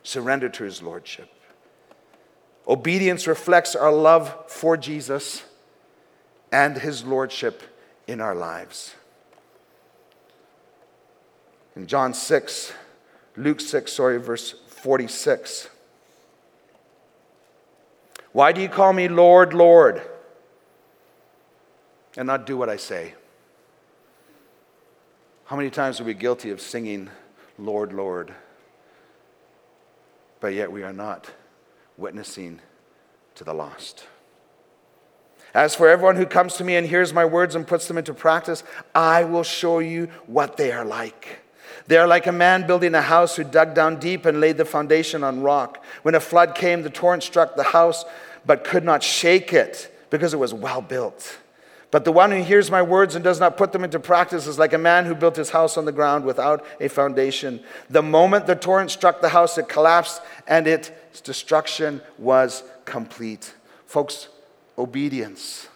Surrender 0.02 0.48
to 0.48 0.64
his 0.64 0.82
lordship. 0.82 1.30
Obedience 2.66 3.26
reflects 3.26 3.76
our 3.76 3.92
love 3.92 4.34
for 4.48 4.76
Jesus 4.76 5.44
and 6.50 6.78
his 6.78 7.04
lordship 7.04 7.62
in 8.06 8.20
our 8.20 8.34
lives. 8.34 8.94
In 11.76 11.86
John 11.86 12.14
6, 12.14 12.72
Luke 13.36 13.60
6, 13.60 13.92
sorry, 13.92 14.18
verse 14.18 14.54
46. 14.66 15.68
Why 18.32 18.52
do 18.52 18.60
you 18.60 18.68
call 18.68 18.92
me 18.92 19.08
Lord, 19.08 19.54
Lord, 19.54 20.02
and 22.16 22.26
not 22.26 22.46
do 22.46 22.56
what 22.56 22.68
I 22.68 22.76
say? 22.76 23.14
How 25.46 25.56
many 25.56 25.70
times 25.70 26.00
are 26.00 26.04
we 26.04 26.14
guilty 26.14 26.50
of 26.50 26.60
singing, 26.60 27.10
Lord, 27.58 27.92
Lord, 27.92 28.34
but 30.40 30.54
yet 30.54 30.72
we 30.72 30.82
are 30.82 30.92
not 30.92 31.30
witnessing 31.96 32.60
to 33.34 33.44
the 33.44 33.54
lost? 33.54 34.06
As 35.52 35.76
for 35.76 35.88
everyone 35.88 36.16
who 36.16 36.26
comes 36.26 36.54
to 36.54 36.64
me 36.64 36.74
and 36.74 36.86
hears 36.86 37.12
my 37.12 37.24
words 37.24 37.54
and 37.54 37.66
puts 37.66 37.86
them 37.86 37.98
into 37.98 38.14
practice, 38.14 38.64
I 38.94 39.22
will 39.22 39.44
show 39.44 39.78
you 39.78 40.06
what 40.26 40.56
they 40.56 40.72
are 40.72 40.84
like. 40.84 41.43
They 41.86 41.98
are 41.98 42.06
like 42.06 42.26
a 42.26 42.32
man 42.32 42.66
building 42.66 42.94
a 42.94 43.02
house 43.02 43.36
who 43.36 43.44
dug 43.44 43.74
down 43.74 43.98
deep 43.98 44.24
and 44.24 44.40
laid 44.40 44.56
the 44.56 44.64
foundation 44.64 45.22
on 45.22 45.42
rock. 45.42 45.84
When 46.02 46.14
a 46.14 46.20
flood 46.20 46.54
came, 46.54 46.82
the 46.82 46.90
torrent 46.90 47.22
struck 47.22 47.56
the 47.56 47.62
house, 47.62 48.04
but 48.46 48.64
could 48.64 48.84
not 48.84 49.02
shake 49.02 49.52
it 49.52 49.94
because 50.10 50.32
it 50.32 50.38
was 50.38 50.54
well 50.54 50.80
built. 50.80 51.38
But 51.90 52.04
the 52.04 52.10
one 52.10 52.32
who 52.32 52.42
hears 52.42 52.72
my 52.72 52.82
words 52.82 53.14
and 53.14 53.22
does 53.22 53.38
not 53.38 53.56
put 53.56 53.70
them 53.70 53.84
into 53.84 54.00
practice 54.00 54.48
is 54.48 54.58
like 54.58 54.72
a 54.72 54.78
man 54.78 55.04
who 55.04 55.14
built 55.14 55.36
his 55.36 55.50
house 55.50 55.76
on 55.76 55.84
the 55.84 55.92
ground 55.92 56.24
without 56.24 56.66
a 56.80 56.88
foundation. 56.88 57.62
The 57.88 58.02
moment 58.02 58.46
the 58.46 58.56
torrent 58.56 58.90
struck 58.90 59.20
the 59.20 59.28
house, 59.28 59.58
it 59.58 59.68
collapsed 59.68 60.20
and 60.48 60.66
its 60.66 60.90
destruction 61.22 62.00
was 62.18 62.64
complete. 62.84 63.54
Folks, 63.86 64.28
obedience. 64.76 65.68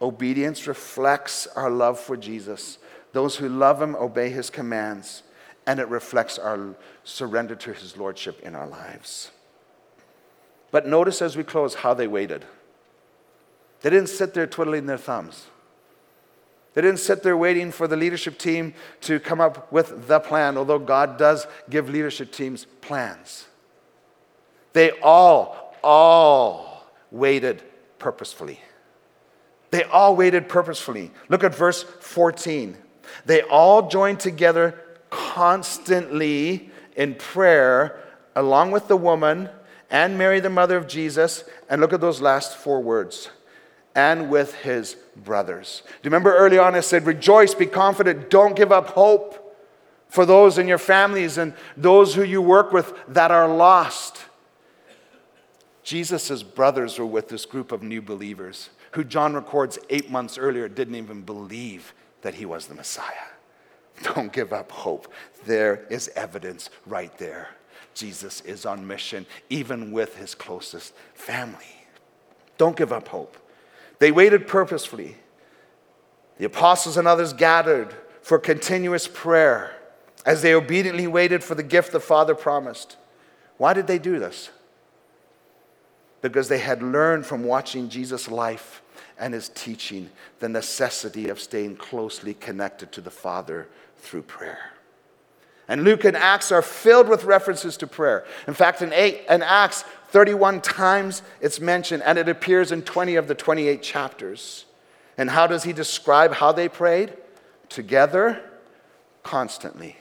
Obedience 0.00 0.66
reflects 0.66 1.46
our 1.48 1.68
love 1.68 2.00
for 2.00 2.16
Jesus. 2.16 2.78
Those 3.12 3.36
who 3.36 3.48
love 3.48 3.82
him 3.82 3.94
obey 3.96 4.30
his 4.30 4.48
commands, 4.48 5.22
and 5.66 5.78
it 5.78 5.88
reflects 5.88 6.38
our 6.38 6.74
surrender 7.04 7.54
to 7.54 7.72
his 7.72 7.96
lordship 7.96 8.40
in 8.42 8.54
our 8.54 8.66
lives. 8.66 9.30
But 10.70 10.86
notice 10.86 11.20
as 11.20 11.36
we 11.36 11.44
close 11.44 11.76
how 11.76 11.94
they 11.94 12.06
waited. 12.06 12.44
They 13.82 13.90
didn't 13.90 14.08
sit 14.08 14.34
there 14.34 14.46
twiddling 14.46 14.86
their 14.86 14.98
thumbs. 14.98 15.46
They 16.74 16.82
didn't 16.82 17.00
sit 17.00 17.22
there 17.22 17.36
waiting 17.36 17.72
for 17.72 17.88
the 17.88 17.96
leadership 17.96 18.38
team 18.38 18.74
to 19.02 19.18
come 19.18 19.40
up 19.40 19.72
with 19.72 20.06
the 20.06 20.20
plan, 20.20 20.56
although 20.56 20.78
God 20.78 21.18
does 21.18 21.46
give 21.68 21.90
leadership 21.90 22.30
teams 22.30 22.66
plans. 22.80 23.46
They 24.72 24.92
all, 25.02 25.74
all 25.82 26.86
waited 27.10 27.62
purposefully. 27.98 28.60
They 29.70 29.82
all 29.84 30.14
waited 30.14 30.48
purposefully. 30.48 31.10
Look 31.28 31.42
at 31.42 31.54
verse 31.54 31.82
14. 31.82 32.76
They 33.26 33.42
all 33.42 33.88
joined 33.88 34.20
together 34.20 34.80
constantly 35.10 36.70
in 36.96 37.14
prayer, 37.14 38.00
along 38.34 38.70
with 38.70 38.88
the 38.88 38.96
woman 38.96 39.48
and 39.90 40.16
Mary, 40.16 40.40
the 40.40 40.50
mother 40.50 40.76
of 40.76 40.86
Jesus. 40.86 41.44
And 41.68 41.80
look 41.80 41.92
at 41.92 42.00
those 42.00 42.20
last 42.20 42.56
four 42.56 42.80
words 42.80 43.30
and 43.94 44.30
with 44.30 44.54
his 44.54 44.96
brothers. 45.16 45.82
Do 45.84 45.90
you 45.90 46.10
remember 46.10 46.34
early 46.36 46.58
on 46.58 46.74
I 46.74 46.80
said, 46.80 47.06
Rejoice, 47.06 47.54
be 47.54 47.66
confident, 47.66 48.30
don't 48.30 48.56
give 48.56 48.72
up 48.72 48.90
hope 48.90 49.36
for 50.08 50.26
those 50.26 50.58
in 50.58 50.68
your 50.68 50.78
families 50.78 51.38
and 51.38 51.54
those 51.76 52.14
who 52.14 52.22
you 52.22 52.42
work 52.42 52.72
with 52.72 52.92
that 53.08 53.30
are 53.30 53.48
lost. 53.48 54.24
Jesus' 55.82 56.42
brothers 56.42 56.98
were 56.98 57.06
with 57.06 57.28
this 57.28 57.46
group 57.46 57.72
of 57.72 57.82
new 57.82 58.02
believers 58.02 58.70
who 58.92 59.04
John 59.04 59.34
records 59.34 59.78
eight 59.88 60.10
months 60.10 60.36
earlier 60.36 60.68
didn't 60.68 60.96
even 60.96 61.22
believe 61.22 61.94
that 62.22 62.34
he 62.34 62.44
was 62.44 62.66
the 62.66 62.74
Messiah. 62.74 63.30
Don't 64.14 64.32
give 64.32 64.52
up 64.52 64.70
hope. 64.70 65.12
There 65.46 65.86
is 65.90 66.08
evidence 66.16 66.70
right 66.86 67.16
there. 67.18 67.48
Jesus 67.94 68.40
is 68.42 68.64
on 68.66 68.86
mission, 68.86 69.26
even 69.48 69.92
with 69.92 70.16
his 70.16 70.34
closest 70.34 70.94
family. 71.14 71.58
Don't 72.56 72.76
give 72.76 72.92
up 72.92 73.08
hope. 73.08 73.36
They 73.98 74.12
waited 74.12 74.46
purposefully. 74.46 75.16
The 76.38 76.46
apostles 76.46 76.96
and 76.96 77.06
others 77.06 77.32
gathered 77.32 77.94
for 78.22 78.38
continuous 78.38 79.08
prayer 79.08 79.76
as 80.24 80.42
they 80.42 80.54
obediently 80.54 81.06
waited 81.06 81.42
for 81.42 81.54
the 81.54 81.62
gift 81.62 81.92
the 81.92 82.00
Father 82.00 82.34
promised. 82.34 82.96
Why 83.56 83.74
did 83.74 83.86
they 83.86 83.98
do 83.98 84.18
this? 84.18 84.50
because 86.20 86.48
they 86.48 86.58
had 86.58 86.82
learned 86.82 87.26
from 87.26 87.44
watching 87.44 87.88
Jesus' 87.88 88.30
life 88.30 88.82
and 89.18 89.34
his 89.34 89.48
teaching 89.50 90.10
the 90.38 90.48
necessity 90.48 91.28
of 91.28 91.40
staying 91.40 91.76
closely 91.76 92.34
connected 92.34 92.92
to 92.92 93.00
the 93.00 93.10
Father 93.10 93.68
through 94.00 94.22
prayer. 94.22 94.72
And 95.68 95.84
Luke 95.84 96.04
and 96.04 96.16
Acts 96.16 96.50
are 96.50 96.62
filled 96.62 97.08
with 97.08 97.22
references 97.22 97.76
to 97.76 97.86
prayer. 97.86 98.24
In 98.48 98.54
fact, 98.54 98.82
in, 98.82 98.92
eight, 98.92 99.22
in 99.30 99.40
Acts, 99.42 99.84
31 100.08 100.62
times 100.62 101.22
it's 101.40 101.60
mentioned, 101.60 102.02
and 102.02 102.18
it 102.18 102.28
appears 102.28 102.72
in 102.72 102.82
20 102.82 103.14
of 103.14 103.28
the 103.28 103.36
28 103.36 103.80
chapters. 103.80 104.64
And 105.16 105.30
how 105.30 105.46
does 105.46 105.62
he 105.62 105.72
describe 105.72 106.34
how 106.34 106.50
they 106.50 106.68
prayed? 106.68 107.12
Together, 107.68 108.42
constantly. 109.22 109.96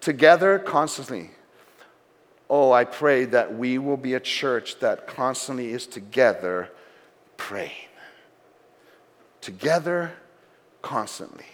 Together, 0.00 0.58
constantly. 0.58 1.32
Oh, 2.48 2.72
I 2.72 2.84
pray 2.84 3.26
that 3.26 3.54
we 3.54 3.76
will 3.78 3.98
be 3.98 4.14
a 4.14 4.20
church 4.20 4.78
that 4.80 5.06
constantly 5.06 5.70
is 5.72 5.86
together 5.86 6.70
praying. 7.36 7.72
Together, 9.42 10.12
constantly. 10.80 11.44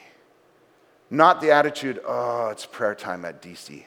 Not 1.11 1.41
the 1.41 1.53
attitude, 1.53 2.01
oh, 2.07 2.49
it's 2.49 2.67
prayer 2.67 2.95
time 2.95 3.25
at 3.25 3.41
DC. 3.41 3.85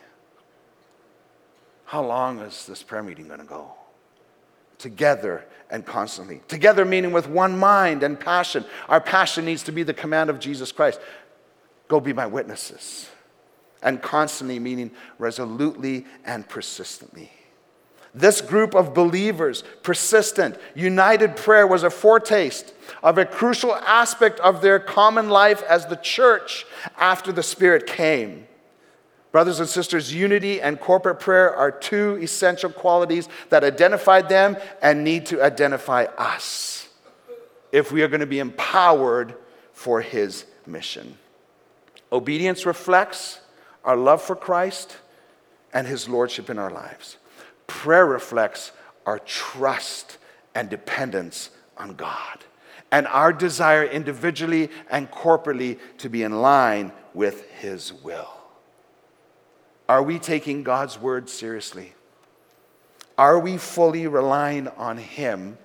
How 1.85 2.03
long 2.03 2.39
is 2.39 2.65
this 2.65 2.81
prayer 2.81 3.03
meeting 3.03 3.27
going 3.27 3.39
to 3.39 3.45
go? 3.45 3.71
Together 4.77 5.45
and 5.69 5.85
constantly. 5.85 6.41
Together, 6.47 6.85
meaning 6.85 7.11
with 7.11 7.27
one 7.27 7.59
mind 7.59 8.01
and 8.01 8.19
passion. 8.19 8.65
Our 8.89 9.01
passion 9.01 9.45
needs 9.45 9.63
to 9.63 9.71
be 9.71 9.83
the 9.83 9.93
command 9.93 10.29
of 10.29 10.39
Jesus 10.39 10.71
Christ 10.71 10.99
go 11.87 11.99
be 11.99 12.13
my 12.13 12.25
witnesses 12.25 13.09
and 13.83 14.01
constantly, 14.01 14.59
meaning 14.59 14.91
resolutely 15.19 16.05
and 16.23 16.47
persistently. 16.47 17.29
This 18.13 18.41
group 18.41 18.75
of 18.75 18.93
believers, 18.93 19.63
persistent, 19.83 20.57
united 20.75 21.35
prayer 21.37 21.65
was 21.65 21.83
a 21.83 21.89
foretaste 21.89 22.73
of 23.01 23.17
a 23.17 23.25
crucial 23.25 23.73
aspect 23.75 24.39
of 24.41 24.61
their 24.61 24.79
common 24.79 25.29
life 25.29 25.63
as 25.63 25.85
the 25.85 25.95
church 25.95 26.65
after 26.97 27.31
the 27.31 27.43
Spirit 27.43 27.87
came. 27.87 28.47
Brothers 29.31 29.61
and 29.61 29.69
sisters, 29.69 30.13
unity 30.13 30.61
and 30.61 30.77
corporate 30.77 31.21
prayer 31.21 31.55
are 31.55 31.71
two 31.71 32.19
essential 32.21 32.69
qualities 32.69 33.29
that 33.49 33.63
identified 33.63 34.27
them 34.27 34.57
and 34.81 35.05
need 35.05 35.25
to 35.27 35.41
identify 35.41 36.03
us 36.17 36.89
if 37.71 37.93
we 37.93 38.03
are 38.03 38.09
going 38.09 38.19
to 38.19 38.25
be 38.25 38.39
empowered 38.39 39.35
for 39.71 40.01
His 40.01 40.45
mission. 40.65 41.17
Obedience 42.11 42.65
reflects 42.65 43.39
our 43.85 43.95
love 43.95 44.21
for 44.21 44.35
Christ 44.35 44.97
and 45.73 45.87
his 45.87 46.09
lordship 46.09 46.49
in 46.49 46.59
our 46.59 46.69
lives. 46.69 47.17
Prayer 47.71 48.05
reflects 48.05 48.73
our 49.07 49.17
trust 49.17 50.17
and 50.53 50.69
dependence 50.69 51.49
on 51.77 51.95
God 51.95 52.37
and 52.91 53.07
our 53.07 53.33
desire 53.33 53.85
individually 53.85 54.69
and 54.91 55.09
corporately 55.09 55.79
to 55.97 56.09
be 56.09 56.21
in 56.21 56.41
line 56.43 56.91
with 57.15 57.49
his 57.49 57.91
will. 57.91 58.29
Are 59.89 60.03
we 60.03 60.19
taking 60.19 60.61
God's 60.61 60.99
word 60.99 61.27
seriously? 61.27 61.93
Are 63.17 63.39
we 63.39 63.57
fully 63.57 64.05
relying 64.05 64.67
on 64.67 64.97
him 64.97 65.57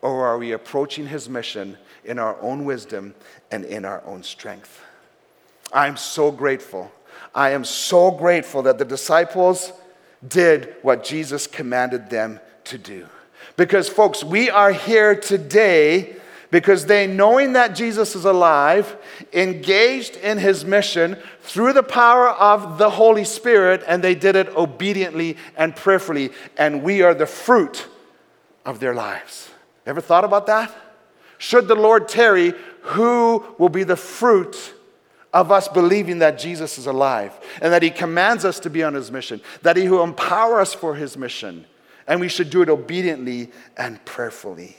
or 0.00 0.24
are 0.26 0.38
we 0.38 0.52
approaching 0.52 1.08
his 1.08 1.28
mission 1.28 1.76
in 2.04 2.18
our 2.18 2.40
own 2.40 2.64
wisdom 2.64 3.14
and 3.50 3.66
in 3.66 3.84
our 3.84 4.02
own 4.06 4.22
strength? 4.22 4.82
I'm 5.74 5.98
so 5.98 6.30
grateful 6.30 6.90
I 7.34 7.50
am 7.50 7.64
so 7.64 8.10
grateful 8.10 8.62
that 8.62 8.78
the 8.78 8.84
disciples 8.84 9.72
did 10.26 10.74
what 10.82 11.04
Jesus 11.04 11.46
commanded 11.46 12.10
them 12.10 12.40
to 12.64 12.78
do. 12.78 13.06
Because, 13.56 13.88
folks, 13.88 14.22
we 14.22 14.50
are 14.50 14.72
here 14.72 15.14
today 15.14 16.16
because 16.50 16.86
they, 16.86 17.06
knowing 17.06 17.52
that 17.52 17.76
Jesus 17.76 18.16
is 18.16 18.24
alive, 18.24 18.96
engaged 19.32 20.16
in 20.16 20.38
his 20.38 20.64
mission 20.64 21.16
through 21.42 21.72
the 21.72 21.82
power 21.82 22.28
of 22.28 22.76
the 22.78 22.90
Holy 22.90 23.24
Spirit, 23.24 23.84
and 23.86 24.02
they 24.02 24.14
did 24.14 24.34
it 24.34 24.48
obediently 24.56 25.36
and 25.56 25.76
prayerfully. 25.76 26.32
And 26.56 26.82
we 26.82 27.02
are 27.02 27.14
the 27.14 27.26
fruit 27.26 27.86
of 28.64 28.80
their 28.80 28.94
lives. 28.94 29.50
Ever 29.86 30.00
thought 30.00 30.24
about 30.24 30.46
that? 30.46 30.74
Should 31.38 31.68
the 31.68 31.74
Lord 31.74 32.08
tarry, 32.08 32.52
who 32.82 33.44
will 33.58 33.68
be 33.68 33.84
the 33.84 33.96
fruit 33.96 34.74
of 35.32 35.52
us 35.52 35.68
believing 35.68 36.18
that 36.18 36.38
Jesus 36.38 36.78
is 36.78 36.86
alive 36.86 37.32
and 37.62 37.72
that 37.72 37.82
he 37.82 37.90
commands 37.90 38.44
us 38.44 38.58
to 38.60 38.70
be 38.70 38.82
on 38.82 38.94
his 38.94 39.12
mission, 39.12 39.40
that 39.62 39.76
he 39.76 39.88
will 39.88 40.02
empower 40.02 40.60
us 40.60 40.74
for 40.74 40.94
his 40.94 41.16
mission, 41.16 41.66
and 42.06 42.20
we 42.20 42.28
should 42.28 42.50
do 42.50 42.62
it 42.62 42.68
obediently 42.68 43.50
and 43.76 44.04
prayerfully? 44.04 44.76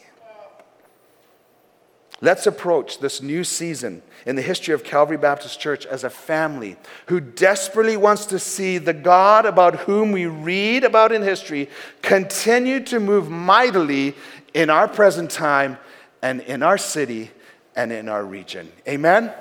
Let's 2.23 2.45
approach 2.45 2.99
this 2.99 3.19
new 3.19 3.43
season 3.43 4.03
in 4.27 4.35
the 4.35 4.43
history 4.43 4.75
of 4.75 4.83
Calvary 4.83 5.17
Baptist 5.17 5.59
Church 5.59 5.87
as 5.87 6.03
a 6.03 6.09
family 6.09 6.77
who 7.07 7.19
desperately 7.19 7.97
wants 7.97 8.27
to 8.27 8.37
see 8.37 8.77
the 8.77 8.93
God 8.93 9.47
about 9.47 9.75
whom 9.79 10.11
we 10.11 10.27
read 10.27 10.83
about 10.83 11.11
in 11.11 11.23
history 11.23 11.67
continue 12.03 12.79
to 12.81 12.99
move 12.99 13.31
mightily 13.31 14.13
in 14.53 14.69
our 14.69 14.87
present 14.87 15.31
time 15.31 15.79
and 16.21 16.41
in 16.41 16.61
our 16.61 16.77
city 16.77 17.31
and 17.75 17.91
in 17.91 18.07
our 18.07 18.23
region. 18.23 18.71
Amen? 18.87 19.33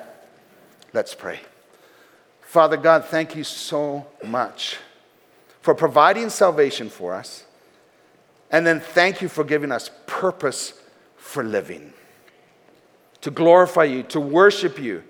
Let's 0.92 1.14
pray. 1.14 1.40
Father 2.42 2.76
God, 2.76 3.04
thank 3.04 3.36
you 3.36 3.44
so 3.44 4.06
much 4.24 4.78
for 5.60 5.74
providing 5.74 6.30
salvation 6.30 6.88
for 6.88 7.14
us. 7.14 7.44
And 8.50 8.66
then 8.66 8.80
thank 8.80 9.22
you 9.22 9.28
for 9.28 9.44
giving 9.44 9.70
us 9.70 9.90
purpose 10.06 10.74
for 11.16 11.44
living 11.44 11.92
to 13.20 13.30
glorify 13.30 13.84
you, 13.84 14.02
to 14.02 14.20
worship 14.20 14.78
you, 14.78 15.04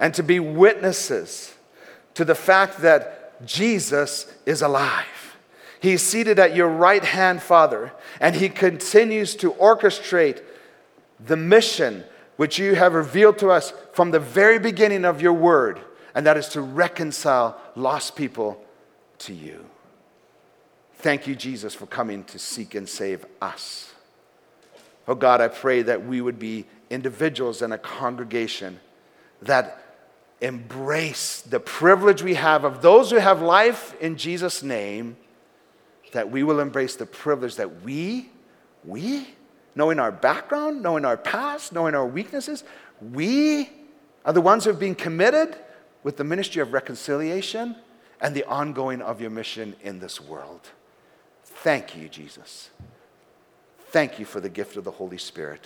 and 0.00 0.14
to 0.14 0.22
be 0.22 0.40
witnesses 0.40 1.54
to 2.14 2.24
the 2.24 2.34
fact 2.34 2.78
that 2.78 3.46
Jesus 3.46 4.32
is 4.46 4.62
alive. 4.62 5.36
He's 5.80 6.02
seated 6.02 6.38
at 6.38 6.56
your 6.56 6.68
right 6.68 7.04
hand, 7.04 7.42
Father, 7.42 7.92
and 8.20 8.34
He 8.34 8.48
continues 8.48 9.34
to 9.36 9.52
orchestrate 9.52 10.42
the 11.20 11.36
mission 11.36 12.04
which 12.36 12.58
you 12.58 12.74
have 12.74 12.94
revealed 12.94 13.38
to 13.38 13.50
us 13.50 13.72
from 13.92 14.10
the 14.10 14.20
very 14.20 14.58
beginning 14.58 15.04
of 15.04 15.20
your 15.20 15.32
word, 15.32 15.80
and 16.14 16.26
that 16.26 16.36
is 16.36 16.48
to 16.48 16.60
reconcile 16.60 17.60
lost 17.74 18.16
people 18.16 18.62
to 19.18 19.32
you. 19.32 19.64
Thank 20.96 21.26
you, 21.26 21.34
Jesus, 21.34 21.74
for 21.74 21.86
coming 21.86 22.24
to 22.24 22.38
seek 22.38 22.74
and 22.74 22.88
save 22.88 23.26
us. 23.40 23.92
Oh 25.08 25.14
God, 25.14 25.40
I 25.40 25.48
pray 25.48 25.82
that 25.82 26.06
we 26.06 26.20
would 26.20 26.38
be 26.38 26.66
individuals 26.90 27.60
and 27.60 27.72
a 27.72 27.78
congregation 27.78 28.78
that 29.42 29.78
embrace 30.40 31.40
the 31.40 31.60
privilege 31.60 32.22
we 32.22 32.34
have 32.34 32.64
of 32.64 32.82
those 32.82 33.10
who 33.10 33.16
have 33.16 33.42
life 33.42 33.94
in 34.00 34.16
Jesus' 34.16 34.62
name, 34.62 35.16
that 36.12 36.30
we 36.30 36.42
will 36.42 36.60
embrace 36.60 36.96
the 36.96 37.06
privilege 37.06 37.56
that 37.56 37.82
we, 37.82 38.30
we, 38.84 39.26
knowing 39.74 39.98
our 39.98 40.12
background, 40.12 40.82
knowing 40.82 41.04
our 41.04 41.16
past, 41.16 41.72
knowing 41.72 41.94
our 41.94 42.06
weaknesses, 42.06 42.64
we 43.12 43.70
are 44.24 44.32
the 44.32 44.40
ones 44.40 44.64
who 44.64 44.70
have 44.70 44.80
been 44.80 44.94
committed 44.94 45.56
with 46.02 46.16
the 46.16 46.24
ministry 46.24 46.60
of 46.62 46.72
reconciliation 46.72 47.76
and 48.20 48.34
the 48.34 48.44
ongoing 48.44 49.00
of 49.02 49.20
your 49.20 49.30
mission 49.30 49.74
in 49.82 49.98
this 49.98 50.20
world. 50.20 50.70
Thank 51.44 51.96
you, 51.96 52.08
Jesus. 52.08 52.70
Thank 53.88 54.18
you 54.18 54.24
for 54.24 54.40
the 54.40 54.48
gift 54.48 54.76
of 54.76 54.84
the 54.84 54.92
Holy 54.92 55.18
Spirit 55.18 55.64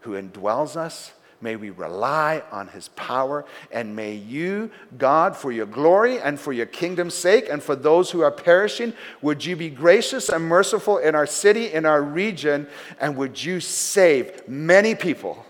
who 0.00 0.12
indwells 0.12 0.76
us. 0.76 1.12
May 1.42 1.56
we 1.56 1.70
rely 1.70 2.42
on 2.52 2.68
his 2.68 2.88
power. 2.88 3.44
And 3.70 3.94
may 3.94 4.14
you, 4.14 4.70
God, 4.96 5.36
for 5.36 5.52
your 5.52 5.66
glory 5.66 6.20
and 6.20 6.38
for 6.38 6.52
your 6.52 6.66
kingdom's 6.66 7.14
sake, 7.14 7.48
and 7.50 7.62
for 7.62 7.74
those 7.76 8.10
who 8.10 8.22
are 8.22 8.30
perishing, 8.30 8.94
would 9.20 9.44
you 9.44 9.56
be 9.56 9.68
gracious 9.68 10.28
and 10.28 10.44
merciful 10.44 10.98
in 10.98 11.14
our 11.14 11.26
city, 11.26 11.72
in 11.72 11.84
our 11.84 12.02
region, 12.02 12.68
and 13.00 13.16
would 13.16 13.42
you 13.42 13.60
save 13.60 14.48
many 14.48 14.94
people? 14.94 15.44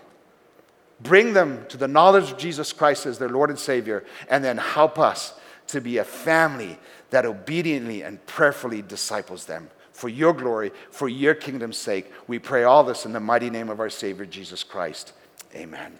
Bring 0.99 1.33
them 1.33 1.65
to 1.69 1.77
the 1.77 1.87
knowledge 1.87 2.31
of 2.31 2.37
Jesus 2.37 2.73
Christ 2.73 3.05
as 3.05 3.19
their 3.19 3.29
Lord 3.29 3.49
and 3.49 3.59
Savior, 3.59 4.03
and 4.29 4.43
then 4.43 4.57
help 4.57 4.97
us 4.97 5.33
to 5.67 5.79
be 5.79 5.97
a 5.99 6.03
family 6.03 6.77
that 7.11 7.25
obediently 7.25 8.01
and 8.01 8.25
prayerfully 8.25 8.81
disciples 8.81 9.45
them 9.45 9.69
for 9.91 10.09
your 10.09 10.33
glory, 10.33 10.71
for 10.89 11.07
your 11.07 11.35
kingdom's 11.35 11.77
sake. 11.77 12.11
We 12.27 12.39
pray 12.39 12.63
all 12.63 12.83
this 12.83 13.05
in 13.05 13.13
the 13.13 13.19
mighty 13.19 13.49
name 13.49 13.69
of 13.69 13.79
our 13.79 13.89
Savior, 13.89 14.25
Jesus 14.25 14.63
Christ. 14.63 15.13
Amen. 15.55 15.99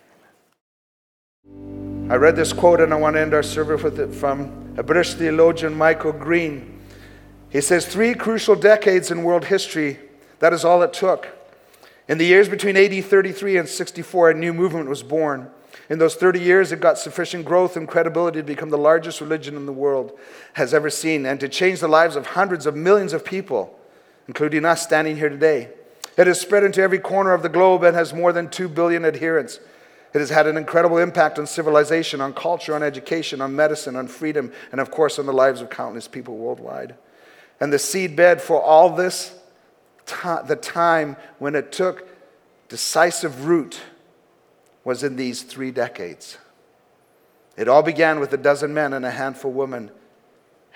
I 2.10 2.16
read 2.16 2.36
this 2.36 2.54
quote 2.54 2.82
and 2.82 2.94
I 2.94 2.98
want 2.98 3.16
to 3.16 3.22
end 3.22 3.34
our 3.34 3.44
service 3.44 3.84
with 3.84 4.00
it 4.00 4.14
from 4.14 4.74
a 4.78 4.84
British 4.84 5.14
theologian, 5.14 5.76
Michael 5.76 6.12
Green. 6.12 6.80
He 7.50 7.62
says, 7.62 7.86
Three 7.86 8.14
crucial 8.14 8.56
decades 8.56 9.12
in 9.12 9.24
world 9.24 9.46
history, 9.46 10.00
that 10.40 10.54
is 10.54 10.66
all 10.66 10.82
it 10.82 10.94
took. 10.94 11.28
In 12.08 12.18
the 12.18 12.26
years 12.26 12.50
between 12.50 12.76
AD 12.76 13.06
33 13.06 13.58
and 13.58 13.70
64, 13.70 14.32
a 14.32 14.34
new 14.34 14.54
movement 14.54 14.90
was 14.90 15.04
born. 15.04 15.50
In 15.90 16.00
those 16.00 16.16
30 16.16 16.40
years, 16.40 16.72
it 16.72 16.80
got 16.82 16.98
sufficient 16.98 17.46
growth 17.46 17.78
and 17.78 17.88
credibility 17.88 18.40
to 18.40 18.44
become 18.44 18.70
the 18.70 18.78
largest 18.78 19.22
religion 19.22 19.56
in 19.56 19.66
the 19.66 19.74
world 19.74 20.18
has 20.54 20.74
ever 20.74 20.90
seen 20.90 21.26
and 21.26 21.40
to 21.40 21.48
change 21.48 21.80
the 21.80 21.88
lives 21.88 22.16
of 22.16 22.28
hundreds 22.28 22.66
of 22.66 22.76
millions 22.76 23.14
of 23.14 23.24
people 23.24 23.80
including 24.28 24.66
us 24.66 24.82
standing 24.82 25.18
here 25.18 25.30
today. 25.30 25.70
It 26.18 26.28
has 26.28 26.40
spread 26.40 26.64
into 26.64 26.82
every 26.82 27.00
corner 27.00 27.34
of 27.34 27.42
the 27.42 27.50
globe 27.50 27.84
and 27.84 27.96
has 27.96 28.14
more 28.14 28.32
than 28.32 28.50
2 28.50 28.70
billion 28.70 29.04
adherents. 29.04 29.60
It 30.14 30.20
has 30.20 30.30
had 30.30 30.46
an 30.46 30.58
incredible 30.58 31.00
impact 31.00 31.40
on 31.40 31.48
civilization, 31.48 32.22
on 32.22 32.34
culture, 32.34 32.76
on 32.76 32.84
education, 32.84 33.42
on 33.42 33.56
medicine, 33.56 33.96
on 33.96 34.08
freedom, 34.08 34.52
and 34.72 34.80
of 34.80 34.92
course 34.92 35.18
on 35.18 35.26
the 35.26 35.34
lives 35.34 35.60
of 35.60 35.72
countless 35.72 36.08
people 36.08 36.38
worldwide. 36.38 36.96
And 37.60 37.74
the 37.74 37.78
seedbed 37.78 38.42
for 38.42 38.62
all 38.62 38.96
this, 38.96 39.34
the 40.06 40.60
time 40.62 41.18
when 41.40 41.56
it 41.56 41.72
took 41.72 42.08
decisive 42.70 43.46
root, 43.46 43.82
was 44.84 45.04
in 45.04 45.16
these 45.16 45.42
three 45.42 45.72
decades. 45.72 46.38
It 47.56 47.68
all 47.68 47.84
began 47.84 48.20
with 48.20 48.34
a 48.34 48.38
dozen 48.38 48.74
men 48.74 48.94
and 48.94 49.06
a 49.06 49.12
handful 49.12 49.50
of 49.50 49.58
women, 49.58 49.92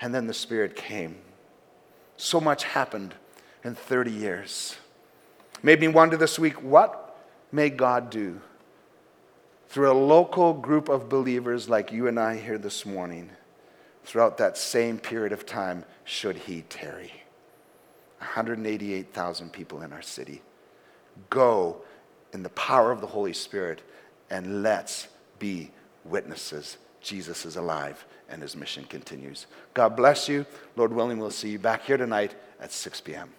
and 0.00 0.14
then 0.14 0.26
the 0.26 0.34
Spirit 0.34 0.74
came. 0.74 1.16
So 2.16 2.40
much 2.40 2.64
happened 2.64 3.14
in 3.62 3.74
30 3.74 4.10
years. 4.10 4.76
Made 5.62 5.80
me 5.80 5.88
wonder 5.88 6.16
this 6.16 6.38
week 6.38 6.62
what 6.62 7.16
may 7.50 7.70
God 7.70 8.10
do 8.10 8.40
through 9.68 9.90
a 9.90 9.92
local 9.92 10.54
group 10.54 10.88
of 10.88 11.08
believers 11.08 11.68
like 11.68 11.92
you 11.92 12.06
and 12.06 12.18
I 12.18 12.36
here 12.36 12.58
this 12.58 12.86
morning 12.86 13.30
throughout 14.04 14.38
that 14.38 14.56
same 14.56 14.98
period 14.98 15.32
of 15.32 15.44
time, 15.44 15.84
should 16.04 16.36
He 16.36 16.62
tarry? 16.62 17.12
188,000 18.18 19.52
people 19.52 19.82
in 19.82 19.92
our 19.92 20.02
city. 20.02 20.42
Go 21.28 21.82
in 22.32 22.42
the 22.42 22.48
power 22.50 22.90
of 22.90 23.00
the 23.00 23.06
Holy 23.06 23.32
Spirit 23.32 23.82
and 24.30 24.62
let's 24.62 25.08
be 25.38 25.70
witnesses. 26.04 26.78
Jesus 27.00 27.44
is 27.44 27.56
alive 27.56 28.04
and 28.28 28.42
his 28.42 28.56
mission 28.56 28.84
continues. 28.84 29.46
God 29.74 29.96
bless 29.96 30.28
you. 30.28 30.46
Lord 30.76 30.92
willing, 30.92 31.18
we'll 31.18 31.30
see 31.30 31.50
you 31.50 31.58
back 31.58 31.84
here 31.84 31.96
tonight 31.96 32.34
at 32.60 32.72
6 32.72 33.00
p.m. 33.02 33.30